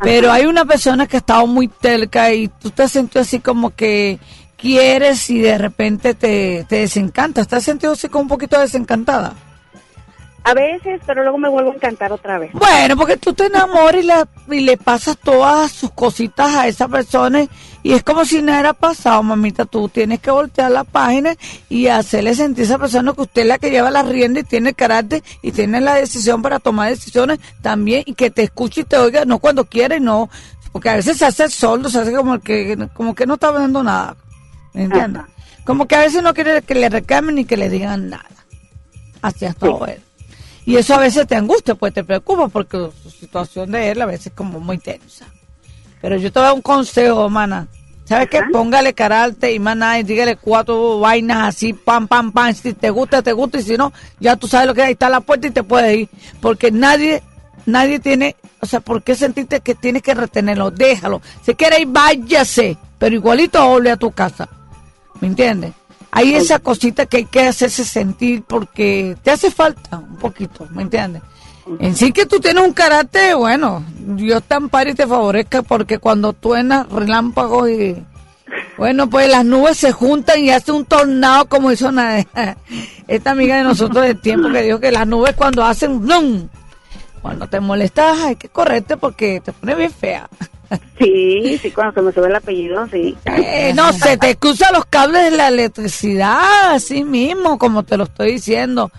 Pero 0.00 0.30
hay 0.30 0.46
una 0.46 0.64
persona 0.64 1.06
que 1.06 1.16
ha 1.16 1.20
estado 1.20 1.46
muy 1.46 1.68
terca 1.68 2.32
y 2.32 2.48
tú 2.48 2.70
te 2.70 2.84
has 2.84 2.92
sentido 2.92 3.22
así 3.22 3.40
como 3.40 3.70
que 3.70 4.20
quieres 4.56 5.28
y 5.30 5.40
de 5.40 5.58
repente 5.58 6.14
te, 6.14 6.64
te 6.68 6.76
desencanta. 6.76 7.44
¿Te 7.44 7.56
has 7.56 7.64
sentido 7.64 7.92
así 7.92 8.08
como 8.08 8.22
un 8.22 8.28
poquito 8.28 8.60
desencantada? 8.60 9.34
A 10.44 10.54
veces, 10.54 11.00
pero 11.06 11.22
luego 11.22 11.36
me 11.36 11.48
vuelvo 11.48 11.72
a 11.72 11.74
encantar 11.74 12.10
otra 12.10 12.38
vez. 12.38 12.52
Bueno, 12.54 12.96
porque 12.96 13.16
tú 13.18 13.34
te 13.34 13.46
enamoras 13.46 14.02
y, 14.02 14.06
la- 14.06 14.26
y 14.50 14.60
le 14.60 14.76
pasas 14.78 15.18
todas 15.18 15.70
sus 15.70 15.90
cositas 15.90 16.54
a 16.54 16.66
esa 16.66 16.88
persona 16.88 17.44
y 17.82 17.92
es 17.92 18.02
como 18.02 18.24
si 18.24 18.40
nada 18.40 18.60
era 18.60 18.72
pasado, 18.72 19.22
mamita. 19.22 19.66
Tú 19.66 19.88
tienes 19.90 20.20
que 20.20 20.30
voltear 20.30 20.70
la 20.70 20.84
página 20.84 21.34
y 21.68 21.88
hacerle 21.88 22.34
sentir 22.34 22.62
a 22.62 22.64
esa 22.66 22.78
persona 22.78 23.12
que 23.12 23.20
usted 23.22 23.42
es 23.42 23.48
la 23.48 23.58
que 23.58 23.70
lleva 23.70 23.90
la 23.90 24.02
rienda 24.02 24.40
y 24.40 24.44
tiene 24.44 24.70
el 24.70 24.74
carácter 24.76 25.22
y 25.42 25.52
tiene 25.52 25.80
la 25.82 25.94
decisión 25.96 26.40
para 26.40 26.58
tomar 26.60 26.88
decisiones 26.90 27.40
también 27.60 28.04
y 28.06 28.14
que 28.14 28.30
te 28.30 28.42
escuche 28.44 28.82
y 28.82 28.84
te 28.84 28.96
oiga, 28.96 29.24
no 29.26 29.38
cuando 29.40 29.64
quiere, 29.66 30.00
no. 30.00 30.30
Porque 30.72 30.88
a 30.88 30.94
veces 30.96 31.18
se 31.18 31.26
hace 31.26 31.44
el 31.44 31.50
soldo, 31.50 31.90
se 31.90 31.98
hace 31.98 32.12
como 32.14 32.38
que, 32.38 32.76
como 32.94 33.14
que 33.14 33.26
no 33.26 33.34
está 33.34 33.50
viendo 33.52 33.82
nada. 33.82 34.16
¿Me 34.72 34.84
entiendes? 34.84 35.22
Como 35.64 35.86
que 35.86 35.96
a 35.96 36.00
veces 36.00 36.22
no 36.22 36.32
quiere 36.32 36.62
que 36.62 36.74
le 36.74 36.88
reclamen 36.88 37.34
ni 37.34 37.44
que 37.44 37.56
le 37.58 37.68
digan 37.68 38.08
nada. 38.08 38.24
Así 39.20 39.44
hasta 39.44 39.66
ahora. 39.66 39.94
Y 40.68 40.76
eso 40.76 40.96
a 40.96 40.98
veces 40.98 41.26
te 41.26 41.34
angustia, 41.34 41.74
pues 41.76 41.94
te 41.94 42.04
preocupa 42.04 42.46
porque 42.48 42.90
su 43.02 43.08
situación 43.08 43.70
de 43.70 43.90
él 43.90 44.02
a 44.02 44.04
veces 44.04 44.26
es 44.26 44.32
como 44.34 44.60
muy 44.60 44.76
tensa. 44.76 45.24
Pero 46.02 46.18
yo 46.18 46.30
te 46.30 46.40
doy 46.40 46.52
un 46.52 46.60
consejo, 46.60 47.30
mana. 47.30 47.68
¿Sabes 48.04 48.28
qué? 48.28 48.42
Póngale 48.52 48.92
carácter 48.92 49.50
y 49.50 49.58
más 49.60 49.78
nada 49.78 49.98
y 49.98 50.02
dígale 50.02 50.36
cuatro 50.36 51.00
vainas 51.00 51.48
así, 51.48 51.72
pam, 51.72 52.06
pam, 52.06 52.32
pam. 52.32 52.52
Si 52.52 52.74
te 52.74 52.90
gusta, 52.90 53.22
te 53.22 53.32
gusta 53.32 53.60
y 53.60 53.62
si 53.62 53.78
no, 53.78 53.94
ya 54.20 54.36
tú 54.36 54.46
sabes 54.46 54.66
lo 54.66 54.74
que 54.74 54.82
hay. 54.82 54.92
Está 54.92 55.08
la 55.08 55.22
puerta 55.22 55.46
y 55.46 55.52
te 55.52 55.62
puedes 55.62 56.00
ir. 56.00 56.08
Porque 56.38 56.70
nadie, 56.70 57.22
nadie 57.64 57.98
tiene, 57.98 58.36
o 58.60 58.66
sea, 58.66 58.80
¿por 58.80 59.02
qué 59.02 59.14
sentirte 59.14 59.60
que 59.60 59.74
tienes 59.74 60.02
que 60.02 60.12
retenerlo? 60.12 60.70
Déjalo. 60.70 61.22
Si 61.46 61.54
quiere 61.54 61.80
ir, 61.80 61.88
váyase. 61.88 62.76
Pero 62.98 63.14
igualito 63.14 63.66
vuelve 63.66 63.92
a 63.92 63.96
tu 63.96 64.10
casa. 64.10 64.46
¿Me 65.22 65.28
entiendes? 65.28 65.72
Hay 66.10 66.34
esa 66.34 66.58
cosita 66.58 67.06
que 67.06 67.18
hay 67.18 67.24
que 67.26 67.42
hacerse 67.42 67.84
sentir 67.84 68.42
porque 68.42 69.16
te 69.22 69.30
hace 69.30 69.50
falta 69.50 69.98
un 69.98 70.16
poquito, 70.16 70.66
¿me 70.70 70.82
entiendes? 70.82 71.22
En 71.80 71.94
sí 71.94 72.12
que 72.12 72.24
tú 72.24 72.40
tienes 72.40 72.64
un 72.64 72.72
carácter, 72.72 73.36
bueno, 73.36 73.84
Dios 73.98 74.42
te 74.42 74.54
ampare 74.54 74.92
y 74.92 74.94
te 74.94 75.06
favorezca 75.06 75.62
porque 75.62 75.98
cuando 75.98 76.32
truenas 76.32 76.88
relámpagos 76.88 77.68
y... 77.70 77.96
Bueno, 78.78 79.10
pues 79.10 79.28
las 79.28 79.44
nubes 79.44 79.76
se 79.76 79.92
juntan 79.92 80.40
y 80.40 80.50
hace 80.50 80.72
un 80.72 80.86
tornado 80.86 81.46
como 81.46 81.70
hizo 81.70 81.88
una, 81.88 82.18
esta 83.08 83.32
amiga 83.32 83.58
de 83.58 83.64
nosotros 83.64 84.06
del 84.06 84.18
tiempo 84.20 84.48
que 84.50 84.62
dijo 84.62 84.80
que 84.80 84.90
las 84.90 85.06
nubes 85.06 85.34
cuando 85.34 85.64
hacen 85.64 86.00
¡blum! 86.00 86.48
Cuando 87.20 87.46
te 87.46 87.60
molestas 87.60 88.18
hay 88.20 88.36
que 88.36 88.48
correrte 88.48 88.96
porque 88.96 89.42
te 89.44 89.52
pone 89.52 89.74
bien 89.74 89.90
fea. 89.90 90.30
Sí, 90.98 91.56
sí, 91.62 91.70
cuando 91.70 91.94
se 91.94 92.02
me 92.02 92.12
sube 92.12 92.26
el 92.26 92.34
apellido, 92.34 92.86
sí. 92.88 93.16
Eh, 93.24 93.72
no, 93.72 93.92
se 93.92 94.16
te 94.16 94.34
cruzan 94.36 94.72
los 94.74 94.84
cables 94.86 95.30
de 95.30 95.36
la 95.36 95.46
electricidad, 95.46 96.72
así 96.74 97.04
mismo, 97.04 97.56
como 97.56 97.84
te 97.84 97.96
lo 97.96 98.04
estoy 98.04 98.32
diciendo. 98.32 98.90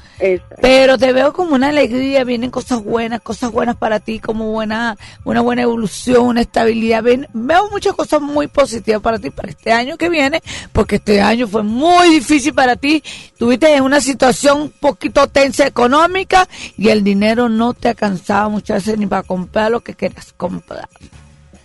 Pero 0.61 0.97
te 0.97 1.11
veo 1.11 1.33
como 1.33 1.55
una 1.55 1.67
alegría, 1.67 2.23
vienen 2.23 2.51
cosas 2.51 2.81
buenas, 2.83 3.19
cosas 3.21 3.51
buenas 3.51 3.75
para 3.75 3.99
ti, 3.99 4.19
como 4.19 4.49
buena, 4.51 4.97
una 5.25 5.41
buena 5.41 5.63
evolución, 5.63 6.25
una 6.25 6.41
estabilidad. 6.41 7.03
Ven- 7.03 7.27
veo 7.33 7.69
muchas 7.69 7.93
cosas 7.93 8.21
muy 8.21 8.47
positivas 8.47 9.01
para 9.01 9.19
ti 9.19 9.29
para 9.29 9.49
este 9.49 9.71
año 9.73 9.97
que 9.97 10.07
viene, 10.09 10.41
porque 10.71 10.95
este 10.95 11.19
año 11.21 11.47
fue 11.47 11.63
muy 11.63 12.09
difícil 12.09 12.53
para 12.53 12.77
ti. 12.77 13.03
Tuviste 13.37 13.75
en 13.75 13.83
una 13.83 13.99
situación 13.99 14.61
un 14.61 14.69
poquito 14.71 15.27
tensa 15.27 15.67
económica 15.67 16.47
y 16.77 16.89
el 16.89 17.03
dinero 17.03 17.49
no 17.49 17.73
te 17.73 17.89
alcanzaba 17.89 18.47
muchas 18.47 18.85
veces 18.85 18.97
ni 18.99 19.05
para 19.05 19.23
comprar 19.23 19.69
lo 19.71 19.81
que 19.81 19.93
querías 19.95 20.31
comprar. 20.37 20.87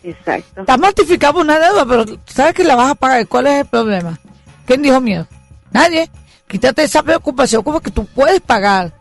Exacto. 0.05 0.61
Estás 0.61 0.79
mortificado 0.79 1.33
por 1.33 1.43
una 1.43 1.59
deuda, 1.59 1.87
pero 1.87 2.05
sabes 2.27 2.55
que 2.55 2.63
la 2.63 2.77
vas 2.77 2.91
a 2.91 2.95
pagar. 2.95 3.27
¿Cuál 3.27 3.47
es 3.47 3.61
el 3.61 3.67
problema? 3.67 4.19
¿Quién 4.67 4.83
dijo 4.83 5.01
miedo? 5.01 5.27
Nadie. 5.73 6.11
Quítate 6.47 6.85
esa 6.85 7.03
preocupación 7.03 7.63
como 7.63 7.81
que 7.81 7.91
tú 7.91 8.05
puedes 8.07 8.41
pagar. 8.41 8.93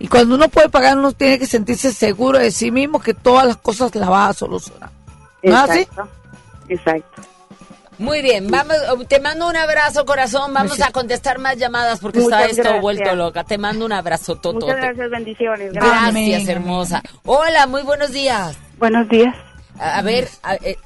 Y 0.00 0.08
cuando 0.08 0.34
uno 0.34 0.48
puede 0.48 0.68
pagar, 0.68 0.98
uno 0.98 1.12
tiene 1.12 1.38
que 1.38 1.46
sentirse 1.46 1.92
seguro 1.92 2.38
de 2.38 2.50
sí 2.50 2.70
mismo 2.70 3.00
que 3.00 3.14
todas 3.14 3.46
las 3.46 3.56
cosas 3.56 3.94
las 3.94 4.08
vas 4.08 4.30
a 4.30 4.38
solucionar. 4.38 4.90
¿No 5.42 5.50
es 5.64 5.70
así? 5.70 5.78
Exacto. 5.80 6.08
Exacto. 6.68 7.22
Muy 7.98 8.22
bien, 8.22 8.48
vamos, 8.48 8.76
te 9.08 9.18
mando 9.18 9.48
un 9.48 9.56
abrazo, 9.56 10.04
corazón. 10.04 10.54
Vamos 10.54 10.80
a 10.80 10.92
contestar 10.92 11.38
más 11.40 11.56
llamadas 11.56 11.98
porque 11.98 12.20
Muchas 12.20 12.40
está 12.40 12.50
esto 12.50 12.62
gracias. 12.62 12.82
vuelto 12.82 13.14
loca. 13.16 13.42
Te 13.42 13.58
mando 13.58 13.84
un 13.84 13.92
abrazo, 13.92 14.36
Toto. 14.36 14.66
Muchas 14.66 14.76
gracias, 14.76 15.10
bendiciones. 15.10 15.72
Gracias, 15.72 16.48
hermosa. 16.48 17.02
Hola, 17.24 17.66
muy 17.66 17.82
buenos 17.82 18.12
días. 18.12 18.56
Buenos 18.78 19.08
días. 19.08 19.34
A, 19.78 20.02
ver, 20.02 20.28
a- 20.42 20.54
eh, 20.56 20.76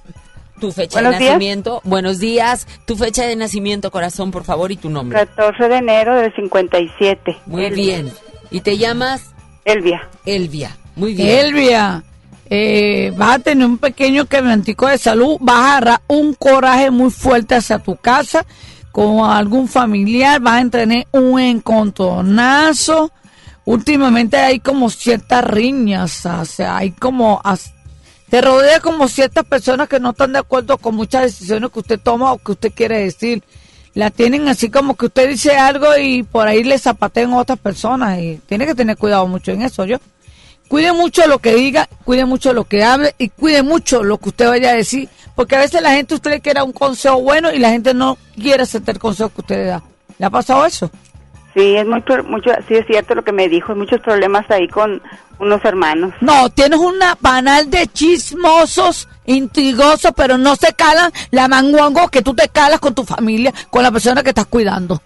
tu 0.61 0.71
fecha 0.73 0.95
Buenos 1.01 1.13
de 1.15 1.19
días. 1.19 1.33
nacimiento. 1.33 1.81
Buenos 1.85 2.19
días. 2.19 2.67
Tu 2.87 2.97
fecha 2.97 3.25
de 3.25 3.35
nacimiento, 3.37 3.91
corazón, 3.91 4.31
por 4.31 4.45
favor, 4.45 4.71
y 4.73 4.77
tu 4.77 4.91
nombre. 4.91 5.19
14 5.19 5.69
de 5.69 5.77
enero 5.77 6.17
del 6.17 6.35
57. 6.35 7.37
Muy 7.47 7.71
bien. 7.71 8.13
¿Y 8.51 8.61
te 8.61 8.77
llamas? 8.79 9.23
Elvia. 9.65 10.09
Elvia. 10.27 10.77
Muy 10.95 11.15
bien. 11.15 11.29
Elvia, 11.29 12.05
eh, 12.51 13.13
vas 13.17 13.37
a 13.37 13.39
tener 13.39 13.67
un 13.67 13.79
pequeño 13.79 14.27
quebrantico 14.27 14.87
de 14.89 14.99
salud, 14.99 15.39
vas 15.41 15.57
a 15.57 15.71
agarrar 15.77 16.01
un 16.07 16.35
coraje 16.35 16.91
muy 16.91 17.11
fuerte 17.11 17.55
hacia 17.55 17.79
tu 17.79 17.97
casa 17.97 18.45
con 18.91 19.25
algún 19.25 19.69
familiar, 19.69 20.39
vas 20.41 20.63
a 20.65 20.69
tener 20.69 21.07
un 21.13 21.41
encontronazo. 21.41 23.11
Últimamente 23.65 24.37
hay 24.37 24.61
como 24.61 24.91
ciertas 24.91 25.45
riñas, 25.45 26.27
o 26.27 26.45
sea, 26.45 26.77
hay 26.79 26.91
como... 26.91 27.41
te 28.33 28.41
rodea 28.41 28.81
como 28.81 29.09
ciertas 29.09 29.45
personas 29.45 29.91
que 29.91 30.01
no 30.01 30.13
están 30.13 30.33
de 30.33 30.39
acuerdo 30.39 30.79
con 30.79 30.95
muchas 30.95 31.25
decisiones 31.25 31.71
que 31.71 31.81
usted 31.81 32.01
toma 32.01 32.33
o 32.33 32.39
que 32.39 32.53
usted 32.53 32.73
quiere 32.73 33.01
decir. 33.01 33.43
La 33.93 34.11
tienen 34.11 34.49
así 34.49 34.71
como 34.71 34.97
que 34.97 35.05
usted 35.05 35.29
dice 35.29 35.59
algo 35.59 35.99
y 35.99 36.23
por 36.23 36.49
ahí 36.49 36.65
le 36.65 36.79
zapatean 36.79 37.35
a 37.35 37.37
otras 37.37 37.59
personas 37.59 38.19
y 38.21 38.41
tiene 38.47 38.65
que 38.65 38.75
tener 38.75 38.97
cuidado 38.97 39.27
mucho 39.27 39.53
en 39.53 39.61
eso, 39.61 39.85
yo. 39.85 39.99
Cuide 40.67 40.95
mucho 40.95 41.27
lo 41.27 41.41
que 41.41 41.55
diga, 41.55 41.91
cuide 42.07 42.25
mucho 42.25 42.55
lo 42.55 42.65
que 42.65 42.83
hable 42.83 43.15
y 43.19 43.29
cuide 43.29 43.63
mucho 43.63 44.03
lo 44.03 44.17
que 44.17 44.31
usted 44.31 44.49
vaya 44.49 44.71
a 44.71 44.77
decir, 44.77 45.11
porque 45.35 45.57
a 45.57 45.61
veces 45.61 45.83
la 45.83 45.93
gente 45.93 46.15
usted 46.15 46.31
le 46.31 46.41
quiere 46.41 46.63
un 46.63 46.73
consejo 46.73 47.21
bueno 47.21 47.53
y 47.53 47.59
la 47.59 47.69
gente 47.69 47.93
no 47.93 48.17
quiere 48.35 48.63
aceptar 48.63 48.95
el 48.95 48.99
consejo 48.99 49.29
que 49.29 49.43
usted 49.43 49.57
le 49.57 49.65
da. 49.65 49.83
¿Le 50.19 50.25
ha 50.25 50.31
pasado 50.31 50.65
eso? 50.65 50.91
Sí, 51.55 51.77
es 51.77 51.87
muy, 51.87 52.03
mucho, 52.27 52.51
sí 52.67 52.75
es 52.75 52.87
cierto 52.87 53.15
lo 53.15 53.25
que 53.25 53.33
me 53.33 53.49
dijo. 53.49 53.73
Hay 53.73 53.79
muchos 53.79 54.01
problemas 54.01 54.51
ahí 54.51 54.69
con 54.69 55.03
unos 55.39 55.65
hermanos. 55.65 56.15
No, 56.21 56.49
tienes 56.51 56.79
una 56.79 57.15
panal 57.17 57.69
de 57.69 57.87
chismosos, 57.89 59.09
intrigosos, 59.27 60.13
pero 60.17 60.39
no 60.39 60.57
se 60.57 60.73
calan 60.73 61.13
la 61.31 61.49
manguango 61.49 62.09
que 62.09 62.23
tú 62.23 62.35
te 62.35 62.49
calas 62.49 62.81
con 62.81 62.95
tu 62.95 63.05
familia, 63.05 63.53
con 63.69 63.83
la 63.83 63.91
persona 63.91 64.23
que 64.23 64.31
estás 64.31 64.47
cuidando. 64.47 65.03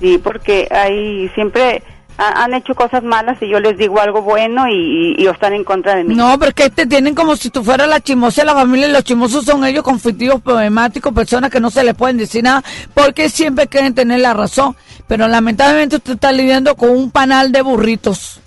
Sí, 0.00 0.18
porque 0.18 0.68
hay 0.70 1.28
siempre 1.30 1.82
han 2.18 2.52
hecho 2.52 2.74
cosas 2.74 3.04
malas 3.04 3.38
y 3.40 3.48
yo 3.48 3.60
les 3.60 3.78
digo 3.78 4.00
algo 4.00 4.22
bueno 4.22 4.68
y, 4.68 5.14
y, 5.16 5.22
y 5.22 5.26
están 5.28 5.52
en 5.52 5.62
contra 5.62 5.94
de 5.94 6.04
mí. 6.04 6.16
No, 6.16 6.36
porque 6.38 6.68
te 6.68 6.84
tienen 6.84 7.14
como 7.14 7.36
si 7.36 7.48
tú 7.48 7.62
fueras 7.62 7.88
la 7.88 8.00
chismosa 8.00 8.42
de 8.42 8.46
la 8.46 8.54
familia 8.54 8.88
y 8.88 8.92
los 8.92 9.04
chismosos 9.04 9.44
son 9.44 9.64
ellos 9.64 9.84
conflictivos, 9.84 10.42
problemáticos, 10.42 11.12
personas 11.14 11.50
que 11.50 11.60
no 11.60 11.70
se 11.70 11.84
les 11.84 11.94
pueden 11.94 12.16
decir 12.16 12.42
nada 12.42 12.64
porque 12.92 13.30
siempre 13.30 13.68
quieren 13.68 13.94
tener 13.94 14.20
la 14.20 14.34
razón. 14.34 14.76
Pero 15.06 15.28
lamentablemente 15.28 15.96
usted 15.96 16.14
está 16.14 16.32
lidiando 16.32 16.74
con 16.74 16.90
un 16.90 17.10
panal 17.10 17.52
de 17.52 17.62
burritos. 17.62 18.40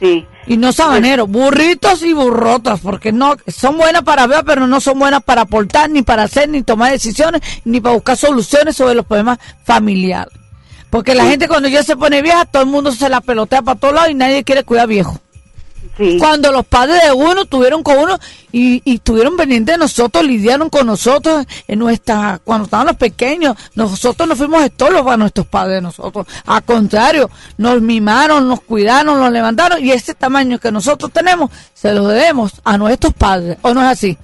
Sí. 0.00 0.26
Y 0.46 0.56
no 0.56 0.72
sabaneros, 0.72 1.28
burritos 1.28 2.02
y 2.02 2.12
burrotas, 2.12 2.80
porque 2.80 3.12
no 3.12 3.36
son 3.46 3.78
buenas 3.78 4.02
para 4.02 4.26
ver, 4.26 4.44
pero 4.44 4.66
no 4.66 4.80
son 4.80 4.98
buenas 4.98 5.22
para 5.22 5.42
aportar, 5.42 5.88
ni 5.90 6.02
para 6.02 6.24
hacer, 6.24 6.48
ni 6.48 6.62
tomar 6.62 6.90
decisiones, 6.90 7.40
ni 7.64 7.80
para 7.80 7.94
buscar 7.94 8.16
soluciones 8.16 8.76
sobre 8.76 8.94
los 8.94 9.06
problemas 9.06 9.38
familiares. 9.62 10.39
Porque 10.90 11.14
la 11.14 11.24
gente 11.24 11.48
cuando 11.48 11.68
ya 11.68 11.82
se 11.82 11.96
pone 11.96 12.20
vieja, 12.20 12.44
todo 12.44 12.64
el 12.64 12.68
mundo 12.68 12.92
se 12.92 13.08
la 13.08 13.20
pelotea 13.20 13.62
para 13.62 13.78
todos 13.78 13.94
lados 13.94 14.10
y 14.10 14.14
nadie 14.14 14.44
quiere 14.44 14.64
cuidar 14.64 14.88
viejo. 14.88 15.18
Cuando 16.18 16.50
los 16.50 16.64
padres 16.66 17.02
de 17.02 17.12
uno 17.12 17.42
estuvieron 17.42 17.82
con 17.82 17.98
uno 17.98 18.18
y, 18.52 18.80
y 18.84 18.96
estuvieron 18.96 19.36
pendientes 19.36 19.74
de 19.74 19.78
nosotros, 19.78 20.24
lidiaron 20.24 20.70
con 20.70 20.86
nosotros 20.86 21.46
en 21.68 21.78
nuestra, 21.78 22.40
cuando 22.42 22.64
estábamos 22.64 22.96
pequeños, 22.96 23.54
nosotros 23.74 24.26
no 24.26 24.34
fuimos 24.34 24.62
estorlos 24.62 25.02
para 25.02 25.18
nuestros 25.18 25.46
padres 25.46 25.76
de 25.76 25.82
nosotros. 25.82 26.26
Al 26.46 26.62
contrario, 26.62 27.30
nos 27.58 27.82
mimaron, 27.82 28.48
nos 28.48 28.62
cuidaron, 28.62 29.20
nos 29.20 29.30
levantaron 29.30 29.84
y 29.84 29.90
ese 29.90 30.14
tamaño 30.14 30.58
que 30.58 30.72
nosotros 30.72 31.10
tenemos 31.12 31.50
se 31.74 31.92
lo 31.92 32.08
debemos 32.08 32.52
a 32.64 32.78
nuestros 32.78 33.12
padres. 33.12 33.58
¿O 33.60 33.74
no 33.74 33.82
es 33.82 33.88
así? 33.88 34.16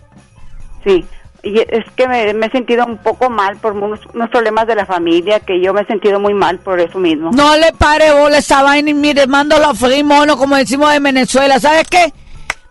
Sí, 0.83 1.05
Y 1.43 1.61
es 1.61 1.85
que 1.97 2.09
me, 2.09 2.33
me 2.35 2.47
he 2.47 2.51
sentido 2.51 2.85
un 2.85 2.99
poco 2.99 3.31
mal 3.31 3.57
por 3.59 3.73
unos, 3.73 4.01
unos 4.15 4.31
problemas 4.31 4.67
de 4.67 4.75
la 4.75 4.85
familia, 4.87 5.41
que 5.41 5.61
yo 5.61 5.73
me 5.73 5.83
he 5.83 5.87
sentido 5.87 6.19
muy 6.19 6.35
mal 6.35 6.59
por 6.59 6.81
eso 6.81 6.99
mismo. 6.99 7.31
No 7.33 7.57
le 7.57 7.73
pare 7.73 8.11
bola 8.13 8.39
esa 8.39 8.63
vaina 8.63 8.91
y 8.91 8.95
mire, 8.95 9.27
mando 9.27 9.59
los 9.59 9.79
frimonos, 9.79 10.37
como 10.37 10.57
decimos 10.57 10.93
en 10.93 11.03
Venezuela. 11.05 11.61
¿Sabes 11.61 11.87
qué? 11.89 12.13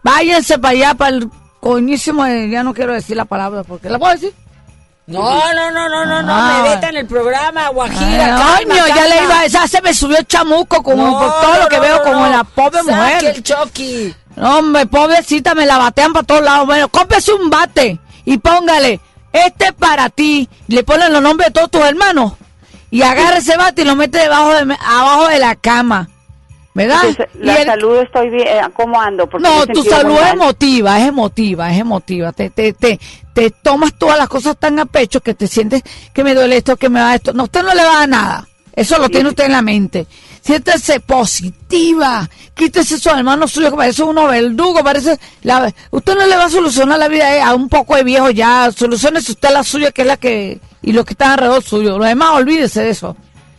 Váyanse 0.03 0.59
para 0.59 0.71
allá, 0.73 0.93
para 0.93 1.15
el 1.15 1.29
coñísimo, 1.59 2.25
ya 2.27 2.63
no 2.63 2.73
quiero 2.73 2.93
decir 2.93 3.15
la 3.17 3.25
palabra, 3.25 3.63
porque 3.63 3.89
la 3.89 3.97
puedo 3.97 4.13
decir. 4.13 4.33
No, 5.07 5.21
no, 5.53 5.69
no, 5.71 5.87
no, 5.87 6.05
no, 6.05 6.23
no, 6.23 6.33
Ah. 6.33 6.61
me 6.63 6.69
vetan 6.75 6.95
el 6.95 7.05
programa, 7.05 7.69
Guajira. 7.69 8.35
Ay, 8.55 8.65
calma, 8.65 8.73
coño, 8.81 8.87
ya 8.87 8.95
calma. 8.95 9.15
le 9.15 9.23
iba, 9.23 9.45
esa 9.45 9.67
se 9.67 9.81
me 9.83 9.93
subió 9.93 10.17
el 10.17 10.25
chamuco 10.25 10.81
como 10.81 11.05
No, 11.05 11.19
por 11.19 11.29
todo 11.41 11.59
lo 11.61 11.67
que 11.67 11.75
no, 11.77 11.81
veo 11.83 11.97
no, 11.97 12.03
como 12.03 12.19
no. 12.25 12.29
la 12.31 12.43
pobre 12.43 12.79
Saque 12.83 12.91
mujer. 12.91 13.25
el 13.35 13.43
Chucky. 13.43 14.15
No, 14.35 14.57
hombre, 14.57 14.85
pobrecita, 14.87 15.53
me 15.53 15.65
la 15.67 15.77
batean 15.77 16.11
para 16.11 16.25
todos 16.25 16.43
lados. 16.43 16.65
Bueno, 16.65 16.89
cómprese 16.89 17.33
un 17.33 17.49
bate 17.51 17.99
y 18.25 18.37
póngale, 18.37 18.99
este 19.31 19.65
es 19.65 19.73
para 19.73 20.09
ti. 20.09 20.49
Le 20.67 20.83
ponen 20.83 21.13
los 21.13 21.21
nombres 21.21 21.47
de 21.49 21.53
todos 21.53 21.71
tus 21.71 21.81
hermanos. 21.81 22.33
Y 22.91 23.01
agarra 23.01 23.37
ese 23.37 23.57
bate 23.57 23.81
y 23.81 23.85
lo 23.85 23.95
mete 23.95 24.19
debajo 24.19 24.53
de, 24.53 24.77
abajo 24.79 25.27
de 25.27 25.39
la 25.39 25.55
cama. 25.55 26.09
¿Verdad? 26.73 26.99
Entonces, 27.05 27.27
la 27.39 27.55
el- 27.55 27.65
salud 27.67 27.97
estoy 27.99 28.29
bien, 28.29 28.47
eh, 28.47 28.61
¿cómo 28.75 28.99
ando? 28.99 29.27
Porque 29.27 29.47
no, 29.47 29.65
tu 29.67 29.81
salud 29.83 30.17
es 30.21 30.33
emotiva, 30.33 30.99
es 30.99 31.07
emotiva, 31.07 31.71
es 31.71 31.79
emotiva. 31.79 32.33
Te, 32.33 32.49
te, 32.49 32.73
te, 32.73 32.99
te 33.33 33.49
tomas 33.49 33.93
todas 33.97 34.17
las 34.17 34.27
cosas 34.27 34.57
tan 34.57 34.77
a 34.79 34.85
pecho 34.85 35.21
que 35.21 35.33
te 35.33 35.47
sientes 35.47 35.81
que 36.13 36.23
me 36.23 36.33
duele 36.33 36.57
esto, 36.57 36.75
que 36.75 36.89
me 36.89 36.99
va 36.99 37.15
esto. 37.15 37.31
No, 37.31 37.43
usted 37.43 37.63
no 37.63 37.73
le 37.73 37.81
va 37.83 37.91
a 37.91 37.99
dar 37.99 38.09
nada. 38.09 38.47
Eso 38.73 38.97
lo 38.97 39.07
tiene 39.07 39.29
usted 39.29 39.45
en 39.45 39.53
la 39.53 39.61
mente. 39.61 40.05
Siéntese 40.45 40.99
positiva. 40.99 42.29
Quítese 42.53 42.95
esos 42.95 43.17
hermanos 43.17 43.51
suyos 43.51 43.71
que 43.71 43.77
parece 43.77 44.03
uno 44.03 44.27
verdugo, 44.27 44.83
parece... 44.83 45.19
La, 45.41 45.73
usted 45.89 46.15
no 46.15 46.27
le 46.27 46.35
va 46.35 46.45
a 46.45 46.49
solucionar 46.49 46.99
la 46.99 47.07
vida 47.07 47.35
eh, 47.35 47.41
a 47.41 47.55
un 47.55 47.67
poco 47.67 47.95
de 47.95 48.03
viejo 48.03 48.29
ya. 48.29 48.71
Solucionese 48.71 49.31
usted 49.31 49.49
la 49.51 49.63
suya, 49.63 49.91
que 49.91 50.03
es 50.03 50.07
la 50.07 50.17
que... 50.17 50.59
Y 50.83 50.91
los 50.91 51.03
que 51.03 51.13
están 51.13 51.31
alrededor 51.31 51.63
suyo. 51.63 51.97
Lo 51.97 52.05
demás, 52.05 52.29
olvídese 52.35 52.81
de 52.81 52.91
eso. 52.91 53.17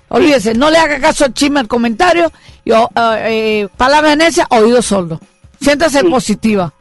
Olvídese, 0.08 0.54
no 0.54 0.70
le 0.70 0.78
haga 0.78 1.00
caso 1.00 1.24
al 1.24 1.34
chisme, 1.34 1.58
al 1.58 1.66
comentario. 1.66 2.30
Y, 2.64 2.70
oh, 2.70 2.88
eh, 2.94 3.62
eh, 3.64 3.68
palabra 3.76 4.14
necia, 4.14 4.46
oído 4.50 4.80
sordo. 4.80 5.20
Siéntase 5.60 6.04
positiva. 6.04 6.72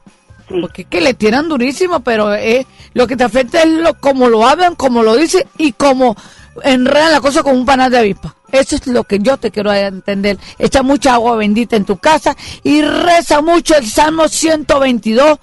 Porque 0.47 0.83
es 0.83 0.87
que 0.87 1.01
le 1.01 1.13
tiran 1.13 1.49
durísimo, 1.49 2.01
pero 2.01 2.33
eh, 2.33 2.67
lo 2.93 3.07
que 3.07 3.17
te 3.17 3.23
afecta 3.23 3.63
es 3.63 3.69
lo, 3.69 3.95
como 3.95 4.29
lo 4.29 4.47
hablan, 4.47 4.75
como 4.75 5.03
lo 5.03 5.15
dicen 5.15 5.43
y 5.57 5.71
como 5.71 6.15
enredan 6.63 7.11
la 7.11 7.21
cosa 7.21 7.43
como 7.43 7.55
un 7.55 7.65
panal 7.65 7.91
de 7.91 7.97
avispa. 7.97 8.35
Eso 8.51 8.75
es 8.75 8.87
lo 8.87 9.03
que 9.03 9.19
yo 9.19 9.37
te 9.37 9.51
quiero 9.51 9.73
entender. 9.73 10.37
Echa 10.57 10.81
mucha 10.81 11.15
agua 11.15 11.35
bendita 11.35 11.75
en 11.75 11.85
tu 11.85 11.97
casa 11.97 12.35
y 12.63 12.81
reza 12.81 13.41
mucho 13.41 13.75
el 13.75 13.87
Salmo 13.87 14.27
122. 14.27 15.39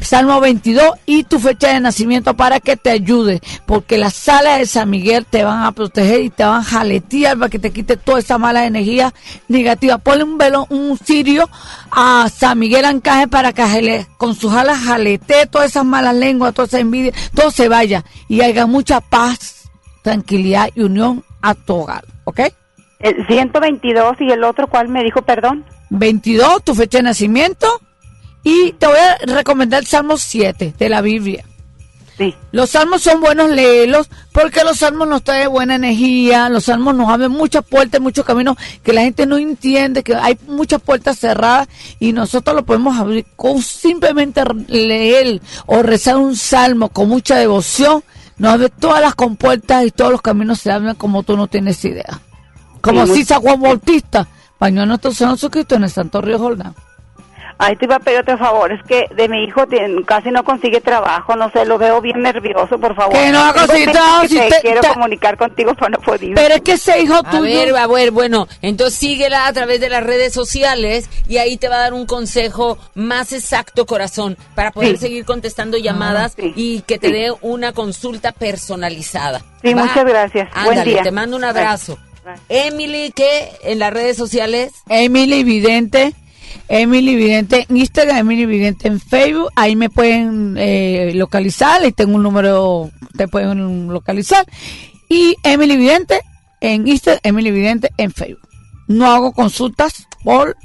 Salmo 0.00 0.38
22 0.40 0.84
y 1.06 1.24
tu 1.24 1.38
fecha 1.38 1.68
de 1.72 1.80
nacimiento 1.80 2.34
para 2.34 2.60
que 2.60 2.76
te 2.76 2.90
ayude, 2.90 3.40
porque 3.64 3.96
las 3.96 4.12
salas 4.14 4.58
de 4.58 4.66
San 4.66 4.90
Miguel 4.90 5.24
te 5.24 5.44
van 5.44 5.62
a 5.64 5.72
proteger 5.72 6.20
y 6.22 6.30
te 6.30 6.44
van 6.44 6.60
a 6.60 6.64
jaletear 6.64 7.38
para 7.38 7.48
que 7.48 7.58
te 7.58 7.70
quite 7.72 7.96
toda 7.96 8.18
esa 8.18 8.36
mala 8.36 8.66
energía 8.66 9.14
negativa. 9.48 9.96
Ponle 9.98 10.24
un 10.24 10.36
velo, 10.36 10.66
un 10.68 10.98
cirio 10.98 11.48
a 11.90 12.28
San 12.28 12.58
Miguel 12.58 12.84
Ancaje 12.84 13.28
para 13.28 13.52
que 13.52 13.62
jale- 13.62 14.06
con 14.18 14.34
sus 14.34 14.52
alas 14.52 14.78
jaletee 14.84 15.46
todas 15.46 15.70
esas 15.70 15.84
malas 15.86 16.14
lenguas, 16.14 16.52
toda 16.54 16.66
esa 16.66 16.80
envidia, 16.80 17.12
todo 17.34 17.50
se 17.50 17.68
vaya 17.68 18.04
y 18.28 18.42
haya 18.42 18.66
mucha 18.66 19.00
paz, 19.00 19.70
tranquilidad 20.02 20.68
y 20.74 20.82
unión 20.82 21.24
a 21.40 21.54
tu 21.54 21.74
hogar, 21.76 22.04
¿ok? 22.24 22.40
El 23.00 23.26
122 23.26 24.16
y 24.20 24.30
el 24.30 24.44
otro, 24.44 24.66
¿cuál 24.66 24.88
me 24.88 25.02
dijo, 25.02 25.22
perdón? 25.22 25.64
22, 25.90 26.62
tu 26.64 26.74
fecha 26.74 26.98
de 26.98 27.04
nacimiento. 27.04 27.66
Y 28.44 28.72
te 28.72 28.86
voy 28.86 28.98
a 28.98 29.16
recomendar 29.34 29.80
el 29.80 29.86
Salmo 29.86 30.18
7 30.18 30.74
de 30.78 30.88
la 30.88 31.00
Biblia. 31.00 31.44
Sí. 32.16 32.32
Los 32.52 32.70
salmos 32.70 33.02
son 33.02 33.20
buenos 33.20 33.50
leerlos 33.50 34.08
porque 34.30 34.62
los 34.62 34.78
salmos 34.78 35.08
nos 35.08 35.24
traen 35.24 35.50
buena 35.50 35.74
energía, 35.74 36.48
los 36.48 36.66
salmos 36.66 36.94
nos 36.94 37.08
abren 37.08 37.32
muchas 37.32 37.64
puertas, 37.64 38.00
muchos 38.00 38.24
caminos 38.24 38.56
que 38.84 38.92
la 38.92 39.00
gente 39.00 39.26
no 39.26 39.36
entiende, 39.36 40.04
que 40.04 40.14
hay 40.14 40.38
muchas 40.46 40.80
puertas 40.80 41.18
cerradas 41.18 41.66
y 41.98 42.12
nosotros 42.12 42.54
lo 42.54 42.64
podemos 42.64 42.96
abrir 42.96 43.26
con 43.34 43.60
simplemente 43.60 44.44
leer 44.68 45.40
o 45.66 45.82
rezar 45.82 46.18
un 46.18 46.36
salmo 46.36 46.90
con 46.90 47.08
mucha 47.08 47.36
devoción, 47.36 48.04
nos 48.36 48.52
abre 48.52 48.68
todas 48.68 49.00
las 49.00 49.16
compuertas 49.16 49.84
y 49.84 49.90
todos 49.90 50.12
los 50.12 50.22
caminos 50.22 50.60
se 50.60 50.70
abren 50.70 50.94
como 50.94 51.24
tú 51.24 51.36
no 51.36 51.48
tienes 51.48 51.84
idea. 51.84 52.20
Como 52.80 53.06
Sí, 53.08 53.14
si 53.14 53.24
San 53.24 53.40
Juan 53.40 53.60
Bautista 53.60 54.28
bañó 54.60 54.82
a 54.82 54.86
nuestro 54.86 55.10
Señor 55.10 55.34
Jesucristo 55.34 55.74
en 55.74 55.84
el 55.84 55.90
Santo 55.90 56.20
Río 56.20 56.38
Jordán. 56.38 56.74
Ahí 57.58 57.76
te 57.76 57.84
iba 57.84 57.96
a 57.96 58.00
pedir 58.00 58.18
otro 58.20 58.36
favor, 58.36 58.72
es 58.72 58.82
que 58.82 59.06
de 59.14 59.28
mi 59.28 59.44
hijo 59.44 59.64
casi 60.06 60.30
no 60.30 60.42
consigue 60.44 60.80
trabajo, 60.80 61.36
no 61.36 61.50
sé, 61.52 61.64
lo 61.64 61.78
veo 61.78 62.00
bien 62.00 62.20
nervioso, 62.20 62.78
por 62.78 62.94
favor. 62.96 63.12
Que 63.14 63.30
no 63.30 63.38
va 63.38 63.50
a 63.50 63.52
Tengo 63.52 63.66
conseguir 63.66 63.86
gente 63.88 64.00
trabajo 64.00 64.22
que 64.22 64.28
si 64.28 64.34
te 64.38 64.48
te- 64.48 64.60
quiero 64.60 64.80
te- 64.80 64.88
comunicar 64.88 65.36
contigo, 65.36 65.72
pero 65.74 65.88
no 65.90 65.98
he 65.98 66.04
podido. 66.04 66.34
Pero 66.34 66.54
es 66.56 66.60
que 66.62 66.72
ese 66.72 67.00
hijo 67.00 67.14
A 67.14 67.30
tuyo... 67.30 67.42
ver, 67.42 67.76
a 67.76 67.86
ver, 67.86 68.10
bueno, 68.10 68.48
entonces 68.60 68.98
síguela 68.98 69.46
a 69.46 69.52
través 69.52 69.80
de 69.80 69.88
las 69.88 70.02
redes 70.02 70.32
sociales 70.32 71.08
y 71.28 71.36
ahí 71.38 71.56
te 71.56 71.68
va 71.68 71.76
a 71.76 71.80
dar 71.80 71.94
un 71.94 72.06
consejo 72.06 72.76
más 72.94 73.32
exacto, 73.32 73.86
corazón, 73.86 74.36
para 74.54 74.72
poder 74.72 74.92
Sí. 74.96 75.06
seguir 75.06 75.24
contestando 75.24 75.78
llamadas 75.78 76.34
y 76.38 76.80
que 76.82 76.98
te 76.98 77.06
Sí. 77.08 77.12
dé 77.12 77.32
una 77.40 77.72
consulta 77.72 78.32
personalizada. 78.32 79.42
Sí, 79.62 79.74
muchas 79.74 80.04
gracias. 80.04 80.48
Buen 80.54 80.68
Ándale, 80.70 80.90
día. 80.90 81.02
te 81.02 81.10
mando 81.10 81.36
un 81.36 81.42
Bye. 81.42 81.50
abrazo. 81.50 81.98
Emily, 82.48 83.12
¿qué? 83.14 83.50
En 83.62 83.78
las 83.78 83.92
redes 83.92 84.16
sociales. 84.16 84.72
Emily 84.88 85.44
Vidente, 85.44 86.14
Emily 86.68 87.16
Vidente 87.16 87.66
en 87.68 87.76
Instagram, 87.76 88.18
Emily 88.18 88.46
Vidente 88.46 88.88
en 88.88 89.00
Facebook, 89.00 89.50
ahí 89.56 89.76
me 89.76 89.90
pueden 89.90 90.56
eh, 90.58 91.12
localizar, 91.14 91.82
ahí 91.82 91.92
tengo 91.92 92.16
un 92.16 92.22
número, 92.22 92.90
te 93.16 93.28
pueden 93.28 93.88
localizar. 93.88 94.46
Y 95.08 95.36
Emily 95.42 95.76
Vidente 95.76 96.20
en 96.60 96.88
Instagram, 96.88 97.20
Emily 97.22 97.50
Vidente 97.50 97.90
en 97.98 98.12
Facebook. 98.12 98.48
No 98.88 99.06
hago 99.10 99.32
consultas 99.32 100.06
por... 100.22 100.56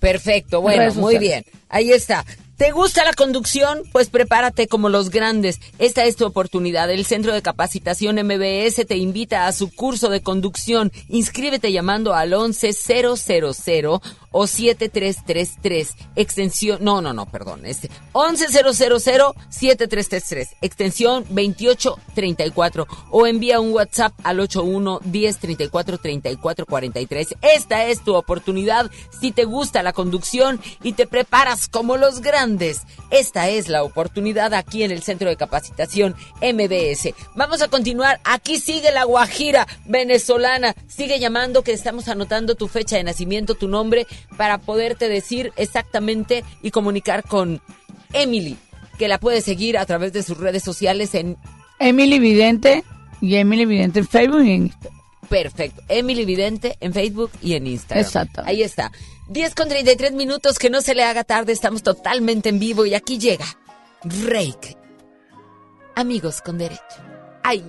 Perfecto, 0.00 0.60
bueno, 0.60 0.92
muy 0.94 1.18
bien. 1.18 1.44
Ahí 1.68 1.90
está. 1.90 2.24
¿Te 2.56 2.70
gusta 2.70 3.04
la 3.04 3.12
conducción? 3.14 3.82
Pues 3.90 4.10
prepárate 4.10 4.68
como 4.68 4.88
los 4.88 5.10
grandes. 5.10 5.58
Esta 5.80 6.04
es 6.04 6.14
tu 6.14 6.24
oportunidad. 6.24 6.88
El 6.88 7.04
Centro 7.04 7.34
de 7.34 7.42
Capacitación 7.42 8.14
MBS 8.14 8.86
te 8.86 8.96
invita 8.96 9.48
a 9.48 9.52
su 9.52 9.74
curso 9.74 10.08
de 10.08 10.22
conducción. 10.22 10.92
Inscríbete 11.08 11.72
llamando 11.72 12.14
al 12.14 12.30
11000 12.30 13.06
o 14.30 14.46
7333. 14.46 15.94
Extensión, 16.14 16.78
no, 16.80 17.00
no, 17.00 17.12
no, 17.12 17.26
perdón. 17.26 17.66
Este 17.66 17.90
11000 18.12 18.76
7333. 19.48 20.48
Extensión 20.60 21.24
2834 21.30 22.86
o 23.10 23.26
envía 23.26 23.58
un 23.58 23.72
WhatsApp 23.72 24.12
al 24.22 24.38
81 24.38 25.00
10 25.02 25.38
34 25.38 25.98
34 25.98 26.66
43. 26.66 27.34
Esta 27.42 27.86
es 27.86 28.04
tu 28.04 28.14
oportunidad 28.14 28.92
si 29.20 29.32
te 29.32 29.44
gusta 29.44 29.82
la 29.82 29.92
conducción 29.92 30.60
y 30.84 30.92
te 30.92 31.08
preparas 31.08 31.66
como 31.66 31.96
los 31.96 32.20
grandes. 32.20 32.44
Esta 33.10 33.48
es 33.48 33.68
la 33.68 33.82
oportunidad 33.82 34.54
aquí 34.54 34.82
en 34.82 34.90
el 34.90 35.02
Centro 35.02 35.28
de 35.28 35.36
Capacitación 35.36 36.14
MBS. 36.40 37.14
Vamos 37.34 37.62
a 37.62 37.68
continuar. 37.68 38.20
Aquí 38.24 38.58
sigue 38.58 38.92
la 38.92 39.04
Guajira 39.04 39.66
venezolana. 39.86 40.74
Sigue 40.86 41.18
llamando 41.18 41.62
que 41.62 41.72
estamos 41.72 42.08
anotando 42.08 42.54
tu 42.54 42.68
fecha 42.68 42.96
de 42.96 43.04
nacimiento, 43.04 43.54
tu 43.54 43.68
nombre, 43.68 44.06
para 44.36 44.58
poderte 44.58 45.08
decir 45.08 45.52
exactamente 45.56 46.44
y 46.62 46.70
comunicar 46.70 47.24
con 47.24 47.60
Emily, 48.12 48.56
que 48.98 49.08
la 49.08 49.18
puedes 49.18 49.44
seguir 49.44 49.76
a 49.78 49.86
través 49.86 50.12
de 50.12 50.22
sus 50.22 50.38
redes 50.38 50.62
sociales 50.62 51.14
en 51.14 51.36
Emily 51.78 52.18
Vidente 52.18 52.84
y 53.20 53.36
Emily 53.36 53.64
Vidente 53.64 54.00
en 54.00 54.06
Facebook 54.06 54.44
y 54.44 54.52
en. 54.52 54.72
Perfecto. 55.34 55.82
Emily 55.88 56.24
Vidente 56.24 56.76
en 56.78 56.94
Facebook 56.94 57.32
y 57.42 57.54
en 57.54 57.66
Instagram. 57.66 58.04
Exacto. 58.04 58.42
Ahí 58.44 58.62
está. 58.62 58.92
10 59.26 59.56
con 59.56 59.68
33 59.68 60.12
minutos, 60.12 60.60
que 60.60 60.70
no 60.70 60.80
se 60.80 60.94
le 60.94 61.02
haga 61.02 61.24
tarde, 61.24 61.52
estamos 61.52 61.82
totalmente 61.82 62.50
en 62.50 62.60
vivo 62.60 62.86
y 62.86 62.94
aquí 62.94 63.18
llega 63.18 63.44
Rake. 64.04 64.76
Amigos 65.96 66.40
con 66.40 66.56
derecho. 66.56 66.84
¡Ay! 67.42 67.64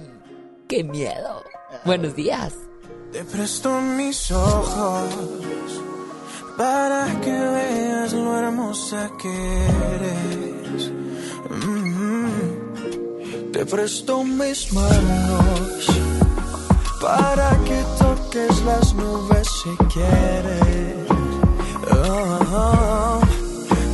¡Qué 0.68 0.84
miedo! 0.84 1.44
Buenos 1.86 2.16
días. 2.16 2.54
Te 3.12 3.24
presto 3.24 3.82
mis 3.82 4.30
ojos 4.30 5.10
para 6.60 7.20
que 7.20 7.32
veas 7.32 8.14
lo 8.14 8.38
hermosa 8.38 9.10
que 9.20 9.66
eres. 9.96 10.92
Mm. 11.50 12.30
Te 13.52 13.66
presto 13.66 14.24
mis 14.24 14.72
manos 14.72 16.05
para 17.06 17.52
que 17.66 17.84
toques 18.00 18.64
las 18.64 18.94
nubes 18.96 19.48
si 19.48 19.70
quieres. 19.94 21.06
Oh, 21.92 23.20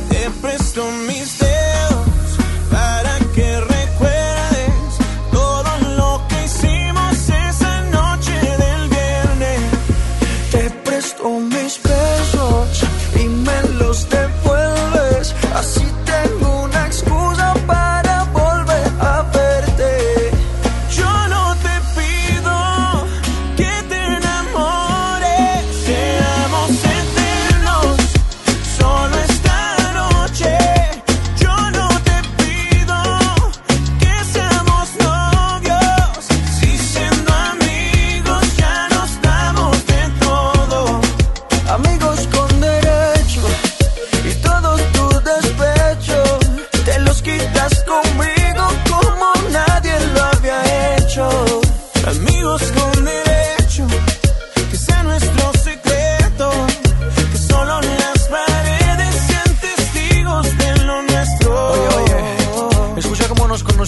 Te 0.08 0.30
presto 0.40 0.82
mis 1.06 1.41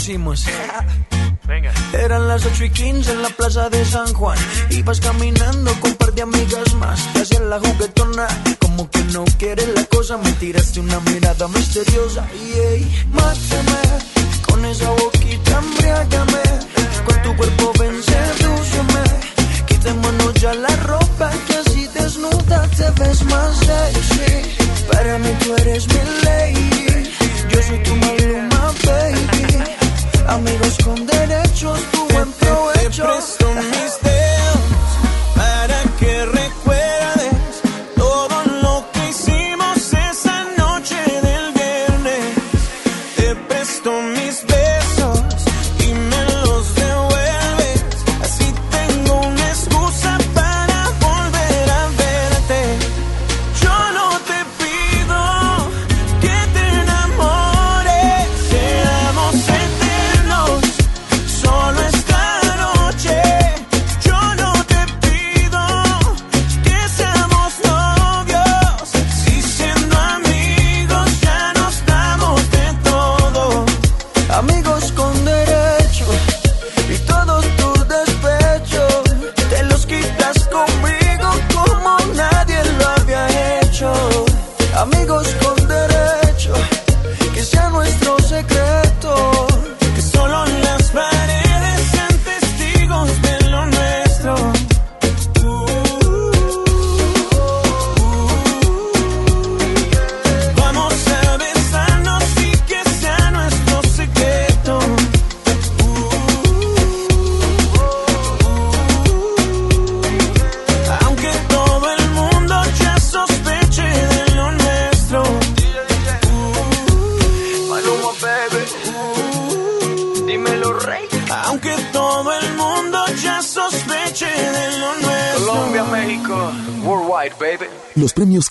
Venga. 0.07 1.73
Eran 1.95 2.29
las 2.29 2.45
8 2.45 2.65
y 2.65 2.71
15 2.71 3.11
en 3.11 3.23
la 3.23 3.31
plaza 3.31 3.71
de 3.71 3.83
San 3.87 4.13
Juan. 4.13 4.37
Ibas 4.69 5.01
caminando 5.01 5.73
con 5.81 5.93
un 5.93 5.97
par 5.97 6.13
de 6.13 6.21
amigas 6.21 6.75
más. 6.75 7.11
Te 7.15 7.23
hacían 7.23 7.49
la 7.49 7.59
juguetona. 7.59 8.27
Como 8.59 8.91
que 8.91 9.03
no 9.15 9.25
quieres 9.39 9.67
la 9.75 9.83
cosa. 9.85 10.19
Me 10.19 10.31
tiraste 10.33 10.81
una 10.81 11.01
mirada 11.01 11.49
misteriosa. 11.49 12.27
Y 12.35 12.53
ey, 12.53 13.07
mátame. 13.13 13.81
Con 14.47 14.63
esa 14.67 14.91
boquita 14.91 15.59
embriágame. 15.59 16.43
Con 17.07 17.23
tu 17.23 17.37
cuerpo 17.37 17.73
ven, 17.79 18.03
sedúceme. 18.03 19.05
Quitémonos 19.67 20.35
ya 20.35 20.53
la 20.53 20.77
ropa. 20.85 21.31
Que 21.47 21.55
así 21.55 21.89
desnuda 21.95 22.69
te 22.77 22.91
ves 23.01 23.25
más 23.25 23.57
sexy. 23.57 24.57
Para 24.93 25.19
mí 25.19 25.31
tú 25.43 25.57
eres 25.57 25.89
mi 25.89 26.01
lady. 26.25 27.11
Yo 27.49 27.63
soy 27.63 27.83
tu 27.83 27.97
maluma, 27.97 28.73
baby. 28.85 29.34
Amigos 30.27 30.77
con 30.85 31.07
derechos, 31.07 31.79
tu 31.93 32.09
buen 32.15 32.33
provecho. 32.33 33.03
Te 33.03 33.09
presto 33.09 33.47
mis 33.55 33.94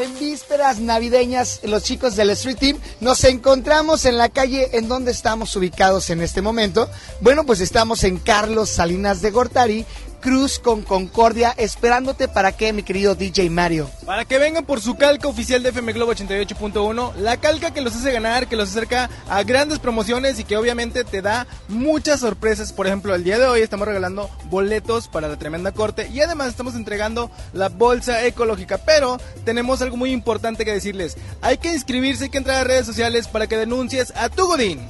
En 0.00 0.18
vísperas 0.18 0.78
navideñas, 0.78 1.60
los 1.62 1.82
chicos 1.82 2.16
del 2.16 2.30
Street 2.30 2.56
Team 2.56 2.78
nos 3.00 3.22
encontramos 3.24 4.06
en 4.06 4.16
la 4.16 4.30
calle 4.30 4.70
en 4.78 4.88
donde 4.88 5.10
estamos 5.10 5.54
ubicados 5.56 6.08
en 6.08 6.22
este 6.22 6.40
momento. 6.40 6.88
Bueno, 7.20 7.44
pues 7.44 7.60
estamos 7.60 8.02
en 8.04 8.16
Carlos 8.16 8.70
Salinas 8.70 9.20
de 9.20 9.30
Gortari, 9.30 9.84
Cruz 10.20 10.58
con 10.58 10.82
Concordia, 10.82 11.54
esperándote 11.56 12.28
para 12.28 12.52
qué, 12.52 12.72
mi 12.72 12.82
querido 12.82 13.14
DJ 13.14 13.48
Mario. 13.48 13.90
Para 14.04 14.26
que 14.26 14.38
vengan 14.38 14.66
por 14.66 14.80
su 14.80 14.96
calca 14.96 15.28
oficial 15.28 15.62
de 15.62 15.70
FM 15.70 15.94
Globo 15.94 16.12
88.1, 16.12 17.14
la 17.16 17.38
calca 17.38 17.72
que 17.72 17.80
los 17.80 17.96
hace 17.96 18.12
ganar, 18.12 18.46
que 18.46 18.56
los 18.56 18.70
acerca 18.70 19.08
a 19.28 19.42
grandes 19.44 19.78
promociones 19.78 20.38
y 20.38 20.44
que 20.44 20.58
obviamente 20.58 21.04
te 21.04 21.22
da 21.22 21.46
muchas 21.68 22.20
sorpresas. 22.20 22.72
Por 22.72 22.86
ejemplo, 22.86 23.14
el 23.14 23.24
día 23.24 23.38
de 23.38 23.46
hoy 23.46 23.62
estamos 23.62 23.88
regalando 23.88 24.28
boletos 24.50 25.08
para 25.08 25.28
la 25.28 25.38
tremenda 25.38 25.72
corte 25.72 26.08
y 26.12 26.20
además 26.20 26.48
estamos 26.48 26.74
entregando 26.74 27.30
la 27.54 27.70
bolsa 27.70 28.24
ecológica. 28.26 28.78
Pero 28.78 29.18
tenemos 29.44 29.80
algo 29.80 29.89
muy 29.96 30.12
importante 30.12 30.64
que 30.64 30.72
decirles. 30.72 31.16
Hay 31.40 31.58
que 31.58 31.72
inscribirse, 31.72 32.24
hay 32.24 32.30
que 32.30 32.38
entrar 32.38 32.60
a 32.60 32.64
redes 32.64 32.86
sociales 32.86 33.28
para 33.28 33.46
que 33.46 33.56
denuncies 33.56 34.12
a 34.16 34.28
tu 34.28 34.46
Godín. 34.46 34.80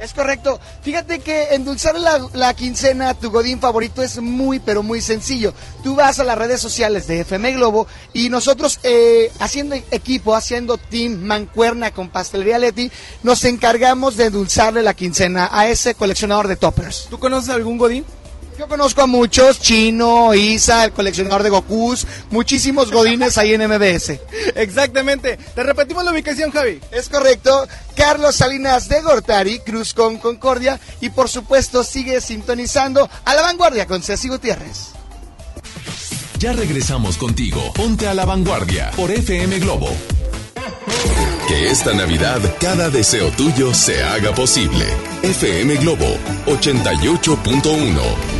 Es 0.00 0.14
correcto. 0.14 0.58
Fíjate 0.82 1.18
que 1.18 1.54
endulzar 1.54 1.98
la, 2.00 2.26
la 2.32 2.54
quincena 2.54 3.10
a 3.10 3.14
tu 3.14 3.30
godín 3.30 3.60
favorito 3.60 4.02
es 4.02 4.18
muy, 4.18 4.58
pero 4.58 4.82
muy 4.82 5.02
sencillo. 5.02 5.52
Tú 5.84 5.94
vas 5.94 6.18
a 6.18 6.24
las 6.24 6.38
redes 6.38 6.58
sociales 6.60 7.06
de 7.06 7.20
FM 7.20 7.52
Globo 7.52 7.86
y 8.14 8.30
nosotros, 8.30 8.80
eh, 8.82 9.30
haciendo 9.40 9.74
equipo, 9.74 10.34
haciendo 10.34 10.78
team 10.78 11.20
mancuerna 11.20 11.90
con 11.90 12.08
Pastelería 12.08 12.58
Leti, 12.58 12.90
nos 13.22 13.44
encargamos 13.44 14.16
de 14.16 14.26
endulzarle 14.26 14.82
la 14.82 14.94
quincena 14.94 15.50
a 15.52 15.68
ese 15.68 15.94
coleccionador 15.94 16.48
de 16.48 16.56
toppers. 16.56 17.08
¿Tú 17.10 17.18
conoces 17.18 17.50
algún 17.50 17.76
godín? 17.76 18.06
Yo 18.60 18.68
conozco 18.68 19.00
a 19.00 19.06
muchos, 19.06 19.58
Chino, 19.58 20.34
Isa, 20.34 20.84
el 20.84 20.92
coleccionador 20.92 21.42
de 21.42 21.48
Gokus, 21.48 22.06
muchísimos 22.30 22.90
godines 22.90 23.38
ahí 23.38 23.54
en 23.54 23.66
MBS. 23.66 24.10
Exactamente. 24.54 25.38
Te 25.54 25.62
repetimos 25.62 26.04
la 26.04 26.12
ubicación, 26.12 26.50
Javi. 26.50 26.78
Es 26.90 27.08
correcto. 27.08 27.66
Carlos 27.96 28.36
Salinas 28.36 28.86
de 28.90 29.00
Gortari, 29.00 29.60
Cruz 29.60 29.94
con 29.94 30.18
Concordia 30.18 30.78
y 31.00 31.08
por 31.08 31.30
supuesto 31.30 31.82
sigue 31.82 32.20
sintonizando 32.20 33.08
a 33.24 33.34
la 33.34 33.40
vanguardia 33.40 33.86
con 33.86 34.02
Ceci 34.02 34.28
Gutiérrez. 34.28 34.88
Ya 36.38 36.52
regresamos 36.52 37.16
contigo. 37.16 37.72
Ponte 37.72 38.08
a 38.08 38.12
la 38.12 38.26
vanguardia 38.26 38.90
por 38.94 39.10
FM 39.10 39.58
Globo. 39.60 39.88
Que 41.48 41.70
esta 41.70 41.94
Navidad 41.94 42.42
cada 42.60 42.90
deseo 42.90 43.30
tuyo 43.30 43.72
se 43.72 44.04
haga 44.04 44.34
posible. 44.34 44.84
FM 45.22 45.76
Globo 45.76 46.18
88.1. 46.44 48.39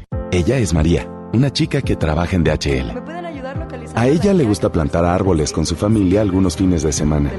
Ella 0.33 0.59
es 0.59 0.73
María, 0.73 1.09
una 1.33 1.51
chica 1.51 1.81
que 1.81 1.97
trabaja 1.97 2.37
en 2.37 2.45
DHL. 2.45 2.93
¿Me 2.93 3.01
pueden 3.01 3.25
ayudar 3.25 3.57
localizando? 3.57 3.99
A 3.99 4.07
ella 4.07 4.33
le 4.33 4.45
gusta 4.45 4.71
plantar 4.71 5.03
árboles 5.03 5.51
con 5.51 5.65
su 5.65 5.75
familia 5.75 6.21
algunos 6.21 6.55
fines 6.55 6.83
de 6.83 6.93
semana. 6.93 7.29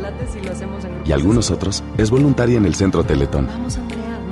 Y 1.07 1.13
algunos 1.13 1.51
otros 1.51 1.83
es 1.97 2.11
voluntaria 2.11 2.59
en 2.59 2.67
el 2.67 2.75
centro 2.75 3.03
Teletón. 3.03 3.47
Vamos, 3.47 3.79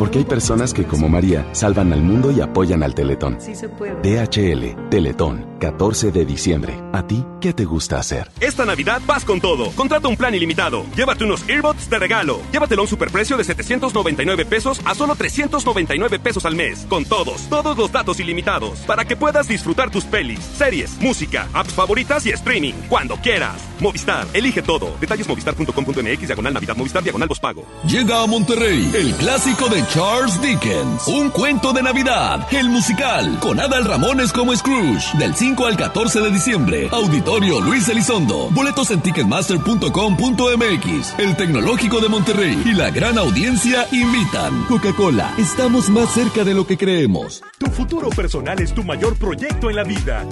Porque 0.01 0.20
hay 0.20 0.24
personas 0.24 0.72
que, 0.72 0.86
como 0.86 1.10
María, 1.10 1.47
salvan 1.52 1.93
al 1.93 2.01
mundo 2.01 2.31
y 2.31 2.40
apoyan 2.40 2.82
al 2.82 2.94
Teletón. 2.94 3.36
Sí 3.39 3.55
se 3.55 3.68
puede. 3.68 4.01
DHL, 4.01 4.89
Teletón, 4.89 5.47
14 5.60 6.10
de 6.10 6.24
diciembre. 6.24 6.74
¿A 6.94 7.06
ti 7.06 7.22
qué 7.39 7.52
te 7.52 7.66
gusta 7.66 7.98
hacer? 7.98 8.31
Esta 8.40 8.64
Navidad 8.64 9.02
vas 9.06 9.27
con 9.27 9.43
todo. 9.43 9.70
Contrata 9.72 10.09
un 10.09 10.16
plan 10.16 10.35
ilimitado. 10.35 10.86
Llévate 10.97 11.24
unos 11.24 11.47
earbuds 11.47 11.90
de 11.90 11.98
regalo. 11.98 12.40
Llévatelo 12.51 12.81
a 12.81 12.85
un 12.85 12.89
superprecio 12.89 13.36
de 13.36 13.44
799 13.44 14.47
pesos 14.47 14.81
a 14.86 14.94
solo 14.94 15.14
399 15.16 16.18
pesos 16.18 16.47
al 16.47 16.55
mes. 16.55 16.86
Con 16.89 17.05
todos, 17.05 17.43
todos 17.51 17.77
los 17.77 17.93
datos 17.93 18.20
ilimitados. 18.20 18.78
Para 18.86 19.05
que 19.05 19.16
puedas 19.16 19.48
disfrutar 19.48 19.90
tus 19.90 20.05
pelis, 20.05 20.40
series, 20.40 20.98
música, 20.98 21.47
apps 21.52 21.74
favoritas 21.74 22.24
y 22.24 22.31
streaming. 22.31 22.72
Cuando 22.89 23.16
quieras. 23.16 23.60
Movistar, 23.81 24.27
elige 24.32 24.62
todo. 24.62 24.97
Detalles 24.98 25.28
movistar.com.mx, 25.28 26.27
diagonal 26.27 26.55
Navidad, 26.55 26.74
Movistar, 26.74 27.02
diagonal 27.02 27.28
pago. 27.39 27.66
Llega 27.86 28.22
a 28.22 28.27
Monterrey 28.27 28.90
el 28.94 29.14
clásico 29.16 29.68
de 29.68 29.82
Charles 29.93 30.41
Dickens. 30.41 31.09
Un 31.09 31.31
cuento 31.31 31.73
de 31.73 31.83
Navidad. 31.83 32.47
El 32.53 32.69
musical. 32.69 33.41
Con 33.41 33.59
Adal 33.59 33.85
Ramones 33.85 34.33
como 34.33 34.55
Scrooge. 34.55 35.19
Del 35.19 35.35
5 35.35 35.67
al 35.67 35.77
14 35.77 36.21
de 36.21 36.31
diciembre. 36.31 36.89
Auditorio 36.93 37.61
Luis 37.61 37.89
Elizondo. 37.89 38.51
Boletos 38.53 38.93
en 38.93 39.01
ticketmaster.com.mx. 39.01 41.19
El 41.19 41.37
Tecnológico 41.37 41.99
de 41.99 42.09
Monterrey 42.09 42.62
y 42.65 42.73
la 42.73 42.91
gran 42.91 43.19
audiencia 43.19 43.85
invitan. 43.91 44.62
Coca-Cola. 44.67 45.35
Estamos 45.39 45.89
más 45.89 46.09
cerca 46.11 46.45
de 46.45 46.55
lo 46.55 46.69
que 46.69 46.79
creemos. 46.79 47.43
Tu 47.59 47.67
futuro 47.67 48.11
personal 48.11 48.61
es 48.61 48.73
tu 48.73 48.85
mayor 48.85 49.17
proyecto 49.17 49.71
en 49.71 49.77
la 49.77 49.83
vida. 49.83 50.25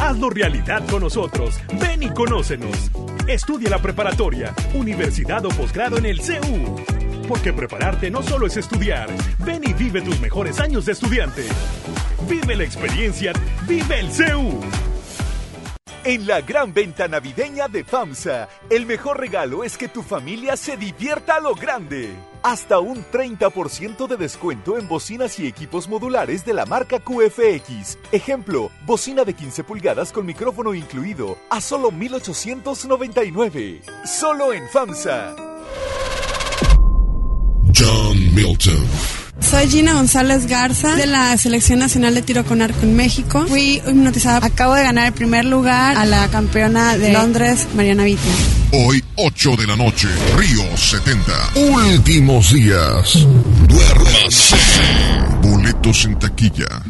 Hazlo 0.00 0.28
realidad 0.30 0.82
con 0.90 1.02
nosotros. 1.02 1.54
Ven 1.80 2.02
y 2.02 2.10
conócenos. 2.10 2.90
Estudia 3.28 3.70
la 3.70 3.78
preparatoria, 3.78 4.52
universidad 4.74 5.46
o 5.46 5.50
posgrado 5.50 5.98
en 5.98 6.06
el 6.06 6.20
CEU. 6.20 6.74
Porque 7.28 7.52
prepararte 7.52 8.10
no 8.10 8.22
solo 8.22 8.46
es 8.46 8.56
estudiar. 8.56 9.08
Ven 9.40 9.62
y 9.62 9.74
vive 9.74 10.00
tus 10.00 10.18
mejores 10.18 10.58
años 10.60 10.86
de 10.86 10.92
estudiante. 10.92 11.44
Vive 12.26 12.56
la 12.56 12.64
experiencia. 12.64 13.32
Vive 13.68 14.00
el 14.00 14.10
CEU. 14.10 14.60
En 16.04 16.26
la 16.26 16.40
gran 16.40 16.72
venta 16.72 17.06
navideña 17.06 17.68
de 17.68 17.84
FAMSA, 17.84 18.48
el 18.70 18.86
mejor 18.86 19.20
regalo 19.20 19.62
es 19.62 19.76
que 19.76 19.88
tu 19.88 20.02
familia 20.02 20.56
se 20.56 20.78
divierta 20.78 21.34
a 21.34 21.40
lo 21.40 21.54
grande. 21.54 22.14
Hasta 22.42 22.78
un 22.78 23.04
30% 23.04 24.06
de 24.06 24.16
descuento 24.16 24.78
en 24.78 24.88
bocinas 24.88 25.38
y 25.38 25.46
equipos 25.46 25.86
modulares 25.86 26.46
de 26.46 26.54
la 26.54 26.64
marca 26.64 26.98
QFX. 26.98 27.98
Ejemplo, 28.10 28.70
bocina 28.86 29.24
de 29.24 29.34
15 29.34 29.64
pulgadas 29.64 30.12
con 30.12 30.24
micrófono 30.24 30.72
incluido 30.72 31.36
a 31.50 31.60
solo 31.60 31.90
1899. 31.90 33.82
Solo 34.06 34.54
en 34.54 34.66
FAMSA. 34.70 35.36
Milton. 38.34 38.78
Soy 39.40 39.68
Gina 39.68 39.94
González 39.94 40.46
Garza 40.46 40.96
de 40.96 41.06
la 41.06 41.36
Selección 41.36 41.78
Nacional 41.78 42.14
de 42.14 42.22
Tiro 42.22 42.44
con 42.44 42.60
Arco 42.60 42.80
en 42.82 42.96
México. 42.96 43.46
Fui 43.46 43.80
hipnotizada. 43.86 44.44
Acabo 44.44 44.74
de 44.74 44.82
ganar 44.82 45.06
el 45.06 45.12
primer 45.12 45.44
lugar 45.44 45.96
a 45.96 46.04
la 46.04 46.28
campeona 46.28 46.98
de 46.98 47.12
Londres, 47.12 47.66
Mariana 47.74 48.04
Vitia. 48.04 48.32
Hoy, 48.72 49.02
8 49.16 49.56
de 49.56 49.66
la 49.66 49.76
noche, 49.76 50.08
Río 50.36 50.76
70. 50.76 51.32
Últimos 51.54 52.52
días. 52.52 53.26
Duérmase. 53.68 54.56
Boletos 55.42 56.04
en 56.04 56.18
taquilla. 56.18 56.82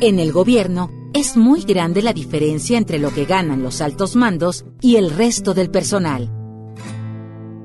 En 0.00 0.18
el 0.18 0.32
gobierno 0.32 0.90
es 1.12 1.36
muy 1.36 1.62
grande 1.62 2.02
la 2.02 2.12
diferencia 2.12 2.78
entre 2.78 2.98
lo 2.98 3.12
que 3.12 3.24
ganan 3.24 3.62
los 3.62 3.80
altos 3.80 4.16
mandos 4.16 4.64
y 4.80 4.96
el 4.96 5.10
resto 5.10 5.54
del 5.54 5.70
personal. 5.70 6.30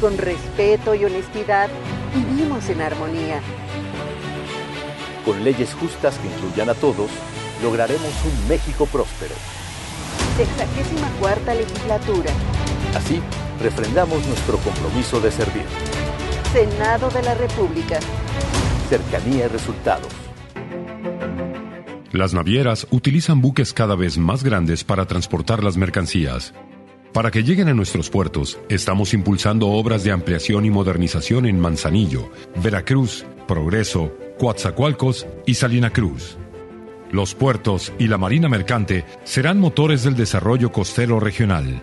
Con 0.00 0.18
respeto 0.18 0.94
y 0.94 1.06
honestidad, 1.06 1.70
vivimos 2.14 2.68
en 2.68 2.82
armonía. 2.82 3.40
Con 5.24 5.42
leyes 5.42 5.72
justas 5.74 6.18
que 6.18 6.28
incluyan 6.28 6.68
a 6.68 6.74
todos, 6.74 7.10
lograremos 7.62 8.12
un 8.24 8.48
México 8.48 8.84
próspero. 8.84 9.34
Sexagésima 10.36 11.08
cuarta 11.18 11.54
legislatura. 11.54 12.30
Así, 12.94 13.22
refrendamos 13.62 14.24
nuestro 14.26 14.58
compromiso 14.58 15.18
de 15.20 15.30
servir. 15.30 15.64
Senado 16.52 17.08
de 17.08 17.22
la 17.22 17.34
República. 17.34 17.98
Cercanía 18.90 19.46
y 19.46 19.48
resultados. 19.48 20.12
Las 22.12 22.34
navieras 22.34 22.86
utilizan 22.90 23.40
buques 23.40 23.72
cada 23.72 23.96
vez 23.96 24.18
más 24.18 24.44
grandes 24.44 24.84
para 24.84 25.06
transportar 25.06 25.64
las 25.64 25.78
mercancías. 25.78 26.52
Para 27.16 27.30
que 27.30 27.42
lleguen 27.42 27.68
a 27.68 27.72
nuestros 27.72 28.10
puertos, 28.10 28.58
estamos 28.68 29.14
impulsando 29.14 29.68
obras 29.68 30.04
de 30.04 30.12
ampliación 30.12 30.66
y 30.66 30.70
modernización 30.70 31.46
en 31.46 31.58
Manzanillo, 31.58 32.30
Veracruz, 32.62 33.24
Progreso, 33.48 34.12
Coatzacoalcos 34.38 35.26
y 35.46 35.54
Salina 35.54 35.88
Cruz. 35.88 36.36
Los 37.10 37.34
puertos 37.34 37.90
y 37.98 38.08
la 38.08 38.18
marina 38.18 38.50
mercante 38.50 39.06
serán 39.24 39.58
motores 39.58 40.04
del 40.04 40.14
desarrollo 40.14 40.70
costero 40.72 41.18
regional. 41.18 41.82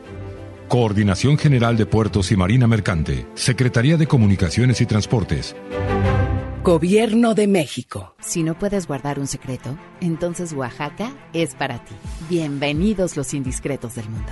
Coordinación 0.67 1.39
General 1.39 1.77
de 1.77 1.87
Puertos 1.87 2.31
y 2.31 2.37
Marina 2.37 2.67
Mercante, 2.67 3.25
Secretaría 3.33 3.97
de 3.97 4.05
Comunicaciones 4.05 4.81
y 4.81 4.85
Transportes. 4.85 5.55
Gobierno 6.63 7.33
de 7.33 7.47
México. 7.47 8.13
Si 8.19 8.43
no 8.43 8.53
puedes 8.59 8.85
guardar 8.85 9.17
un 9.17 9.25
secreto, 9.25 9.79
entonces 9.99 10.53
Oaxaca 10.53 11.11
es 11.33 11.55
para 11.55 11.83
ti. 11.83 11.95
Bienvenidos 12.29 13.17
los 13.17 13.33
indiscretos 13.33 13.95
del 13.95 14.07
mundo. 14.07 14.31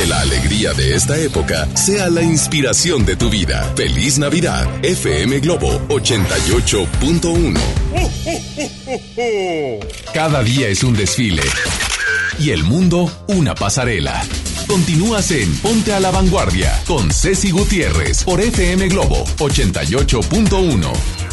Que 0.00 0.06
la 0.06 0.22
alegría 0.22 0.72
de 0.72 0.94
esta 0.94 1.18
época 1.18 1.68
sea 1.76 2.08
la 2.08 2.22
inspiración 2.22 3.04
de 3.04 3.16
tu 3.16 3.28
vida. 3.28 3.70
Feliz 3.76 4.18
Navidad, 4.18 4.66
FM 4.82 5.40
Globo 5.40 5.78
88.1. 5.88 7.60
Cada 10.14 10.42
día 10.42 10.68
es 10.68 10.82
un 10.84 10.94
desfile 10.94 11.42
y 12.38 12.48
el 12.48 12.64
mundo 12.64 13.12
una 13.26 13.54
pasarela. 13.54 14.24
Continúas 14.66 15.32
en 15.32 15.54
Ponte 15.58 15.92
a 15.92 16.00
la 16.00 16.10
Vanguardia 16.10 16.82
con 16.86 17.10
Ceci 17.10 17.50
Gutiérrez 17.50 18.24
por 18.24 18.40
FM 18.40 18.88
Globo 18.88 19.26
88.1. 19.36 21.29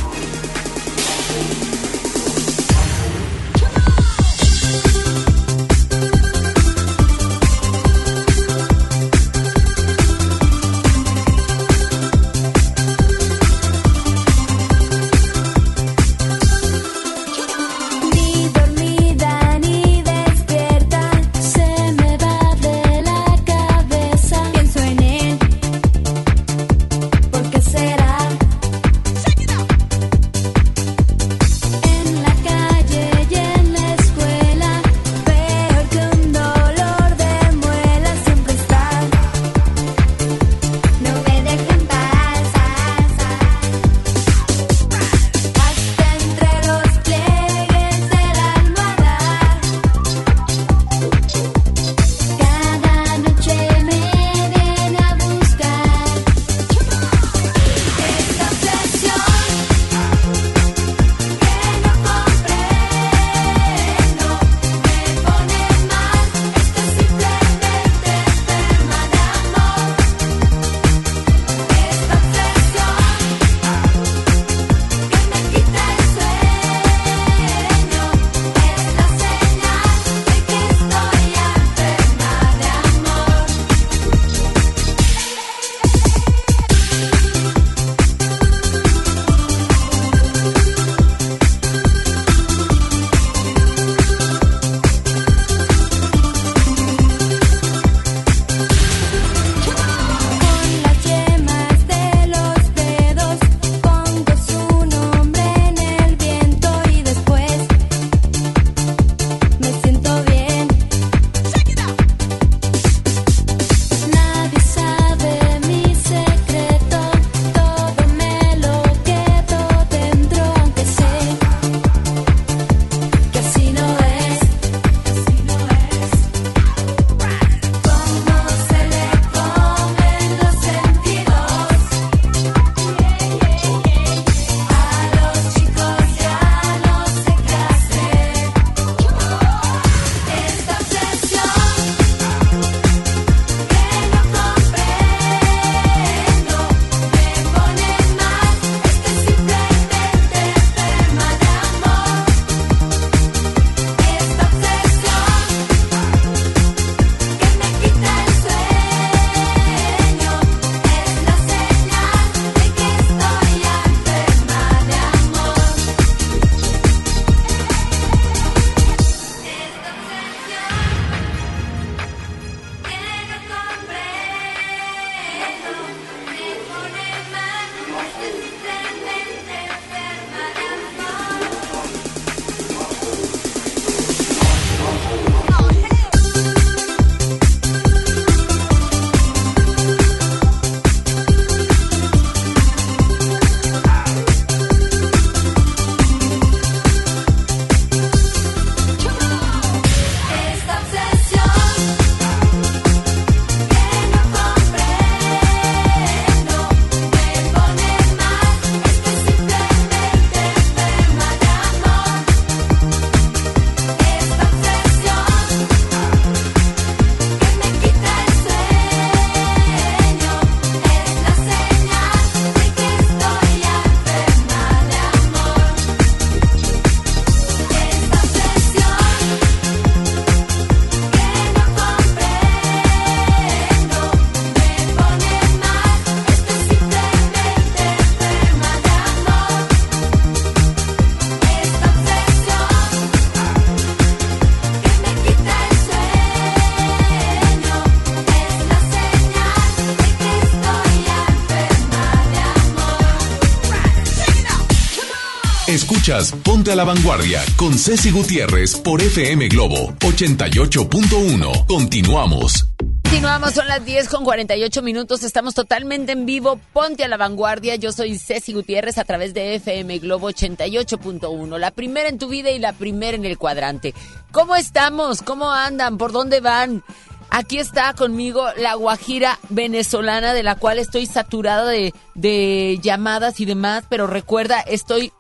Ponte 256.08 256.72
a 256.72 256.76
la 256.78 256.86
Vanguardia 256.86 257.44
con 257.58 257.78
Ceci 257.78 258.12
Gutiérrez 258.12 258.78
por 258.78 259.02
FM 259.02 259.50
Globo 259.50 259.94
88.1. 260.00 261.66
Continuamos. 261.66 262.66
Continuamos, 263.04 263.52
son 263.54 263.68
las 263.68 263.84
10 263.84 264.08
con 264.08 264.24
48 264.24 264.82
minutos, 264.84 265.24
estamos 265.24 265.54
totalmente 265.54 266.14
en 266.14 266.26
vivo, 266.26 266.62
ponte 266.72 267.04
a 267.04 267.10
la 267.10 267.18
vanguardia, 267.18 267.76
yo 267.76 267.92
soy 267.92 268.18
Ceci 268.18 268.54
Gutiérrez 268.54 268.98
a 269.00 269.04
través 269.04 269.34
de 269.34 269.56
FM 269.56 270.00
Globo 270.00 270.32
88.1, 270.32 271.58
la 271.58 271.72
primera 271.72 272.08
en 272.08 272.18
tu 272.18 272.30
vida 272.30 272.52
y 272.52 272.60
la 272.60 272.72
primera 272.72 273.18
en 273.18 273.26
el 273.26 273.38
cuadrante. 273.38 273.94
¿Cómo 274.32 274.56
estamos? 274.56 275.22
¿Cómo 275.22 275.52
andan? 275.52 275.98
¿Por 275.98 276.14
dónde 276.14 276.40
van? 276.40 276.86
Aquí 277.30 277.60
está 277.60 277.94
conmigo 277.94 278.46
la 278.56 278.76
guajira 278.76 279.40
venezolana 279.50 280.34
de 280.34 280.44
la 280.44 280.56
cual 280.56 280.80
estoy 280.80 281.06
saturada 281.06 281.70
de 281.70 282.80
llamadas 282.82 283.42
y 283.42 283.46
demás, 283.46 283.84
pero 283.90 284.08
recuerda, 284.08 284.62
estoy 284.62 285.12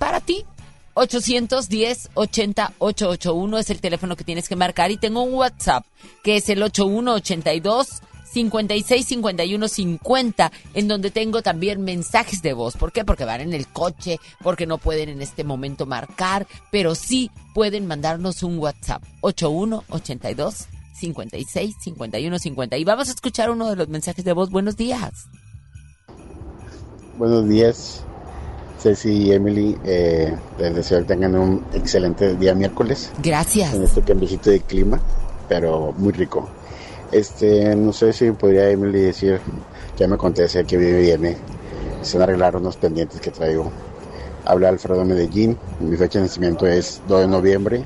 para 0.00 0.20
ti. 0.20 0.44
810-80-881 0.94 3.58
es 3.60 3.70
el 3.70 3.80
teléfono 3.80 4.16
que 4.16 4.24
tienes 4.24 4.48
que 4.48 4.56
marcar 4.56 4.90
y 4.90 4.96
tengo 4.96 5.22
un 5.22 5.34
WhatsApp 5.34 5.86
que 6.24 6.34
es 6.36 6.48
el 6.48 6.64
8182 6.64 8.02
56 8.24 9.06
51 9.06 9.68
50 9.68 10.50
en 10.74 10.88
donde 10.88 11.12
tengo 11.12 11.42
también 11.42 11.82
mensajes 11.82 12.42
de 12.42 12.54
voz. 12.54 12.76
¿Por 12.76 12.90
qué? 12.90 13.04
Porque 13.04 13.24
van 13.24 13.40
en 13.40 13.52
el 13.52 13.68
coche, 13.68 14.18
porque 14.42 14.66
no 14.66 14.78
pueden 14.78 15.10
en 15.10 15.22
este 15.22 15.44
momento 15.44 15.86
marcar, 15.86 16.48
pero 16.72 16.96
sí 16.96 17.30
pueden 17.54 17.86
mandarnos 17.86 18.42
un 18.42 18.58
WhatsApp 18.58 19.04
8182 19.20 20.66
56 20.94 21.76
51 21.80 22.38
50 22.38 22.76
y 22.76 22.84
vamos 22.84 23.08
a 23.08 23.12
escuchar 23.12 23.50
uno 23.50 23.70
de 23.70 23.76
los 23.76 23.86
mensajes 23.88 24.24
de 24.24 24.32
voz. 24.32 24.50
Buenos 24.50 24.76
días. 24.76 25.28
Buenos 27.16 27.48
días. 27.48 28.04
Ceci 28.80 29.10
y 29.10 29.32
Emily, 29.32 29.76
eh, 29.84 30.34
les 30.58 30.74
deseo 30.74 31.00
que 31.00 31.04
tengan 31.04 31.34
un 31.34 31.64
excelente 31.74 32.34
día 32.36 32.54
miércoles. 32.54 33.10
Gracias. 33.22 33.74
En 33.74 33.82
este 33.82 34.00
cambiecito 34.00 34.50
de 34.50 34.60
clima, 34.60 34.98
pero 35.48 35.92
muy 35.98 36.12
rico. 36.12 36.48
Este, 37.12 37.74
no 37.76 37.92
sé 37.92 38.12
si 38.12 38.30
podría 38.30 38.70
Emily 38.70 39.00
decir, 39.00 39.40
ya 39.98 40.08
me 40.08 40.16
conteste 40.16 40.64
que 40.64 40.76
viene, 40.76 41.36
se 42.02 42.16
van 42.16 42.22
a 42.22 42.24
arreglar 42.24 42.56
unos 42.56 42.76
pendientes 42.76 43.20
que 43.20 43.30
traigo. 43.30 43.70
Habla 44.46 44.70
Alfredo 44.70 45.04
Medellín, 45.04 45.58
mi 45.80 45.96
fecha 45.96 46.18
de 46.18 46.24
nacimiento 46.24 46.66
es 46.66 47.02
2 47.08 47.20
de 47.20 47.26
noviembre 47.28 47.84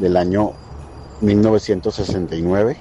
del 0.00 0.16
año 0.16 0.52
1969. 1.20 2.76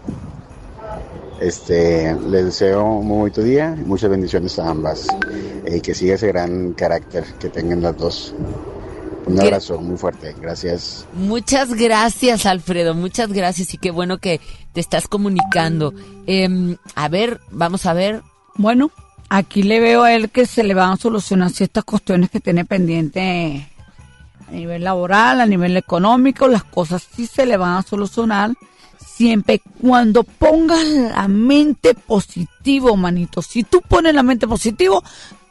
Este, 1.39 2.15
les 2.29 2.45
deseo 2.45 2.85
un 2.85 3.07
muy 3.07 3.17
bonito 3.17 3.41
día 3.41 3.75
y 3.77 3.83
muchas 3.83 4.09
bendiciones 4.09 4.57
a 4.59 4.69
ambas. 4.69 5.07
Y 5.65 5.81
que 5.81 5.93
siga 5.93 6.15
ese 6.15 6.27
gran 6.27 6.73
carácter 6.73 7.25
que 7.39 7.49
tengan 7.49 7.81
las 7.81 7.97
dos. 7.97 8.33
Un 9.25 9.39
abrazo 9.39 9.79
muy 9.79 9.97
fuerte, 9.97 10.35
gracias. 10.41 11.05
Muchas 11.13 11.73
gracias, 11.73 12.45
Alfredo, 12.45 12.93
muchas 12.93 13.31
gracias 13.31 13.73
y 13.73 13.77
qué 13.77 13.91
bueno 13.91 14.17
que 14.17 14.41
te 14.73 14.81
estás 14.81 15.07
comunicando. 15.07 15.93
Em, 16.27 16.75
a 16.95 17.07
ver, 17.07 17.39
vamos 17.49 17.85
a 17.85 17.93
ver. 17.93 18.21
Bueno, 18.55 18.91
aquí 19.29 19.63
le 19.63 19.79
veo 19.79 20.03
a 20.03 20.13
él 20.13 20.29
que 20.29 20.45
se 20.45 20.63
le 20.63 20.73
van 20.73 20.91
a 20.91 20.97
solucionar 20.97 21.51
ciertas 21.51 21.85
cuestiones 21.85 22.29
que 22.29 22.41
tiene 22.41 22.65
pendiente 22.65 23.69
a 24.47 24.51
nivel 24.51 24.83
laboral, 24.83 25.39
a 25.39 25.45
nivel 25.45 25.77
económico, 25.77 26.47
las 26.47 26.65
cosas 26.65 27.07
sí 27.15 27.25
se 27.25 27.45
le 27.45 27.57
van 27.57 27.77
a 27.77 27.81
solucionar 27.81 28.51
siempre 29.05 29.61
cuando 29.81 30.23
pongas 30.23 30.85
la 30.87 31.27
mente 31.27 31.93
positivo, 31.93 32.95
manito. 32.95 33.41
Si 33.41 33.63
tú 33.63 33.81
pones 33.81 34.13
la 34.13 34.23
mente 34.23 34.47
positivo, 34.47 35.03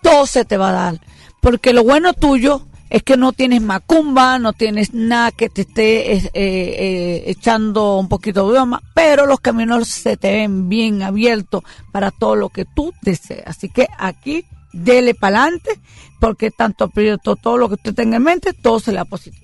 todo 0.03 0.27
se 0.27 0.45
te 0.45 0.57
va 0.57 0.71
a 0.71 0.73
dar. 0.73 1.01
Porque 1.41 1.73
lo 1.73 1.85
bueno 1.85 2.13
tuyo 2.13 2.67
es 2.93 3.03
que 3.03 3.17
no 3.17 3.33
tienes 3.33 3.63
macumba, 3.63 4.39
no 4.39 4.53
tienes 4.53 4.93
nada 4.93 5.33
que 5.33 5.49
te 5.49 5.63
esté 5.63 6.13
eh, 6.13 6.31
eh, 6.35 7.23
echando 7.27 7.97
un 7.97 8.07
poquito 8.07 8.47
de 8.47 8.53
broma, 8.53 8.83
pero 8.95 9.25
los 9.25 9.41
caminos 9.41 9.89
se 9.89 10.19
te 10.19 10.31
ven 10.31 10.69
bien 10.69 11.03
abiertos 11.03 11.63
para 11.91 12.11
todo 12.11 12.37
lo 12.37 12.51
que 12.51 12.67
tú 12.67 12.93
deseas. 13.01 13.47
Así 13.47 13.71
que 13.71 13.89
aquí, 13.99 14.45
dele 14.75 15.15
para 15.15 15.45
adelante, 15.45 15.81
porque 16.21 16.51
tanto 16.51 16.89
proyecto, 16.91 17.37
todo 17.37 17.57
lo 17.57 17.69
que 17.69 17.75
usted 17.77 17.95
tenga 17.95 18.19
en 18.19 18.25
mente, 18.25 18.53
todo 18.53 18.79
se 18.79 18.93
le 18.93 18.99
da 18.99 19.07
positivo. 19.07 19.42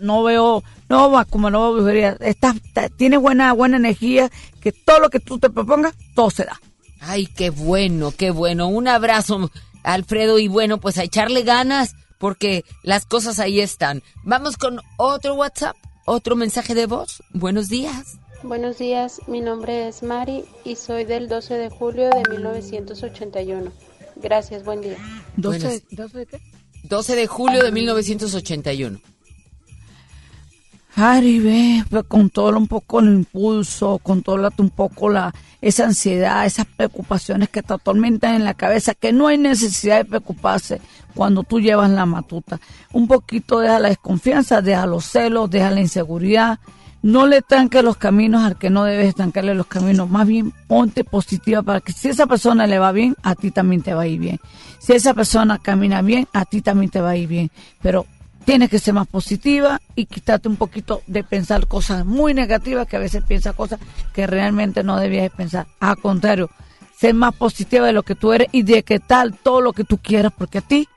No 0.00 0.22
veo, 0.22 0.62
no 0.88 1.10
va 1.10 1.24
como 1.24 1.50
no 1.50 1.62
veo 1.62 1.72
brujería. 1.74 2.16
Estás, 2.20 2.56
tienes 2.96 3.20
buena, 3.20 3.52
buena 3.52 3.76
energía, 3.76 4.30
que 4.60 4.72
todo 4.72 5.00
lo 5.00 5.10
que 5.10 5.20
tú 5.20 5.38
te 5.38 5.50
propongas, 5.50 5.94
todo 6.14 6.30
se 6.30 6.44
da. 6.44 6.60
Ay, 7.00 7.26
qué 7.26 7.50
bueno, 7.50 8.12
qué 8.16 8.30
bueno. 8.30 8.68
Un 8.68 8.88
abrazo, 8.88 9.50
Alfredo, 9.82 10.38
y 10.38 10.48
bueno, 10.48 10.78
pues 10.78 10.98
a 10.98 11.04
echarle 11.04 11.42
ganas, 11.42 11.94
porque 12.18 12.64
las 12.82 13.06
cosas 13.06 13.38
ahí 13.38 13.60
están. 13.60 14.02
Vamos 14.24 14.56
con 14.56 14.80
otro 14.96 15.34
WhatsApp, 15.34 15.76
otro 16.06 16.36
mensaje 16.36 16.74
de 16.74 16.86
voz. 16.86 17.22
Buenos 17.32 17.68
días. 17.68 18.18
Buenos 18.42 18.78
días, 18.78 19.20
mi 19.26 19.40
nombre 19.40 19.88
es 19.88 20.04
Mari 20.04 20.44
y 20.64 20.76
soy 20.76 21.04
del 21.04 21.28
12 21.28 21.54
de 21.54 21.70
julio 21.70 22.08
de 22.08 22.22
1981. 22.30 23.72
Gracias, 24.16 24.64
buen 24.64 24.80
día. 24.80 24.96
12, 25.36 25.84
12 25.90 26.18
de 26.18 26.26
qué? 26.26 26.40
12 26.84 27.16
de 27.16 27.26
julio 27.26 27.64
de 27.64 27.72
1981. 27.72 29.00
Ari, 31.00 31.38
ve, 31.38 31.84
pues, 31.88 32.04
con 32.08 32.28
todo 32.28 32.58
un 32.58 32.66
poco 32.66 32.98
el 32.98 33.06
impulso, 33.06 34.00
con 34.02 34.22
todo 34.22 34.50
un 34.58 34.70
poco 34.70 35.08
la, 35.08 35.32
esa 35.60 35.84
ansiedad, 35.84 36.44
esas 36.44 36.66
preocupaciones 36.66 37.50
que 37.50 37.62
te 37.62 37.72
atormentan 37.72 38.34
en 38.34 38.44
la 38.44 38.54
cabeza, 38.54 38.94
que 38.94 39.12
no 39.12 39.28
hay 39.28 39.38
necesidad 39.38 39.98
de 39.98 40.04
preocuparse 40.06 40.80
cuando 41.14 41.44
tú 41.44 41.60
llevas 41.60 41.88
la 41.90 42.04
matuta. 42.04 42.58
Un 42.92 43.06
poquito 43.06 43.60
deja 43.60 43.78
la 43.78 43.90
desconfianza, 43.90 44.60
deja 44.60 44.86
los 44.86 45.04
celos, 45.04 45.48
deja 45.48 45.70
la 45.70 45.80
inseguridad. 45.80 46.58
No 47.00 47.28
le 47.28 47.42
tranques 47.42 47.84
los 47.84 47.96
caminos 47.96 48.42
al 48.42 48.58
que 48.58 48.68
no 48.68 48.82
debes 48.82 49.06
estancarle 49.06 49.54
los 49.54 49.68
caminos. 49.68 50.10
Más 50.10 50.26
bien, 50.26 50.52
ponte 50.66 51.04
positiva 51.04 51.62
para 51.62 51.80
que 51.80 51.92
si 51.92 52.08
esa 52.08 52.26
persona 52.26 52.66
le 52.66 52.80
va 52.80 52.90
bien, 52.90 53.14
a 53.22 53.36
ti 53.36 53.52
también 53.52 53.82
te 53.82 53.94
va 53.94 54.02
a 54.02 54.06
ir 54.08 54.18
bien. 54.18 54.40
Si 54.80 54.94
esa 54.94 55.14
persona 55.14 55.58
camina 55.58 56.02
bien, 56.02 56.26
a 56.32 56.44
ti 56.44 56.60
también 56.60 56.90
te 56.90 57.00
va 57.00 57.10
a 57.10 57.16
ir 57.16 57.28
bien. 57.28 57.52
Pero 57.80 58.04
tienes 58.44 58.70
que 58.70 58.78
ser 58.78 58.94
más 58.94 59.06
positiva 59.06 59.80
y 59.94 60.06
quitarte 60.06 60.48
un 60.48 60.56
poquito 60.56 61.02
de 61.06 61.24
pensar 61.24 61.66
cosas 61.66 62.06
muy 62.06 62.34
negativas, 62.34 62.86
que 62.86 62.96
a 62.96 63.00
veces 63.00 63.22
piensas 63.26 63.54
cosas 63.54 63.78
que 64.14 64.26
realmente 64.26 64.82
no 64.82 64.98
debías 64.98 65.24
de 65.24 65.30
pensar. 65.30 65.66
Al 65.80 65.98
contrario, 65.98 66.50
ser 66.98 67.14
más 67.14 67.34
positiva 67.34 67.86
de 67.86 67.92
lo 67.92 68.02
que 68.02 68.14
tú 68.14 68.32
eres 68.32 68.48
y 68.52 68.62
de 68.62 68.82
que 68.82 68.98
tal 69.00 69.34
todo 69.34 69.60
lo 69.60 69.72
que 69.72 69.84
tú 69.84 69.98
quieras, 69.98 70.32
porque 70.36 70.58
a 70.58 70.62
ti 70.62 70.88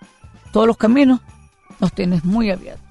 todos 0.52 0.68
los 0.68 0.78
caminos 0.78 1.20
los 1.80 1.94
tienes 1.94 2.24
muy 2.24 2.52
abiertos. 2.52 2.86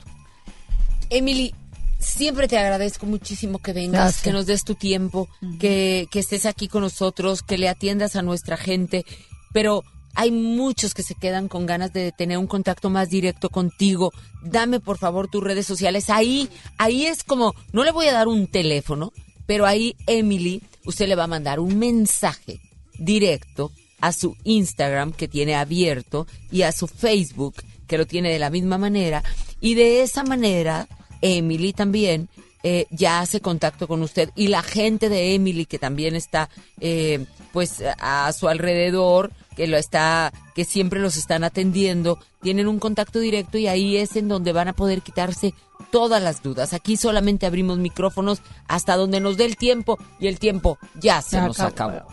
Emily, 1.09 1.55
siempre 1.98 2.47
te 2.47 2.59
agradezco 2.59 3.06
muchísimo 3.06 3.59
que 3.59 3.72
vengas, 3.72 4.01
Gracias. 4.01 4.22
que 4.22 4.32
nos 4.32 4.47
des 4.47 4.64
tu 4.64 4.74
tiempo, 4.74 5.28
que, 5.59 6.06
que 6.10 6.20
estés 6.20 6.47
aquí 6.47 6.68
con 6.68 6.82
nosotros, 6.82 7.43
que 7.43 7.59
le 7.59 7.68
atiendas 7.68 8.14
a 8.16 8.22
nuestra 8.22 8.56
gente, 8.56 9.05
pero 9.52 9.82
hay 10.21 10.33
muchos 10.33 10.93
que 10.93 11.03
se 11.03 11.15
quedan 11.15 11.49
con 11.49 11.65
ganas 11.65 11.95
de 11.95 12.13
tener 12.13 12.37
un 12.37 12.47
contacto 12.47 12.91
más 12.91 13.09
directo 13.09 13.49
contigo. 13.49 14.13
Dame 14.43 14.79
por 14.79 14.99
favor 14.99 15.29
tus 15.29 15.43
redes 15.43 15.67
sociales. 15.67 16.11
Ahí, 16.11 16.51
ahí 16.77 17.07
es 17.07 17.25
como, 17.25 17.55
no 17.73 17.85
le 17.85 17.91
voy 17.91 18.07
a 18.07 18.13
dar 18.13 18.29
un 18.29 18.47
teléfono, 18.47 19.15
pero 19.47 19.65
ahí 19.65 19.97
Emily, 20.07 20.61
usted 20.85 21.09
le 21.09 21.15
va 21.15 21.25
a 21.25 21.27
mandar 21.27 21.59
un 21.59 21.79
mensaje 21.79 22.61
directo 22.99 23.73
a 24.03 24.13
su 24.13 24.37
Instagram 24.45 25.13
que 25.13 25.27
tiene 25.27 25.55
abierto 25.55 26.27
y 26.53 26.63
a 26.63 26.73
su 26.73 26.87
Facebook 26.87 27.55
que 27.87 27.97
lo 27.97 28.07
tiene 28.07 28.31
de 28.31 28.39
la 28.39 28.51
misma 28.51 28.77
manera. 28.77 29.25
Y 29.59 29.75
de 29.75 30.03
esa 30.03 30.23
manera, 30.23 30.87
Emily 31.23 31.73
también 31.73 32.29
eh, 32.63 32.85
ya 32.91 33.21
hace 33.21 33.41
contacto 33.41 33.89
con 33.89 34.03
usted. 34.03 34.29
Y 34.37 34.49
la 34.49 34.63
gente 34.63 35.09
de 35.09 35.35
Emily 35.35 35.65
que 35.65 35.79
también 35.79 36.15
está 36.15 36.51
eh, 36.79 37.25
pues 37.55 37.83
a 37.99 38.31
su 38.35 38.49
alrededor, 38.49 39.33
que 39.61 39.66
lo 39.66 39.77
está, 39.77 40.32
que 40.55 40.65
siempre 40.65 41.01
los 41.01 41.19
están 41.19 41.45
atendiendo, 41.45 42.19
tienen 42.41 42.66
un 42.66 42.78
contacto 42.78 43.19
directo 43.19 43.59
y 43.59 43.66
ahí 43.66 43.99
es 43.99 44.16
en 44.16 44.27
donde 44.27 44.55
van 44.55 44.69
a 44.69 44.73
poder 44.73 45.03
quitarse 45.03 45.53
todas 45.91 46.23
las 46.23 46.43
dudas. 46.43 46.73
Aquí 46.73 46.97
solamente 46.97 47.45
abrimos 47.45 47.77
micrófonos 47.77 48.41
hasta 48.69 48.97
donde 48.97 49.20
nos 49.20 49.37
dé 49.37 49.45
el 49.45 49.59
tiempo 49.59 49.99
y 50.19 50.28
el 50.28 50.39
tiempo 50.39 50.78
ya 50.99 51.20
se 51.20 51.37
Se 51.37 51.43
nos 51.43 51.61
acabó. 51.61 51.91
acabó. 51.99 52.11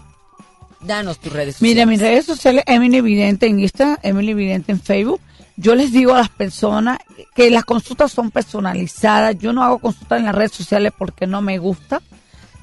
Danos 0.81 1.19
tus 1.19 1.31
redes 1.31 1.55
sociales. 1.55 1.75
Mira, 1.75 1.85
mis 1.85 2.01
redes 2.01 2.25
sociales, 2.25 2.65
Emily 2.67 2.99
Vidente 2.99 3.47
en 3.47 3.61
Insta, 3.61 3.97
Emily 4.03 4.33
Vidente 4.33 4.73
en 4.73 4.81
Facebook. 4.81 5.21
Yo 5.55 5.73
les 5.73 5.93
digo 5.93 6.15
a 6.15 6.17
las 6.17 6.29
personas 6.29 6.97
que 7.33 7.49
las 7.49 7.63
consultas 7.63 8.11
son 8.11 8.29
personalizadas. 8.29 9.37
Yo 9.37 9.53
no 9.53 9.63
hago 9.63 9.79
consultas 9.79 10.19
en 10.19 10.25
las 10.25 10.35
redes 10.35 10.51
sociales 10.51 10.91
porque 10.97 11.25
no 11.27 11.41
me 11.41 11.59
gusta. 11.59 12.01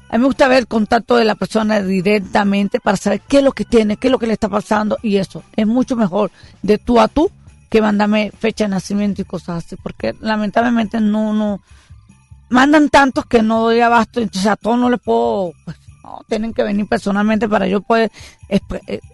A 0.09 0.17
mí 0.17 0.21
me 0.21 0.27
gusta 0.27 0.47
ver 0.47 0.59
el 0.59 0.67
contacto 0.67 1.15
de 1.15 1.25
la 1.25 1.35
persona 1.35 1.81
directamente 1.81 2.79
para 2.79 2.97
saber 2.97 3.21
qué 3.27 3.39
es 3.39 3.43
lo 3.43 3.51
que 3.51 3.65
tiene, 3.65 3.97
qué 3.97 4.07
es 4.07 4.11
lo 4.11 4.19
que 4.19 4.27
le 4.27 4.33
está 4.33 4.49
pasando 4.49 4.97
y 5.01 5.17
eso. 5.17 5.43
Es 5.55 5.65
mucho 5.65 5.95
mejor 5.95 6.31
de 6.61 6.77
tú 6.77 6.99
a 6.99 7.07
tú 7.07 7.31
que 7.69 7.81
mandarme 7.81 8.31
fecha 8.37 8.65
de 8.65 8.69
nacimiento 8.69 9.21
y 9.21 9.25
cosas 9.25 9.65
así, 9.65 9.75
porque 9.75 10.15
lamentablemente 10.21 11.01
no, 11.01 11.33
no, 11.33 11.61
mandan 12.49 12.89
tantos 12.89 13.25
que 13.25 13.41
no 13.41 13.61
doy 13.61 13.81
abasto, 13.81 14.21
entonces 14.21 14.49
a 14.49 14.55
todos 14.55 14.77
no 14.77 14.89
le 14.89 14.97
puedo 14.97 15.51
pues, 15.65 15.77
No, 16.03 16.21
tienen 16.27 16.53
que 16.53 16.63
venir 16.63 16.87
personalmente 16.87 17.49
para 17.49 17.67
yo 17.67 17.81
poder. 17.81 18.11
Es, 18.47 18.61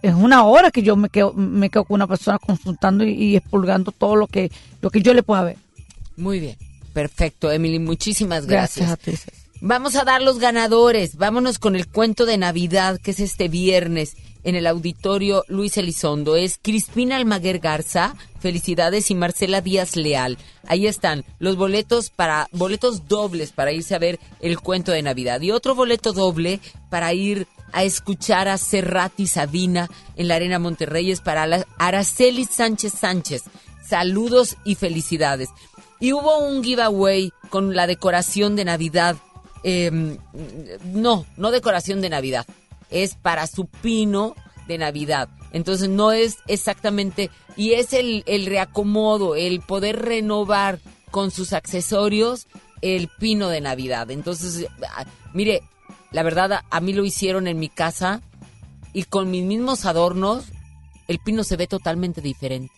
es 0.02 0.14
una 0.14 0.44
hora 0.44 0.70
que 0.70 0.82
yo 0.82 0.94
me 0.96 1.08
quedo, 1.08 1.32
me 1.32 1.70
quedo 1.70 1.84
con 1.84 1.94
una 1.96 2.06
persona 2.06 2.38
consultando 2.38 3.04
y, 3.04 3.12
y 3.12 3.36
expulgando 3.36 3.92
todo 3.92 4.16
lo 4.16 4.26
que, 4.26 4.50
lo 4.80 4.90
que 4.90 5.00
yo 5.00 5.14
le 5.14 5.22
pueda 5.22 5.42
ver. 5.42 5.56
Muy 6.16 6.38
bien. 6.38 6.56
Perfecto, 6.92 7.50
Emily. 7.50 7.78
Muchísimas 7.78 8.46
gracias. 8.46 8.88
Gracias 8.88 9.18
a 9.18 9.30
ti. 9.30 9.41
Vamos 9.64 9.94
a 9.94 10.02
dar 10.02 10.22
los 10.22 10.40
ganadores. 10.40 11.14
Vámonos 11.14 11.60
con 11.60 11.76
el 11.76 11.86
cuento 11.86 12.26
de 12.26 12.36
Navidad, 12.36 12.98
que 13.00 13.12
es 13.12 13.20
este 13.20 13.46
viernes 13.46 14.16
en 14.42 14.56
el 14.56 14.66
auditorio 14.66 15.44
Luis 15.46 15.76
Elizondo. 15.76 16.34
Es 16.34 16.58
Crispina 16.60 17.14
Almaguer 17.14 17.60
Garza, 17.60 18.16
felicidades, 18.40 19.12
y 19.12 19.14
Marcela 19.14 19.60
Díaz 19.60 19.94
Leal. 19.94 20.36
Ahí 20.66 20.88
están 20.88 21.24
los 21.38 21.54
boletos 21.54 22.10
para, 22.10 22.48
boletos 22.50 23.06
dobles 23.06 23.52
para 23.52 23.70
irse 23.70 23.94
a 23.94 24.00
ver 24.00 24.18
el 24.40 24.58
cuento 24.58 24.90
de 24.90 25.02
Navidad. 25.02 25.40
Y 25.42 25.52
otro 25.52 25.76
boleto 25.76 26.12
doble 26.12 26.58
para 26.90 27.12
ir 27.12 27.46
a 27.70 27.84
escuchar 27.84 28.48
a 28.48 28.58
Serrati 28.58 29.28
Sabina 29.28 29.88
en 30.16 30.26
la 30.26 30.34
Arena 30.34 30.58
Monterrey 30.58 31.12
es 31.12 31.20
para 31.20 31.64
Araceli 31.78 32.46
Sánchez 32.46 32.94
Sánchez. 32.94 33.44
Saludos 33.88 34.56
y 34.64 34.74
felicidades. 34.74 35.50
Y 36.00 36.14
hubo 36.14 36.38
un 36.38 36.64
giveaway 36.64 37.30
con 37.48 37.76
la 37.76 37.86
decoración 37.86 38.56
de 38.56 38.64
Navidad. 38.64 39.16
Eh, 39.64 40.18
no, 40.84 41.26
no 41.36 41.50
decoración 41.50 42.00
de 42.00 42.10
Navidad. 42.10 42.46
Es 42.90 43.14
para 43.14 43.46
su 43.46 43.66
pino 43.66 44.34
de 44.66 44.78
Navidad. 44.78 45.28
Entonces 45.52 45.88
no 45.88 46.12
es 46.12 46.38
exactamente, 46.46 47.30
y 47.56 47.72
es 47.72 47.92
el, 47.92 48.22
el 48.26 48.46
reacomodo, 48.46 49.34
el 49.34 49.60
poder 49.60 50.00
renovar 50.00 50.78
con 51.10 51.30
sus 51.30 51.52
accesorios 51.52 52.46
el 52.80 53.08
pino 53.18 53.48
de 53.48 53.60
Navidad. 53.60 54.10
Entonces, 54.10 54.66
ah, 54.96 55.04
mire, 55.34 55.62
la 56.10 56.22
verdad 56.22 56.52
a, 56.52 56.64
a 56.70 56.80
mí 56.80 56.92
lo 56.92 57.04
hicieron 57.04 57.46
en 57.46 57.58
mi 57.58 57.68
casa 57.68 58.22
y 58.92 59.04
con 59.04 59.30
mis 59.30 59.44
mismos 59.44 59.84
adornos 59.84 60.46
el 61.08 61.18
pino 61.18 61.44
se 61.44 61.56
ve 61.56 61.66
totalmente 61.66 62.20
diferente. 62.20 62.72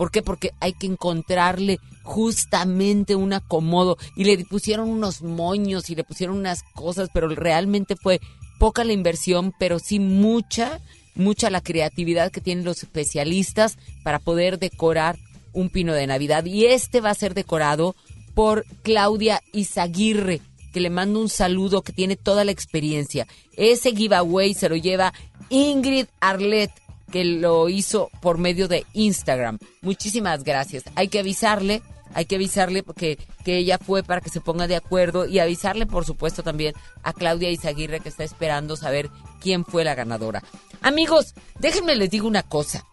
¿Por 0.00 0.10
qué? 0.10 0.22
Porque 0.22 0.54
hay 0.60 0.72
que 0.72 0.86
encontrarle 0.86 1.78
justamente 2.04 3.16
un 3.16 3.34
acomodo. 3.34 3.98
Y 4.16 4.24
le 4.24 4.42
pusieron 4.46 4.88
unos 4.88 5.20
moños 5.20 5.90
y 5.90 5.94
le 5.94 6.04
pusieron 6.04 6.38
unas 6.38 6.62
cosas, 6.74 7.10
pero 7.12 7.28
realmente 7.28 7.96
fue 7.96 8.18
poca 8.58 8.82
la 8.82 8.94
inversión, 8.94 9.52
pero 9.58 9.78
sí 9.78 9.98
mucha, 9.98 10.80
mucha 11.14 11.50
la 11.50 11.60
creatividad 11.60 12.32
que 12.32 12.40
tienen 12.40 12.64
los 12.64 12.82
especialistas 12.82 13.76
para 14.02 14.18
poder 14.18 14.58
decorar 14.58 15.18
un 15.52 15.68
pino 15.68 15.92
de 15.92 16.06
Navidad. 16.06 16.46
Y 16.46 16.64
este 16.64 17.02
va 17.02 17.10
a 17.10 17.14
ser 17.14 17.34
decorado 17.34 17.94
por 18.32 18.64
Claudia 18.82 19.42
Izaguirre, 19.52 20.40
que 20.72 20.80
le 20.80 20.88
mando 20.88 21.20
un 21.20 21.28
saludo, 21.28 21.82
que 21.82 21.92
tiene 21.92 22.16
toda 22.16 22.46
la 22.46 22.52
experiencia. 22.52 23.26
Ese 23.54 23.94
giveaway 23.94 24.54
se 24.54 24.70
lo 24.70 24.76
lleva 24.76 25.12
Ingrid 25.50 26.06
Arlet, 26.20 26.70
que 27.10 27.24
lo 27.24 27.68
hizo 27.68 28.10
por 28.20 28.38
medio 28.38 28.68
de 28.68 28.86
Instagram. 28.92 29.58
Muchísimas 29.82 30.44
gracias. 30.44 30.84
Hay 30.94 31.08
que 31.08 31.18
avisarle, 31.18 31.82
hay 32.14 32.24
que 32.24 32.36
avisarle 32.36 32.82
porque 32.82 33.18
que 33.44 33.58
ella 33.58 33.78
fue 33.78 34.02
para 34.02 34.20
que 34.20 34.30
se 34.30 34.40
ponga 34.40 34.66
de 34.66 34.76
acuerdo 34.76 35.26
y 35.26 35.38
avisarle, 35.38 35.86
por 35.86 36.04
supuesto, 36.04 36.42
también 36.42 36.74
a 37.02 37.12
Claudia 37.12 37.50
Izaguirre 37.50 38.00
que 38.00 38.08
está 38.08 38.24
esperando 38.24 38.76
saber 38.76 39.10
quién 39.40 39.64
fue 39.64 39.84
la 39.84 39.94
ganadora. 39.94 40.42
Amigos, 40.82 41.34
déjenme 41.58 41.96
les 41.96 42.10
digo 42.10 42.26
una 42.26 42.42
cosa. 42.42 42.84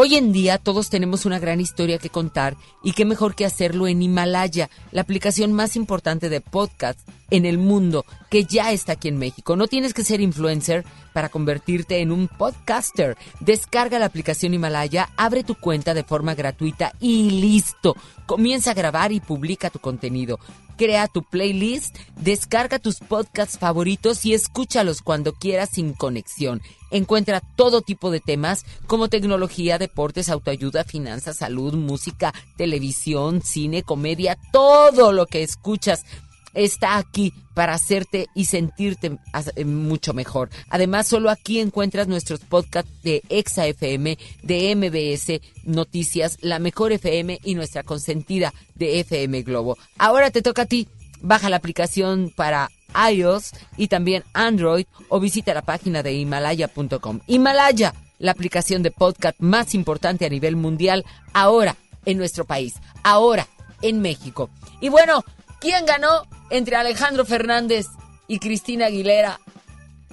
Hoy 0.00 0.14
en 0.14 0.30
día 0.30 0.58
todos 0.58 0.90
tenemos 0.90 1.26
una 1.26 1.40
gran 1.40 1.60
historia 1.60 1.98
que 1.98 2.08
contar 2.08 2.56
y 2.84 2.92
qué 2.92 3.04
mejor 3.04 3.34
que 3.34 3.44
hacerlo 3.44 3.88
en 3.88 4.00
Himalaya, 4.00 4.70
la 4.92 5.00
aplicación 5.00 5.52
más 5.52 5.74
importante 5.74 6.28
de 6.28 6.40
podcast 6.40 7.00
en 7.32 7.44
el 7.44 7.58
mundo 7.58 8.04
que 8.30 8.44
ya 8.44 8.70
está 8.70 8.92
aquí 8.92 9.08
en 9.08 9.18
México. 9.18 9.56
No 9.56 9.66
tienes 9.66 9.94
que 9.94 10.04
ser 10.04 10.20
influencer 10.20 10.84
para 11.12 11.30
convertirte 11.30 11.98
en 11.98 12.12
un 12.12 12.28
podcaster. 12.28 13.16
Descarga 13.40 13.98
la 13.98 14.06
aplicación 14.06 14.54
Himalaya, 14.54 15.08
abre 15.16 15.42
tu 15.42 15.56
cuenta 15.56 15.94
de 15.94 16.04
forma 16.04 16.36
gratuita 16.36 16.92
y 17.00 17.32
listo. 17.32 17.96
Comienza 18.24 18.70
a 18.70 18.74
grabar 18.74 19.10
y 19.10 19.18
publica 19.18 19.68
tu 19.68 19.80
contenido. 19.80 20.38
Crea 20.78 21.08
tu 21.08 21.24
playlist, 21.24 21.96
descarga 22.22 22.78
tus 22.78 23.00
podcasts 23.00 23.58
favoritos 23.58 24.24
y 24.24 24.32
escúchalos 24.32 25.02
cuando 25.02 25.32
quieras 25.32 25.70
sin 25.72 25.92
conexión. 25.92 26.62
Encuentra 26.92 27.42
todo 27.56 27.82
tipo 27.82 28.12
de 28.12 28.20
temas 28.20 28.64
como 28.86 29.08
tecnología, 29.08 29.78
deportes, 29.78 30.28
autoayuda, 30.28 30.84
finanzas, 30.84 31.38
salud, 31.38 31.74
música, 31.74 32.32
televisión, 32.56 33.42
cine, 33.42 33.82
comedia, 33.82 34.38
todo 34.52 35.10
lo 35.10 35.26
que 35.26 35.42
escuchas 35.42 36.04
está 36.54 36.96
aquí 36.96 37.32
para 37.54 37.74
hacerte 37.74 38.26
y 38.34 38.44
sentirte 38.44 39.18
eh, 39.56 39.64
mucho 39.64 40.14
mejor. 40.14 40.50
Además, 40.70 41.06
solo 41.06 41.30
aquí 41.30 41.60
encuentras 41.60 42.08
nuestros 42.08 42.40
podcasts 42.40 42.90
de 43.02 43.22
Exa 43.28 43.66
FM, 43.66 44.18
de 44.42 44.76
MBS 44.76 45.40
Noticias, 45.64 46.38
La 46.40 46.58
Mejor 46.58 46.92
FM 46.92 47.40
y 47.42 47.54
nuestra 47.54 47.82
consentida 47.82 48.52
de 48.74 49.00
FM 49.00 49.42
Globo. 49.42 49.76
Ahora 49.98 50.30
te 50.30 50.42
toca 50.42 50.62
a 50.62 50.66
ti. 50.66 50.88
Baja 51.20 51.50
la 51.50 51.56
aplicación 51.56 52.32
para 52.36 52.70
iOS 53.10 53.52
y 53.76 53.88
también 53.88 54.22
Android 54.34 54.86
o 55.08 55.18
visita 55.18 55.52
la 55.52 55.62
página 55.62 56.02
de 56.02 56.14
himalaya.com. 56.14 57.20
Himalaya, 57.26 57.92
la 58.18 58.32
aplicación 58.32 58.82
de 58.82 58.90
podcast 58.90 59.36
más 59.40 59.74
importante 59.74 60.26
a 60.26 60.30
nivel 60.30 60.56
mundial 60.56 61.04
ahora 61.32 61.76
en 62.04 62.18
nuestro 62.18 62.44
país, 62.44 62.74
ahora 63.02 63.48
en 63.82 64.00
México. 64.00 64.50
Y 64.80 64.88
bueno, 64.88 65.24
¿quién 65.60 65.86
ganó 65.86 66.22
entre 66.50 66.76
Alejandro 66.76 67.24
Fernández 67.24 67.86
y 68.26 68.38
Cristina 68.38 68.86
Aguilera 68.86 69.40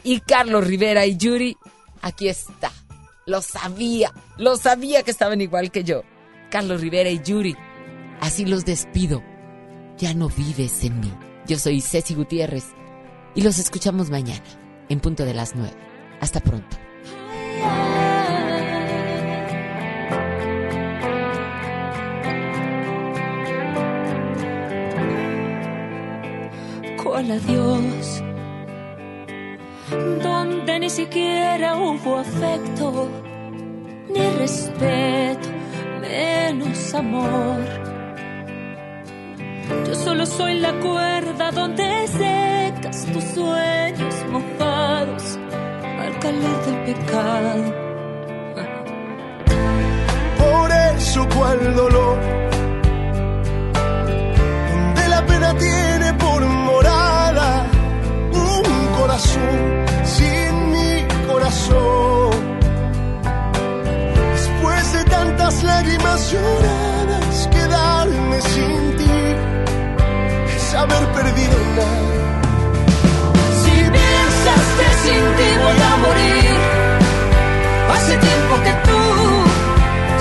y 0.04 0.20
Carlos 0.22 0.66
Rivera 0.66 1.06
y 1.06 1.18
Yuri? 1.18 1.58
Aquí 2.02 2.28
está. 2.28 2.72
Lo 3.26 3.42
sabía, 3.42 4.14
lo 4.38 4.58
sabía 4.58 5.04
que 5.04 5.12
estaban 5.12 5.42
igual 5.42 5.72
que 5.72 5.84
yo. 5.84 6.04
Carlos 6.52 6.82
Rivera 6.82 7.10
y 7.10 7.22
Yuri. 7.24 7.56
Así 8.22 8.46
los 8.46 8.66
despido. 8.66 9.24
Ya 9.98 10.14
no 10.14 10.30
vives 10.30 10.84
en 10.84 11.00
mí. 11.00 11.12
Yo 11.48 11.58
soy 11.58 11.82
Ceci 11.82 12.16
Gutiérrez 12.16 12.66
y 13.34 13.42
los 13.42 13.60
escuchamos 13.60 14.10
mañana 14.10 14.44
en 14.90 15.00
punto 15.00 15.26
de 15.26 15.34
las 15.34 15.56
nueve. 15.56 15.76
Hasta 16.22 16.40
pronto. 16.40 16.78
Cual 27.16 27.32
adiós, 27.32 28.22
donde 30.22 30.80
ni 30.80 30.90
siquiera 30.90 31.78
hubo 31.78 32.18
afecto, 32.18 33.08
ni 34.14 34.26
respeto, 34.38 35.48
menos 36.02 36.94
amor. 36.94 37.62
Yo 39.88 39.96
solo 39.96 40.26
soy 40.26 40.60
la 40.60 40.74
cuerda 40.82 41.52
donde 41.52 42.06
secas 42.08 43.06
tus 43.14 43.24
sueños 43.24 44.16
mojados 44.34 45.40
al 46.02 46.20
calor 46.20 46.66
del 46.66 46.96
pecado. 46.96 47.64
Por 50.38 50.70
eso 50.98 51.26
cual 51.34 51.76
dolor, 51.76 52.18
donde 54.70 55.08
la 55.08 55.26
pena 55.26 55.58
tiene 55.58 55.95
lloradas, 66.32 67.48
quedarme 67.52 68.42
sin 68.42 68.98
ti 68.98 69.18
es 70.56 70.74
haber 70.74 71.06
perdido 71.14 71.58
nada. 71.76 72.42
Si 73.62 73.76
piensas 73.96 74.66
que 74.78 74.88
sin 75.04 75.24
ti 75.38 75.50
voy 75.64 75.80
a 75.92 75.98
morir, 76.06 76.56
hace 77.94 78.18
tiempo 78.18 78.54
que 78.66 78.74
tú 78.88 79.00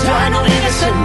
ya 0.05 0.29
no 0.29 0.43
vives 0.43 0.83
en 0.83 1.04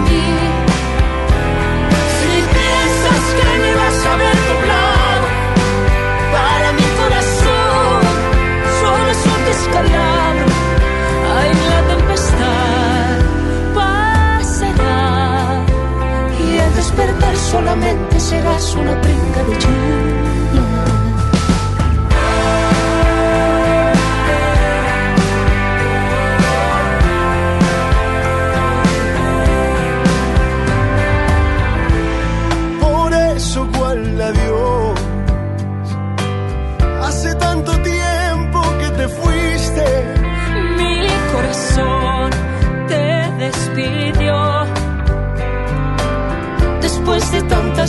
Solamente 17.61 18.19
serás 18.19 18.75
una 18.75 18.95
brinca 18.95 19.43
de 19.43 19.53
lluvia. 19.53 20.10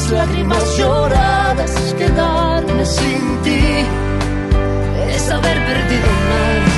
Lágrimas 0.01 0.79
lloradas, 0.79 1.95
quedarme 1.99 2.87
sin 2.87 3.43
ti, 3.43 3.61
es 5.15 5.31
haber 5.31 5.67
perdido 5.67 6.07
nada. 6.31 6.72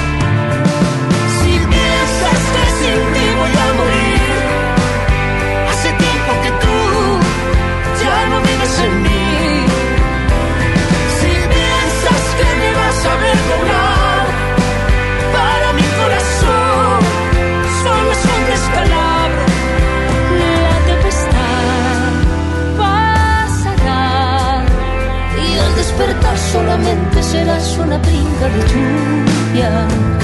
Despertar 26.75 26.85
solamente 26.85 27.23
serás 27.23 27.79
una 27.79 27.99
brinca 27.99 28.49
de 28.49 28.61
lluvia. 28.69 30.24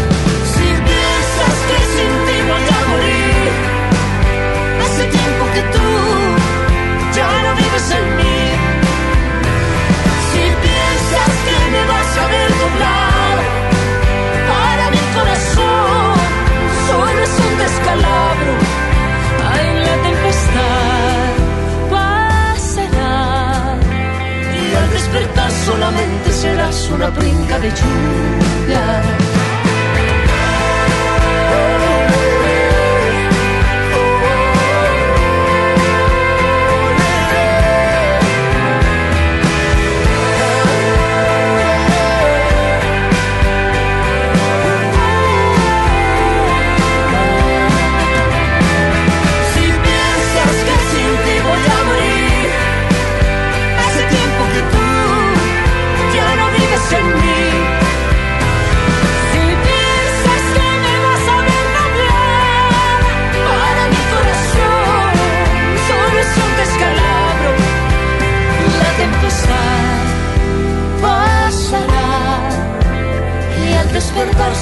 Solamente 25.90 26.32
serás 26.32 26.88
una 26.90 27.10
brinca 27.10 27.58
de 27.58 27.68
lluvia. 27.70 29.39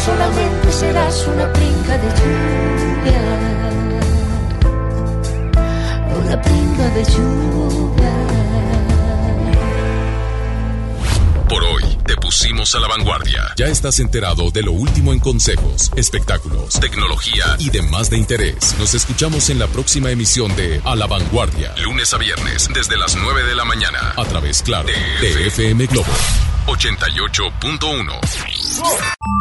Solamente 0.04 0.72
serás 0.72 1.26
una 1.26 1.46
brinca 1.46 1.98
de 1.98 2.08
lluvia 2.20 3.48
una 6.18 6.36
brinca 6.36 6.88
de 6.90 7.04
lluvia. 7.04 8.12
Por 11.48 11.64
hoy 11.64 11.82
te 12.06 12.16
pusimos 12.16 12.74
a 12.74 12.80
la 12.80 12.88
vanguardia. 12.88 13.54
Ya 13.56 13.66
estás 13.66 14.00
enterado 14.00 14.50
de 14.50 14.62
lo 14.62 14.72
último 14.72 15.12
en 15.12 15.20
consejos, 15.20 15.92
espectáculos, 15.96 16.80
tecnología 16.80 17.56
y 17.58 17.70
demás 17.70 18.10
de 18.10 18.18
interés. 18.18 18.74
Nos 18.78 18.94
escuchamos 18.94 19.48
en 19.50 19.58
la 19.58 19.66
próxima 19.68 20.10
emisión 20.10 20.54
de 20.56 20.80
A 20.84 20.94
la 20.94 21.06
Vanguardia, 21.06 21.74
lunes 21.82 22.12
a 22.12 22.18
viernes, 22.18 22.68
desde 22.74 22.98
las 22.98 23.16
9 23.16 23.44
de 23.44 23.54
la 23.54 23.64
mañana, 23.64 24.12
a 24.16 24.24
través, 24.24 24.62
claro, 24.62 24.88
de 25.20 25.46
FM 25.46 25.86
Globo 25.86 26.12
88.1. 26.66 29.17